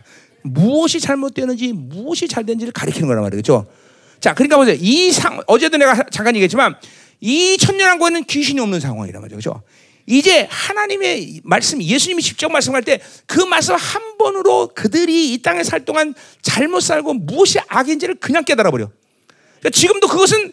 [0.44, 3.40] 무엇이 잘못되는지, 무엇이 잘 되는지를 가리키는 거란 말이에요.
[3.42, 3.66] 그죠?
[4.20, 4.78] 자, 그러니까 보세요.
[4.80, 6.76] 이 상, 어제도 내가 잠깐 얘기했지만,
[7.20, 9.36] 이 천년왕국에는 귀신이 없는 상황이란 말이죠.
[9.38, 9.62] 그죠?
[10.06, 15.86] 이제 하나님의 말씀, 예수님이 직접 말씀할 때 그 말씀 한 번으로 그들이 이 땅에 살
[15.86, 18.90] 동안 잘못 살고 무엇이 악인지를 그냥 깨달아 버려.
[19.60, 20.52] 그러니까 지금도 그것은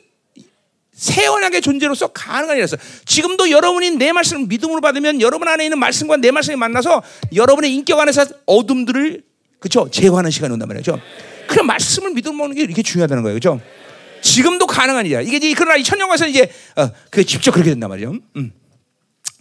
[0.95, 2.77] 새 언약의 존재로서 가능한 일이었어.
[3.07, 7.03] 지금도 여러분이 내 말씀을 믿음으로 받으면 여러분 안에 있는 말씀과 내 말씀이 만나서
[7.35, 9.23] 여러분의 인격 안에서 어둠들을
[9.59, 11.01] 그렇죠 제거하는 시간이 온단 말이죠.
[11.47, 13.61] 그래 말씀을 믿음으로 먹는 게 이렇게 중요하다는 거예요, 그렇죠?
[14.23, 15.23] 지금도 가능한 일이야.
[15.23, 18.15] 이게 이제 그러나 이 천년과에서 이제 어, 그 직접 그렇게 된단 말이죠.
[18.37, 18.53] 음.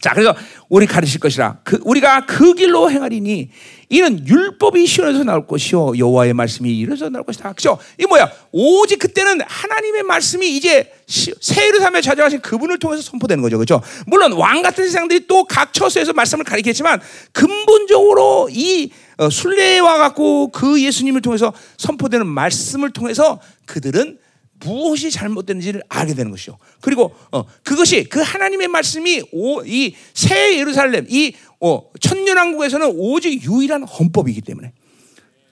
[0.01, 0.33] 자, 그래서
[0.69, 1.57] 우리 가르칠 것이라.
[1.63, 3.49] 그 우리가 그 길로 행하리니
[3.89, 7.53] 이는 율법이 시온에서 나올 것이요 여호와의 말씀이 이래서 나올 것이다.
[7.53, 7.77] 그죠?
[7.99, 8.31] 이 뭐야?
[8.51, 13.57] 오직 그때는 하나님의 말씀이 이제 새 예루살렘에 찾아가신 그분을 통해서 선포되는 거죠.
[13.57, 13.81] 그죠?
[14.05, 17.01] 물론 왕 같은 세상들이 또 각 처소에서 말씀을 가리켰지만
[17.31, 24.19] 근본적으로 이 어, 순례와 갖고 그 예수님을 통해서 선포되는 말씀을 통해서 그들은
[24.63, 26.57] 무엇이 잘못되는지를 알게 되는 것이죠.
[26.81, 29.21] 그리고 어, 그것이 그 하나님의 말씀이
[29.65, 34.73] 이 새 예루살렘 이 어, 천년왕국에서는 오직 유일한 헌법이기 때문에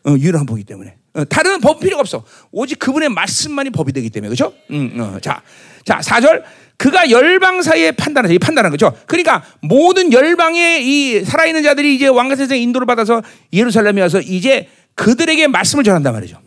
[0.05, 2.23] 어, 유일한 헌법이기 때문에 어, 다른 법 필요가 없어.
[2.51, 4.53] 오직 그분의 말씀만이 법이 되기 때문에 그렇죠?
[4.71, 5.41] 음, 어, 자,
[5.85, 6.43] 자 4절
[6.77, 8.33] 그가 열방 사이에 판단하죠.
[8.33, 8.95] 이 판단한 거죠.
[9.07, 15.47] 그러니까 모든 열방의 이 살아있는 자들이 이제 왕가 세상 인도를 받아서 예루살렘에 와서 이제 그들에게
[15.47, 16.39] 말씀을 전한단 말이죠.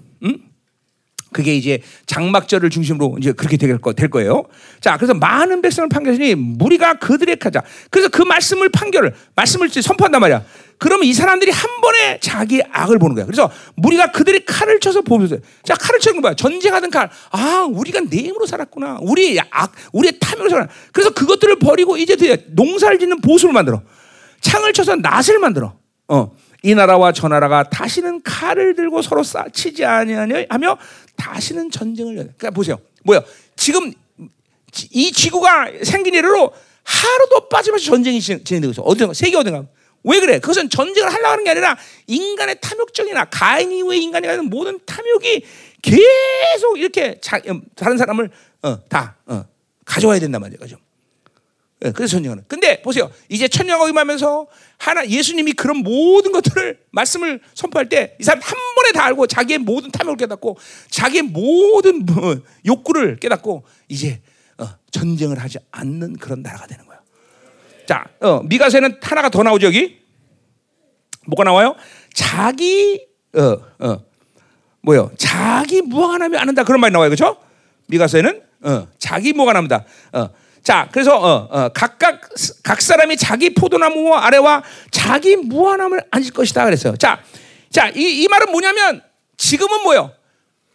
[1.31, 1.32] 음?
[1.32, 4.44] 그게 이제 장막절을 중심으로 이제 그렇게 될, 거, 될 거예요.
[4.81, 7.62] 자, 그래서 많은 백성을 판결하니 무리가 그들의 가자.
[7.90, 10.44] 그래서 그 말씀을 판결을, 말씀을 선포한단 말이야.
[10.78, 13.27] 그러면 이 사람들이 한 번에 자기 악을 보는 거야.
[13.27, 16.35] 그래서 무리가 그들의 칼을 쳐서 보면서, 자, 칼을 쳐는 거야.
[16.35, 17.11] 전쟁하던 칼.
[17.31, 18.98] 아, 우리가 내 힘으로 살았구나.
[19.02, 23.82] 우리의 악, 우리의 탐욕으로 살았 그래서 그것들을 버리고 이제 농사를 짓는 보수를 만들어.
[24.40, 25.74] 창을 쳐서 낫을 만들어.
[26.09, 26.32] 어.
[26.62, 30.78] 이 나라와 저 나라가 다시는 칼을 들고 서로 싸치지 아니하며
[31.21, 32.25] 다시는 전쟁을 열.
[32.37, 32.81] 그러니까 보세요.
[33.05, 33.23] 뭐야?
[33.57, 33.93] 지금
[34.91, 36.53] 이 지구가 생긴 이래로
[36.83, 38.83] 하루도 빠짐없이 전쟁이 진행되고 있어.
[38.83, 39.65] 어디가 세계 어딘가.
[40.03, 40.39] 왜 그래?
[40.39, 41.77] 그것은 전쟁을 하려고 하는 게 아니라
[42.07, 45.45] 인간의 탐욕적이나 가인 이후에 인간이 가진 모든 탐욕이
[45.83, 48.31] 계속 이렇게 자, 음, 다른 사람을
[48.63, 49.45] 어, 다 어,
[49.85, 50.59] 가져와야 된단 말이에요.
[50.59, 50.77] 그죠?
[51.85, 52.44] 예, 그래서 전쟁하는.
[52.47, 53.11] 근데 보세요.
[53.28, 54.47] 이제 천년왕국이 하면서
[54.78, 59.59] 하나 예수님이 그런 모든 것들을 말씀을 선포할 때 이 사람 한 번에 다 알고 자기의
[59.61, 60.59] 모든 탐욕을 깨닫고
[60.90, 62.36] 자기의 모든 뭐
[62.66, 64.20] 욕구를 깨닫고 이제
[64.59, 67.01] 어, 전쟁을 하지 않는 그런 나라가 되는 거예요.
[67.86, 70.01] 자, 어, 미가서에는 하나가 더 나오죠 여기.
[71.27, 71.77] 뭐가 나와요?
[72.12, 74.05] 자기 어, 어,
[74.82, 75.11] 뭐요?
[75.16, 77.36] 자기 무한함이 안는다 그런 말이 나와요, 그렇죠?
[77.86, 79.85] 미가서에는 어, 자기 무관합니다.
[80.12, 80.28] 어.
[80.62, 82.20] 자, 그래서 어, 어, 각각
[82.62, 86.97] 각 사람이 자기 포도나무 아래와 자기 무한함을 앉을 것이다 그랬어요.
[86.97, 87.23] 자,
[87.70, 89.03] 자, 이, 이 말은 뭐냐면
[89.37, 90.12] 지금은 뭐요?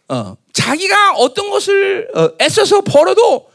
[0.08, 3.50] 어, 자기가 어떤 것을 어, 애써서 벌어도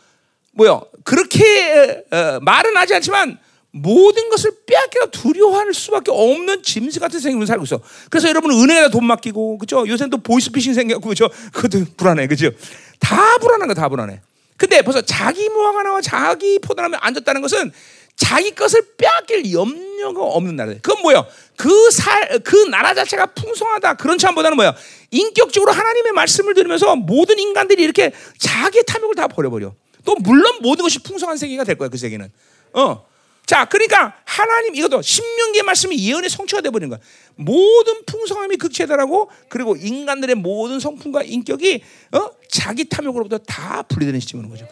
[0.54, 0.84] 뭐요?
[1.04, 3.38] 그렇게 어, 말은 하지 않지만
[3.72, 7.80] 모든 것을 빼앗기다 두려워할 수밖에 없는 짐승 같은 생각으로 살고 있어.
[8.10, 9.88] 그래서 여러분 은행에다 돈 맡기고 그죠?
[9.88, 11.30] 요새는 또 보이스피싱 생겼고 그죠?
[11.54, 12.52] 그것도 불안해 그죠?
[13.00, 14.22] 다 불안한 거다 불안해.
[14.62, 17.72] 근데 벌써 자기 무화과 나와 자기 포도나무에 앉았다는 것은
[18.16, 20.80] 자기 것을 빼앗길 염려가 없는 나라예요.
[20.84, 21.26] 그건 뭐예요?
[21.58, 23.96] 그 살, 그 나라 자체가 풍성하다.
[23.96, 24.76] 그런 참보다는 뭐예요?
[25.10, 29.74] 인격적으로 하나님의 말씀을 들으면서 모든 인간들이 이렇게 자기 탐욕을 다 버려버려.
[30.06, 31.90] 또 물론 모든 것이 풍성한 세계가 될 거야.
[31.90, 32.32] 그 세계는.
[32.74, 33.04] 어.
[33.52, 37.02] 자, 그러니까 하나님 이것도 신명기의 말씀이 예언의 성취가 되버리는 거야.
[37.36, 41.84] 모든 풍성함이 극치하다라고 그리고 인간들의 모든 성품과 인격이
[42.14, 42.30] 어?
[42.50, 44.66] 자기 탐욕으로부터 다 분리되는 시점인 거죠.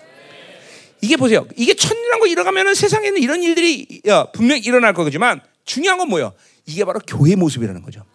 [1.01, 1.45] 이게 보세요.
[1.57, 6.31] 이게 천년하고 일어가면은 세상에는 이런 일들이 어, 분명히 일어날 거지만 중요한 건 뭐예요?
[6.65, 8.06] 이게 바로 교회 모습이라는 거죠.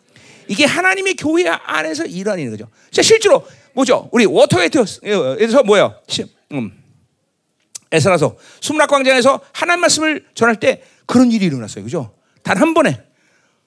[0.48, 2.70] 이게 하나님의 교회 안에서 일어나는 거죠.
[2.90, 4.08] 자, 실제로 뭐죠?
[4.12, 5.94] 우리 Water Gate에서 뭐예요?
[6.52, 6.83] 음.
[7.92, 11.84] 에스라서 수문 앞 광장에서 하나님 말씀을 전할 때 그런 일이 일어났어요.
[11.84, 12.14] 그죠?
[12.42, 13.02] 단 한 번에.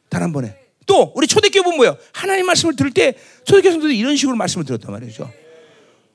[0.09, 0.55] 단 한 번에.
[0.85, 1.97] 또 우리 초대교회 뭐예요?
[2.13, 3.15] 하나님 말씀을 들을 때
[3.45, 5.29] 초대교회 성도들이 이런 식으로 말씀을 들었단 말이죠.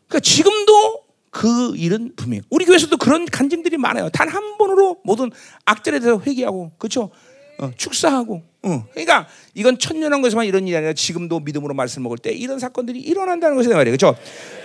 [0.08, 4.08] 그러니까 지금도 그 일은 분명히 우리 교회에서도 그런 간증들이 많아요.
[4.10, 5.30] 단 한 번으로 모든
[5.64, 7.10] 악들에 대해서 회개하고 그렇죠?
[7.58, 8.42] 어, 축사하고.
[8.64, 8.86] 어.
[8.90, 13.56] 그러니까 이건 천년한 것에만 이런 일이 아니라 지금도 믿음으로 말씀 먹을 때 이런 사건들이 일어난다는
[13.56, 13.96] 것이다 말이에요.
[13.96, 14.16] 그렇죠?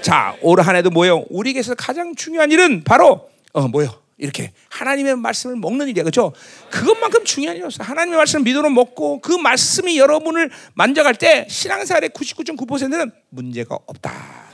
[0.01, 1.25] 자, 올 한 해도 뭐예요?
[1.29, 4.01] 우리에게서 가장 중요한 일은 바로 어 뭐요?
[4.19, 6.33] 이렇게 하나님의 말씀을 먹는 일이야, 그렇죠?
[6.71, 7.83] 그것만큼 중요한 일이 없어.
[7.83, 14.47] 하나님의 말씀을 믿음으로 먹고 그 말씀이 여러분을 만져갈 때 신앙생활의 99.9%는 문제가 없다.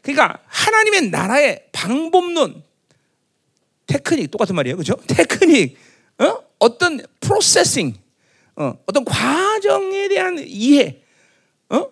[0.00, 2.62] 그러니까 하나님의 나라의 방법론,
[3.86, 4.94] 테크닉 똑같은 말이에요, 그렇죠?
[5.06, 5.76] 테크닉,
[6.20, 6.44] 어?
[6.58, 7.94] 어떤 프로세싱,
[8.56, 11.02] 어, 어떤 과정에 대한 이해,
[11.70, 11.90] 어?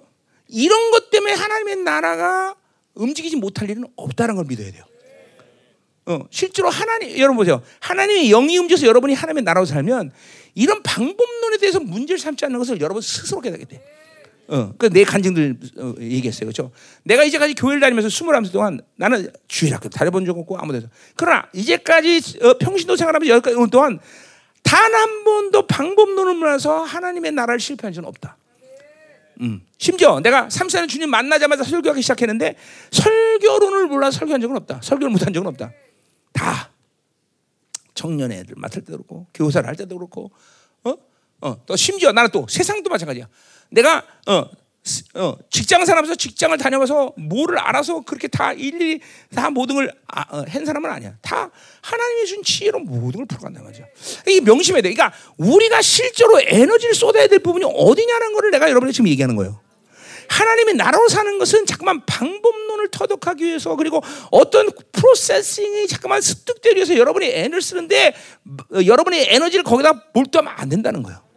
[0.49, 2.55] 이런 것 때문에 하나님의 나라가
[2.95, 4.85] 움직이지 못할 일은 없다는 걸 믿어야 돼요.
[6.07, 7.63] 어, 실제로 하나님 여러분 보세요.
[7.81, 10.11] 하나님의 영이 움직여서 여러분이 하나님의 나라로 살면
[10.55, 13.98] 이런 방법론에 대해서 문제를 삼지 않는 것을 여러분 스스로 깨닫게 돼.
[14.49, 16.71] 어, 그내 간증들 어, 얘기했어요, 그렇죠?
[17.05, 22.39] 내가 이제까지 교회를 다니면서 스물하면서 동안 나는 주일학교 다녀본 적 없고 아무 데서 그러나 이제까지
[22.43, 23.99] 어, 평신도 생활하면서 여기까지 온 동안
[24.63, 28.37] 단 한 번도 방법론을 몰라서 하나님의 나라를 실패한 적은 없다.
[29.41, 29.65] 음.
[29.79, 32.57] 심지어 내가 3사년 주님 만나자마자 설교하기 시작했는데
[32.91, 34.81] 설교론을 몰라 설교한 적은 없다.
[34.83, 35.73] 설교를 못한 적은 없다.
[36.33, 36.71] 다
[37.95, 40.33] 청년 애들 맡을 때도 그렇고 교사를 할 때도 그렇고
[40.85, 40.95] 어?
[41.41, 43.29] 어, 또 심지어 나는 또 세상도 마찬가지야.
[43.71, 44.45] 내가 어,
[45.15, 49.01] 어, 직장 사람에서 직장을 다녀와서 뭐를 알아서 그렇게 다 일일이
[49.35, 51.15] 다 모든 걸한 아, 어, 사람은 아니야.
[51.21, 51.51] 다
[51.83, 53.85] 하나님이 준 지혜로 모든 걸 풀어간단 말이야.
[54.27, 54.93] 이게 명심해야 돼.
[54.93, 59.61] 그러니까 우리가 실제로 에너지를 쏟아야 될 부분이 어디냐는 것을 내가 여러분에게 지금 얘기하는 거예요.
[60.29, 67.27] 하나님의 나라로 사는 것은 잠깐만 방법론을 터득하기 위해서 그리고 어떤 프로세싱이 잠깐만 습득되기 위해서 여러분이
[67.27, 68.15] 에너지를 쓰는데
[68.75, 71.28] 어, 여러분의 에너지를 거기다 몰두하면 안 된다는 거예요.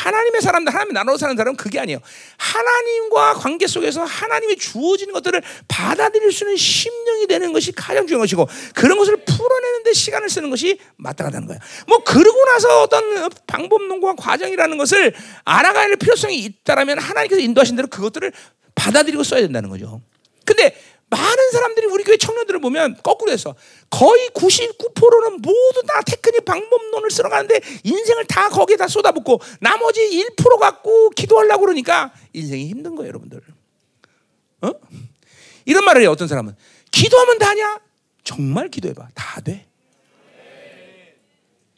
[0.00, 1.98] 하나님의 사람들, 하나님의 나라로 사는 사람은 그게 아니에요.
[2.38, 8.48] 하나님과 관계 속에서 하나님이 주어지는 것들을 받아들일 수 있는 심령이 되는 것이 가장 중요한 것이고
[8.74, 11.60] 그런 것을 풀어내는데 시간을 쓰는 것이 마땅하다는 거예요.
[11.86, 15.12] 뭐 그러고 나서 어떤 방법론과 과정이라는 것을
[15.44, 18.32] 알아가야 할 필요성이 있다라면 하나님께서 인도하신 대로 그것들을
[18.74, 20.00] 받아들이고 써야 된다는 거죠.
[20.46, 20.74] 근데
[21.10, 23.54] 많은 사람들이 우리 교회 청년들을 보면 거꾸로 해서
[23.90, 31.10] 거의 99%는 모두 다 테크닉 방법론을 쓸어가는데 인생을 다 거기에 다 쏟아붓고 나머지 1% 갖고
[31.10, 33.40] 기도하려고 그러니까 인생이 힘든 거예요, 여러분들.
[34.62, 34.70] 어?
[35.64, 36.54] 이런 말을 해요, 어떤 사람은.
[36.92, 37.80] 기도하면 다냐?
[38.22, 39.08] 정말 기도해봐.
[39.14, 39.66] 다 돼.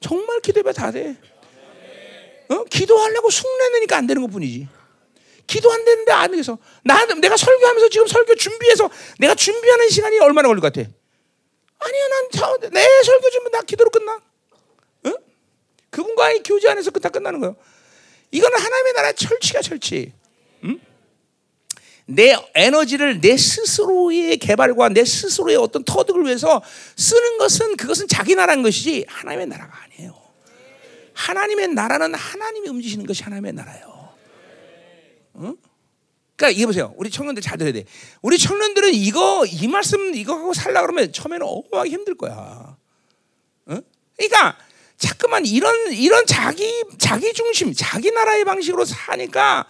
[0.01, 0.73] 정말 기도해봐.
[0.73, 1.17] 다 돼.
[2.51, 2.65] 어?
[2.65, 4.69] 기도하려고 숙내내니까 안 되는 것 뿐이지.
[5.53, 8.89] 기도 안 되는데 안 해서 나 내가 설교하면서 지금 설교 준비해서
[9.19, 10.89] 내가 준비하는 시간이 얼마나 걸릴 것 같아?
[11.79, 12.09] 아니야,
[12.63, 14.19] 난내 설교 준비 나 기도로 끝나.
[15.07, 15.15] 응?
[15.91, 17.57] 그분과의 교제 안에서 다 끝나는 거예요.
[18.31, 20.15] 이거는 하나님의 나라의 철치가 철치.
[20.65, 20.81] 응?
[22.07, 26.63] 내 에너지를 내 스스로의 개발과 내 스스로의 어떤 터득을 위해서
[26.97, 30.17] 쓰는 것은 그것은 자기 나라인 것이지 하나님의 나라가 아니에요.
[31.13, 33.92] 하나님의 나라는 하나님이 움직이는 것이 하나님의 나라예요.
[35.35, 35.55] 어?
[36.37, 36.95] 그러니까 이거 보세요.
[36.97, 37.85] 우리 청년들 잘 들어야 돼.
[38.21, 42.77] 우리 청년들은 이거 이 말씀 이거 하고 살라 그러면 처음에는 어마하게 힘들 거야.
[43.67, 43.79] 어?
[44.17, 44.59] 그러니까
[44.97, 49.67] 자꾸만 이런 이런 자기 자기 중심, 자기 나라의 방식으로 사니까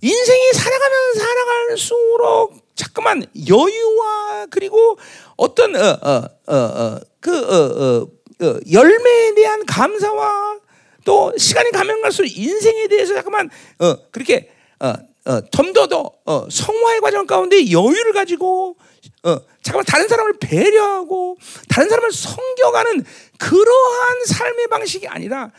[0.00, 4.98] 인생이 살아가면 살아갈수록 자꾸만 여유와 그리고
[5.36, 10.58] 어떤 어 어어어그 어, 어, 열매에 대한 감사와
[11.04, 14.50] 또 시간이 가면 갈수록 인생에 대해서 잠깐만 어 그렇게
[14.80, 14.92] 어,
[15.26, 15.88] 어, 좀더
[16.26, 18.76] 어, 성화의 과정 가운데 여유를 가지고
[19.22, 21.36] 어, 잠깐만 다른 사람을 배려하고
[21.68, 23.04] 다른 사람을 섬겨가는
[23.38, 25.50] 그러한 삶의 방식이 아니라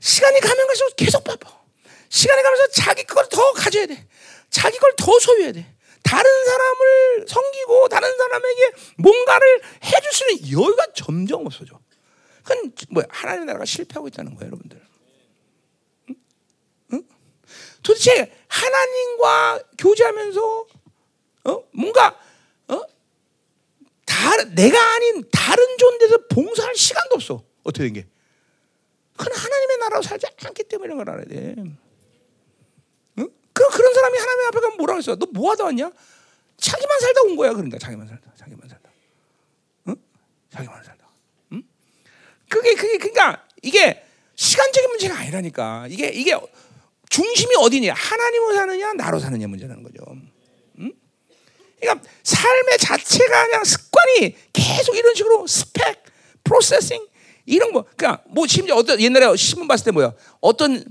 [0.00, 1.48] 시간이 가면 갈수록 계속 바빠.
[2.08, 4.06] 시간이 가면서 자기 걸 더 가져야 돼.
[4.50, 5.66] 자기 걸 더 소유해야 돼.
[6.02, 11.78] 다른 사람을 섬기고 다른 사람에게 뭔가를 해줄 수 있는 여유가 점점 없어져.
[12.42, 14.82] 그건 뭐 하나님의 나라가 실패하고 있다는 거예요, 여러분들.
[16.10, 16.14] 응?
[16.94, 17.02] 응?
[17.82, 20.66] 도대체 하나님과 교제하면서
[21.44, 21.64] 어?
[21.72, 22.18] 뭔가
[22.68, 22.80] 어?
[24.04, 27.44] 다 내가 아닌 다른 존재에서 봉사할 시간도 없어.
[27.62, 28.06] 어떻게 된 게?
[29.16, 31.54] 그건 하나님의 나라로 살지 않기 때문에 걸 알아야 돼.
[31.58, 31.76] 응?
[33.52, 35.14] 그 그런 사람이 하나님 앞에 가면 뭐라고 했어?
[35.16, 35.90] 너 뭐 하다 왔냐?
[36.56, 37.52] 자기만 살다 온 거야.
[37.52, 38.32] 그러니까 자기만 살다.
[38.36, 38.90] 자기만 살다.
[39.88, 39.96] 응?
[40.50, 41.01] 자기만 살다.
[42.52, 42.60] 응?
[42.60, 44.02] 그게 그게 그러니까 이게
[44.34, 45.86] 시간적인 문제가 아니라니까.
[45.88, 46.38] 이게 이게
[47.08, 47.92] 중심이 어디냐?
[47.94, 50.04] 하나님으로 사느냐, 나로 사느냐 문제라는 거죠.
[50.78, 50.92] 응?
[51.80, 56.02] 그러니까 삶의 자체가 그냥 습관이 계속 이런 식으로 스펙,
[56.44, 57.06] 프로세싱
[57.46, 57.84] 이런 거.
[57.96, 60.14] 그러니까 뭐 심지어 어떤 옛날에 신문 봤을 때 뭐야?
[60.40, 60.84] 어떤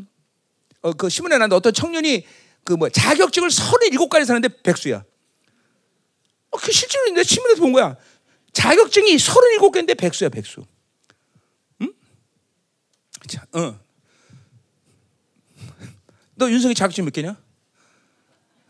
[0.81, 2.25] 어, 그 신문에 나는데 어떤 청년이
[2.63, 5.03] 그 뭐 자격증을 37가지 사는데 백수야.
[6.51, 7.97] 어, 그 실제로 내 신문에서 본 거야.
[8.53, 10.63] 자격증이 37개인데 백수야, 백수.
[13.21, 13.27] 응?
[13.27, 13.79] 자, 어.
[16.35, 17.37] 너 윤석이 자격증 몇 개냐?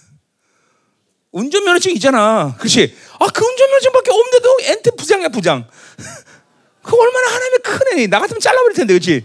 [1.32, 2.54] 운전면허증 있잖아.
[2.58, 2.94] 그렇지?
[3.18, 5.66] 아, 그 운전면허증밖에 없는데도 엔트 부장이야, 부장.
[6.82, 8.08] 그 얼마나 하나님의 큰 애니.
[8.08, 9.24] 나 같으면 잘라버릴 텐데, 그렇지?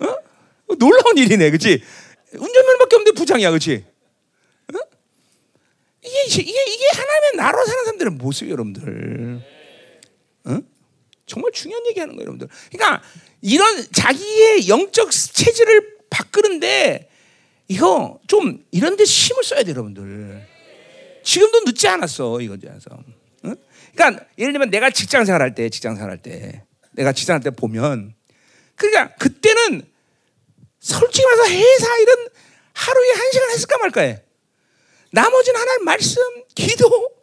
[0.00, 0.16] 어?
[0.78, 1.82] 놀라운 일이네, 그렇지?
[2.32, 3.84] 운전면허밖에 없는데 부장이야, 그렇지?
[4.74, 4.78] 어?
[6.04, 9.42] 이게, 이게, 이게 하나님의 나로 사는 사람들의 모습이에요, 여러분들.
[10.46, 10.58] 어?
[11.28, 12.48] 정말 중요한 얘기 하는 거예요, 여러분들.
[12.72, 13.02] 그러니까
[13.40, 17.08] 이런 자기의 영적 체질을 바꾸는데
[17.68, 20.46] 이거 좀 이런 데 힘을 써야 돼요, 여러분들.
[21.22, 22.66] 지금도 늦지 않았어, 이거지.
[23.44, 23.56] 응?
[23.94, 28.14] 그러니까 예를 들면 내가 직장 생활할 때, 직장 생활할 때, 내가 직장 할때 보면
[28.74, 29.82] 그러니까 그때는
[30.80, 32.28] 솔직히 말해서 회사 일은
[32.72, 34.22] 하루에 한 시간 했을까 말까 해.
[35.10, 36.22] 나머지는 하나님 말씀,
[36.54, 37.17] 기도.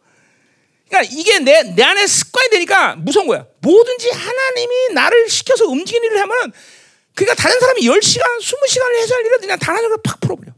[0.88, 3.46] 그러니까 이게 내, 내 안에 습관이 되니까 무서운 거야.
[3.60, 6.52] 뭐든지 하나님이 나를 시켜서 움직이는 일을 하면
[7.14, 10.52] 그러니까 다른 사람이 10시간, 20시간을 해서 할 일을 그냥 단하적으로 팍 풀어버려.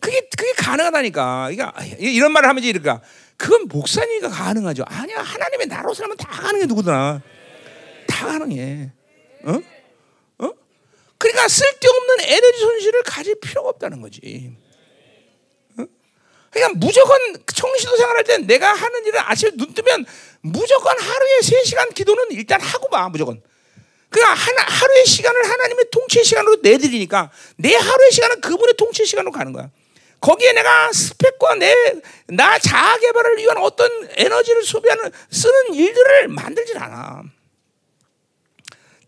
[0.00, 1.50] 그게, 그게 가능하다니까.
[1.50, 3.02] 그러니까 이런 말을 하면 이럴까.
[3.36, 4.84] 그건 목사님이가 가능하죠.
[4.86, 5.20] 아니야.
[5.20, 7.20] 하나님의 나로 살면 다 가능해, 누구나.
[8.06, 8.92] 다 가능해.
[9.44, 9.60] 어?
[10.38, 10.52] 어?
[11.18, 14.56] 그러니까 쓸데없는 에너지 손실을 가질 필요가 없다는 거지.
[16.56, 16.58] 어?
[16.58, 20.06] 그러니까 무조건 청시도 생활할 때 내가 하는 일은 아침에 눈 뜨면
[20.40, 23.42] 무조건 하루에 3시간 기도는 일단 하고 봐, 무조건.
[24.08, 29.52] 그러니까 하나, 하루의 시간을 하나님의 통치 시간으로 내드리니까 내 하루의 시간은 그분의 통치 시간으로 가는
[29.52, 29.70] 거야.
[30.20, 31.74] 거기에 내가 스펙과 내,
[32.28, 37.22] 나 자아 개발을 위한 어떤 에너지를 소비하는, 쓰는 일들을 만들질 않아.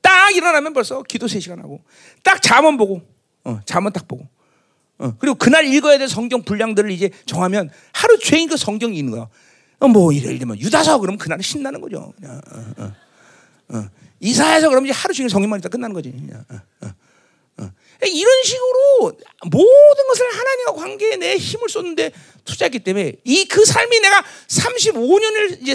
[0.02, 1.82] 딱 일어나면 벌써 기도 3시간 하고,
[2.22, 3.02] 딱 잠원 보고,
[3.44, 4.28] 어, 잠원 딱 보고,
[4.98, 9.28] 어, 그리고 그날 읽어야 될 성경 분량들을 이제 정하면 하루 종일 그 성경이 있는 거야.
[9.80, 12.12] 어, 뭐, 예를 들면 유다서 그러면 그날은 신나는 거죠.
[12.16, 12.92] 그냥, 어, 어,
[13.76, 13.88] 어.
[14.20, 16.12] 이사야서 그러면 이제 하루 종일 성경만 읽다 끝나는 거지.
[18.00, 19.12] 이런 식으로
[19.50, 22.12] 모든 것을 하나님과 관계에 내 힘을 쏟는데
[22.44, 25.74] 투자했기 때문에 이 그 삶이 내가 35년을 이제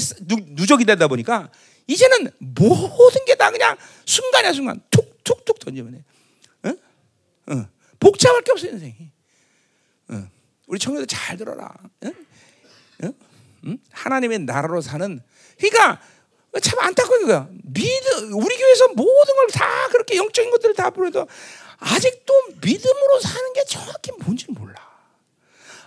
[0.51, 1.49] 누적이 되다 보니까
[1.87, 3.75] 이제는 모든 게 다 그냥
[4.05, 6.03] 순간이야 순간 툭툭툭 던지면 돼.
[6.65, 6.77] 응?
[7.49, 7.67] 응.
[7.99, 8.95] 복잡할 게 없어 인생이.
[10.73, 10.75] 응.
[10.75, 11.71] 우리 청년들 잘 들어라.
[12.03, 12.13] 응?
[13.65, 13.77] 응?
[13.91, 15.21] 하나님의 나라로 사는
[15.57, 16.01] 그러니까
[16.61, 17.47] 참 안타까운 거야.
[17.63, 21.27] 믿음 우리 교회에서 모든 걸 다 그렇게 영적인 것들을 다 부르도
[21.77, 24.75] 아직도 믿음으로 사는 게 정확히 뭔지 몰라.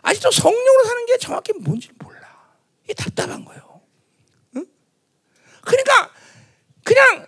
[0.02, 2.20] 아직도 성령으로 사는 게 정확히 뭔지 몰라.
[2.84, 3.80] 이게 답답한 거예요.
[4.56, 4.66] 응?
[5.62, 6.10] 그러니까
[6.84, 7.26] 그냥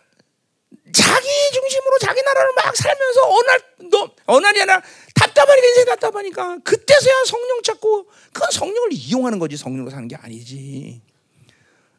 [0.93, 3.61] 자기 중심으로 자기 나라를 막 살면서 어느 날,
[3.91, 4.83] 너, 어느 날이 아니라
[5.29, 11.01] 답답하니까 인생이 답답하니까 그때서야 성령 찾고 그건 성령을 이용하는 거지 성령으로 사는 게 아니지.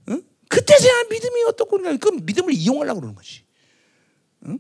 [0.10, 0.22] 응?
[0.48, 3.44] 그때서야 믿음이 어떻고 그러니까 그 믿음을 이용하려고 그러는 거지.
[4.46, 4.60] 응?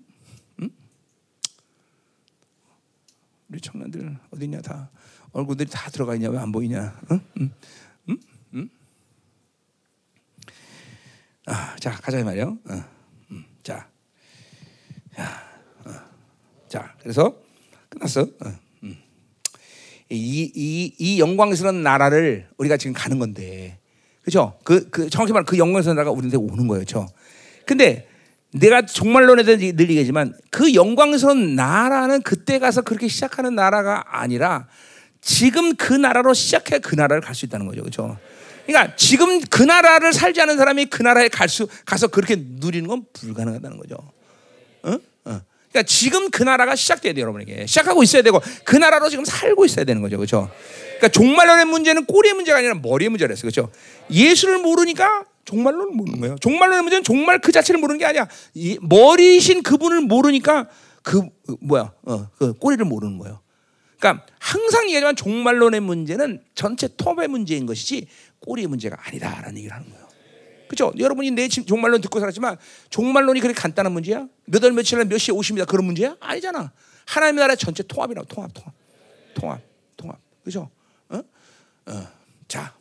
[3.49, 4.91] 우리 청년들 어디냐 다
[5.31, 6.99] 얼굴들이 다 들어가 있냐 왜 안 보이냐?
[7.11, 7.19] 응?
[7.39, 7.51] 응?
[8.09, 8.17] 응?
[8.53, 8.69] 응?
[11.47, 12.59] 아, 자 가자 말이요.
[12.69, 12.83] 어,
[13.31, 13.89] 음, 자,
[15.15, 15.91] 자, 어,
[16.67, 17.41] 자, 그래서
[17.99, 18.21] 끝났어.
[18.21, 18.53] 어,
[18.83, 18.97] 음.
[20.09, 23.77] 이, 이, 이 영광스러운 나라를 우리가 지금 가는 건데.
[24.23, 24.57] 그죠?
[24.63, 26.85] 그, 그, 정확히 말하면 그 영광스러운 나라가 우리한테 오는 거예요.
[26.85, 27.07] 죠
[27.65, 28.07] 근데
[28.51, 34.67] 내가 종말론에 대해서 늘 얘기하지만 그 영광스러운 나라는 그때 가서 그렇게 시작하는 나라가 아니라
[35.21, 37.83] 지금 그 나라로 시작해 그 나라를 갈 수 있다는 거죠.
[37.83, 38.17] 그죠?
[38.65, 43.05] 그러니까 지금 그 나라를 살지 않은 사람이 그 나라에 갈 수, 가서 그렇게 누리는 건
[43.13, 43.97] 불가능하다는 거죠.
[44.83, 44.97] 어?
[45.69, 45.71] 어.
[45.71, 47.65] 그러니까 지금 그 나라가 시작돼야 돼요, 여러분에게.
[47.65, 50.17] 시작하고 있어야 되고 그 나라로 지금 살고 있어야 되는 거죠.
[50.17, 50.49] 그렇죠?
[50.97, 53.71] 그러니까 종말론의 문제는 꼬리의 문제가 아니라 머리의 문제라서 그렇죠?
[54.11, 56.35] 예수를 모르니까 종말론을 모르는 거예요.
[56.39, 58.27] 종말론의 문제는 종말 그 자체를 모르는 게 아니야.
[58.53, 60.67] 이 머리신 그분을 모르니까
[61.03, 61.23] 그
[61.61, 61.93] 뭐야?
[62.03, 63.39] 어, 그 꼬리를 모르는 거예요.
[63.99, 68.07] 그러니까 항상 얘기하지만 종말론의 문제는 전체 톱의 문제인 것이지
[68.39, 69.98] 꼬리의 문제가 아니다라는 얘기를 하는 거예요.
[70.69, 70.93] 그죠?
[70.97, 72.57] 여러분이 내 종말론 듣고 살았지만
[72.89, 74.27] 종말론이 그렇게 간단한 문제야?
[74.45, 75.65] 몇 월 며칠 날몇 시에 오십니다.
[75.65, 76.15] 그런 문제야?
[76.19, 76.71] 아니잖아.
[77.07, 78.73] 하나님의 나라 전체 통합이라고 통합, 통합,
[79.33, 79.61] 통합,
[79.97, 80.19] 통합.
[80.43, 80.69] 그죠?
[81.09, 81.21] 어?
[81.87, 82.07] 어.
[82.47, 82.73] 자,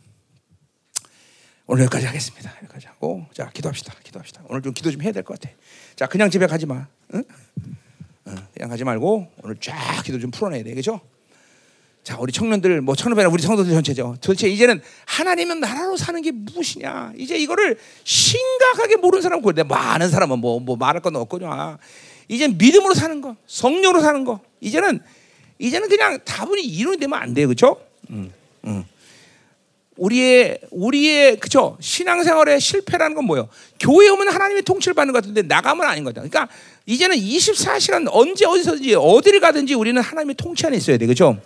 [1.66, 2.54] 오늘 여기까지 하겠습니다.
[2.62, 3.94] 여기까지 하고 자 기도합시다.
[4.04, 4.42] 기도합시다.
[4.48, 5.54] 오늘 좀 기도 좀 해야 될 것 같아.
[5.96, 6.86] 자, 그냥 집에 가지 마.
[7.14, 7.24] 응?
[8.26, 11.00] 어, 그냥 가지 말고 오늘 쫙 기도 좀 풀어내야 돼, 그죠?
[12.08, 14.16] 자, 우리 청년들, 뭐 청년배나 우리 성도들 전체죠.
[14.22, 17.12] 도대체 이제는 하나님은 나라로 사는 게 무엇이냐?
[17.18, 19.62] 이제 이거를 심각하게 모르는 사람 그래.
[19.62, 21.76] 많은 사람은 뭐, 뭐 말할 건 없거냐.
[22.28, 24.40] 이제 믿음으로 사는 거, 성령으로 사는 거.
[24.62, 25.00] 이제는
[25.58, 27.78] 이제는 그냥 다분히 이론이 되면 안 돼요, 그렇죠?
[28.08, 28.32] 음,
[28.64, 28.84] 음.
[29.98, 33.50] 우리의 우리의 그죠 신앙생활의 실패라는 건 뭐예요?
[33.78, 36.22] 교회 오면 하나님의 통치를 받는 것 같은데 나가면 아닌 거다.
[36.22, 36.48] 그러니까
[36.86, 41.38] 이제는 24시간 언제 어디서든지 어디를 가든지 우리는 하나님의 통치 안에 있어야 돼, 그렇죠?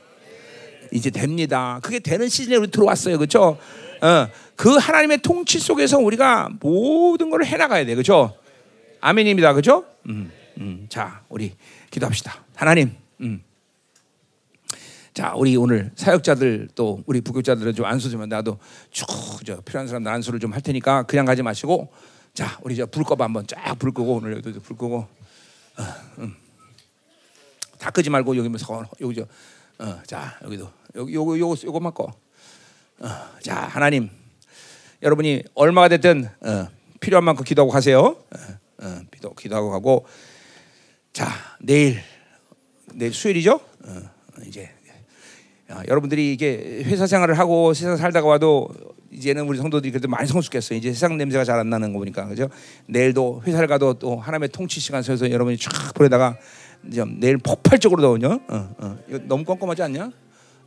[0.92, 1.80] 이제 됩니다.
[1.82, 3.18] 그게 되는 시즌에 우리 들어왔어요.
[3.18, 3.58] 그렇죠?
[4.02, 7.94] 어, 그 하나님의 통치 속에서 우리가 모든 걸 해나가야 돼.
[7.94, 8.36] 그렇죠?
[9.00, 9.52] 아멘입니다.
[9.52, 9.84] 그렇죠?
[10.08, 10.86] 음, 음.
[10.88, 11.54] 자, 우리
[11.90, 12.44] 기도합시다.
[12.54, 13.42] 하나님, 음.
[15.14, 18.58] 자, 우리 오늘 사역자들 또 우리 부교자들은 좀 안수 좀 나도
[18.90, 21.92] 쭉저 필요한 사람 안수를 좀 할 테니까 그냥 가지 마시고
[22.34, 25.06] 자, 우리 저불 꺼봐 한번 쫙 불 끄고 오늘 여기도 불 끄고
[25.78, 25.82] 어,
[26.18, 26.34] 음.
[27.78, 28.58] 다 끄지 말고 여기 뭐
[29.00, 29.26] 여기 저
[29.84, 32.12] 어, 자 여기도 요거 요거 요거만 꺼.
[33.00, 33.08] 어,
[33.40, 34.10] 자 하나님
[35.02, 36.68] 여러분이 얼마가 됐든 어,
[37.00, 37.98] 필요한 만큼 기도하고 가세요.
[38.00, 40.06] 어, 어, 기도 기도하고 가고
[41.12, 41.26] 자
[41.60, 42.00] 내일
[42.94, 43.54] 내일 수요일이죠.
[43.54, 44.02] 어,
[44.46, 44.70] 이제
[45.88, 48.68] 여러분들이 이게 회사 생활을 하고 세상 살다가 와도
[49.10, 50.78] 이제는 우리 성도들이 그래도 많이 성숙했어요.
[50.78, 52.48] 이제 세상 냄새가 잘 안 나는 거 보니까 그죠?
[52.86, 56.36] 내일도 회사를 가도 또 하나님의 통치 시간 속에서 여러분이 쫙 보내다가
[57.18, 58.40] 내일 폭발적으로 더운요.
[58.48, 58.98] 어, 어.
[59.08, 60.10] 이거 너무 껌껌하지 않냐?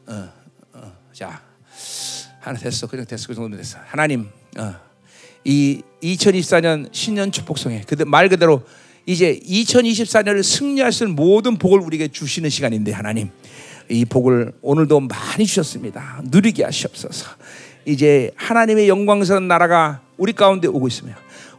[0.08, 0.30] 어,
[0.74, 0.92] 어.
[1.14, 1.42] 자,
[2.40, 2.88] 하나 됐어.
[2.88, 3.28] 그냥 됐어.
[3.28, 3.80] 그 정도 됐어.
[3.86, 4.76] 하나님, 어.
[5.44, 8.64] 이 2024년 신년 축복성에 그말 그대로
[9.06, 13.30] 이제 2024년을 승리할 수 있는 모든 복을 우리에게 주시는 시간인데 하나님
[13.90, 16.22] 이 복을 오늘도 많이 주셨습니다.
[16.26, 17.28] 누리게 하시옵소서.
[17.86, 21.14] 이제 하나님의 영광스러운 나라가 우리 가운데 오고 있으며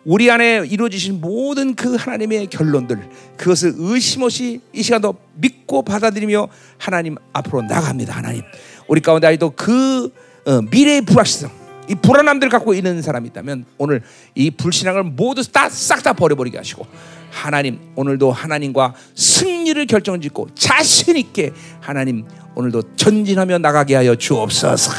[0.06, 2.96] 우리 안에 이루어지신 모든 그 하나님의 결론들
[3.36, 6.46] 그것을 의심 없이 이 시간도 믿고 받아들이며
[6.78, 8.16] 하나님 앞으로 나갑니다.
[8.16, 8.42] 하나님
[8.86, 10.12] 우리 가운데 아직도 그
[10.46, 11.50] 어, 미래의 불확실성
[11.88, 14.00] 이 불안함들 갖고 있는 사람이 있다면 오늘
[14.36, 16.86] 이 불신앙을 모두 싹다 버려버리게 하시고
[17.32, 22.24] 하나님 오늘도 하나님과 승리를 결정짓고 자신 있게 하나님
[22.54, 24.92] 오늘도 전진하며 나가게 하여 주옵소서.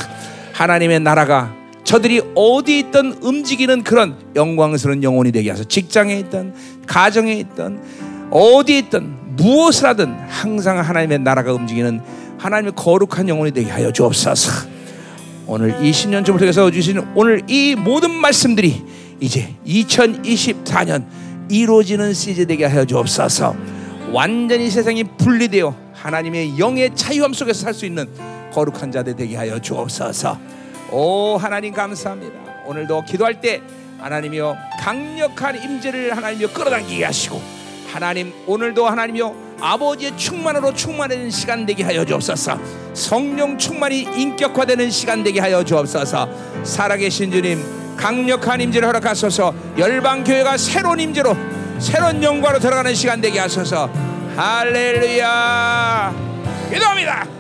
[0.51, 1.55] 하나님의 나라가
[1.87, 5.69] 저들이 어디 있던 움직이는 그런 영광스러운 영혼이 되게 하소서.
[5.69, 6.53] 직장에 있던
[6.85, 7.81] 가정에 있던
[8.29, 12.01] 어디 있던 무엇을 하든 항상 하나님의 나라가 움직이는
[12.39, 14.67] 하나님의 거룩한 영혼이 되게 하여 주옵소서.
[15.47, 18.83] 오늘 20년 전부터 해서 주신 오늘 이 모든 말씀들이
[19.21, 21.05] 이제 2024년
[21.49, 23.55] 이루어지는 시즌 되게 하여 주옵소서.
[24.11, 28.07] 완전히 세상이 분리되어 하나님의 영의 자유함 속에서 살 수 있는
[28.51, 30.56] 거룩한 자들 되게 하여 주옵소서.
[30.91, 32.39] 오 하나님 감사합니다.
[32.65, 33.61] 오늘도 기도할 때
[33.99, 37.41] 하나님이여 강력한 임재를 하나님이여 끌어당기게 하시고
[37.91, 42.59] 하나님 오늘도 하나님이여 아버지의 충만으로 충만하는 시간 되게 하여 주옵소서.
[42.93, 46.29] 성령 충만이 인격화되는 시간 되게 하여 주옵소서.
[46.63, 49.53] 살아계신 주님 강력한 임재를 허락하소서.
[49.77, 51.35] 열방 교회가 새로운 임재로
[51.79, 53.89] 새로운 영광으로 들어가는 시간 되게 하소서.
[54.35, 56.13] 할렐루야.
[56.71, 57.36] 기도합니다.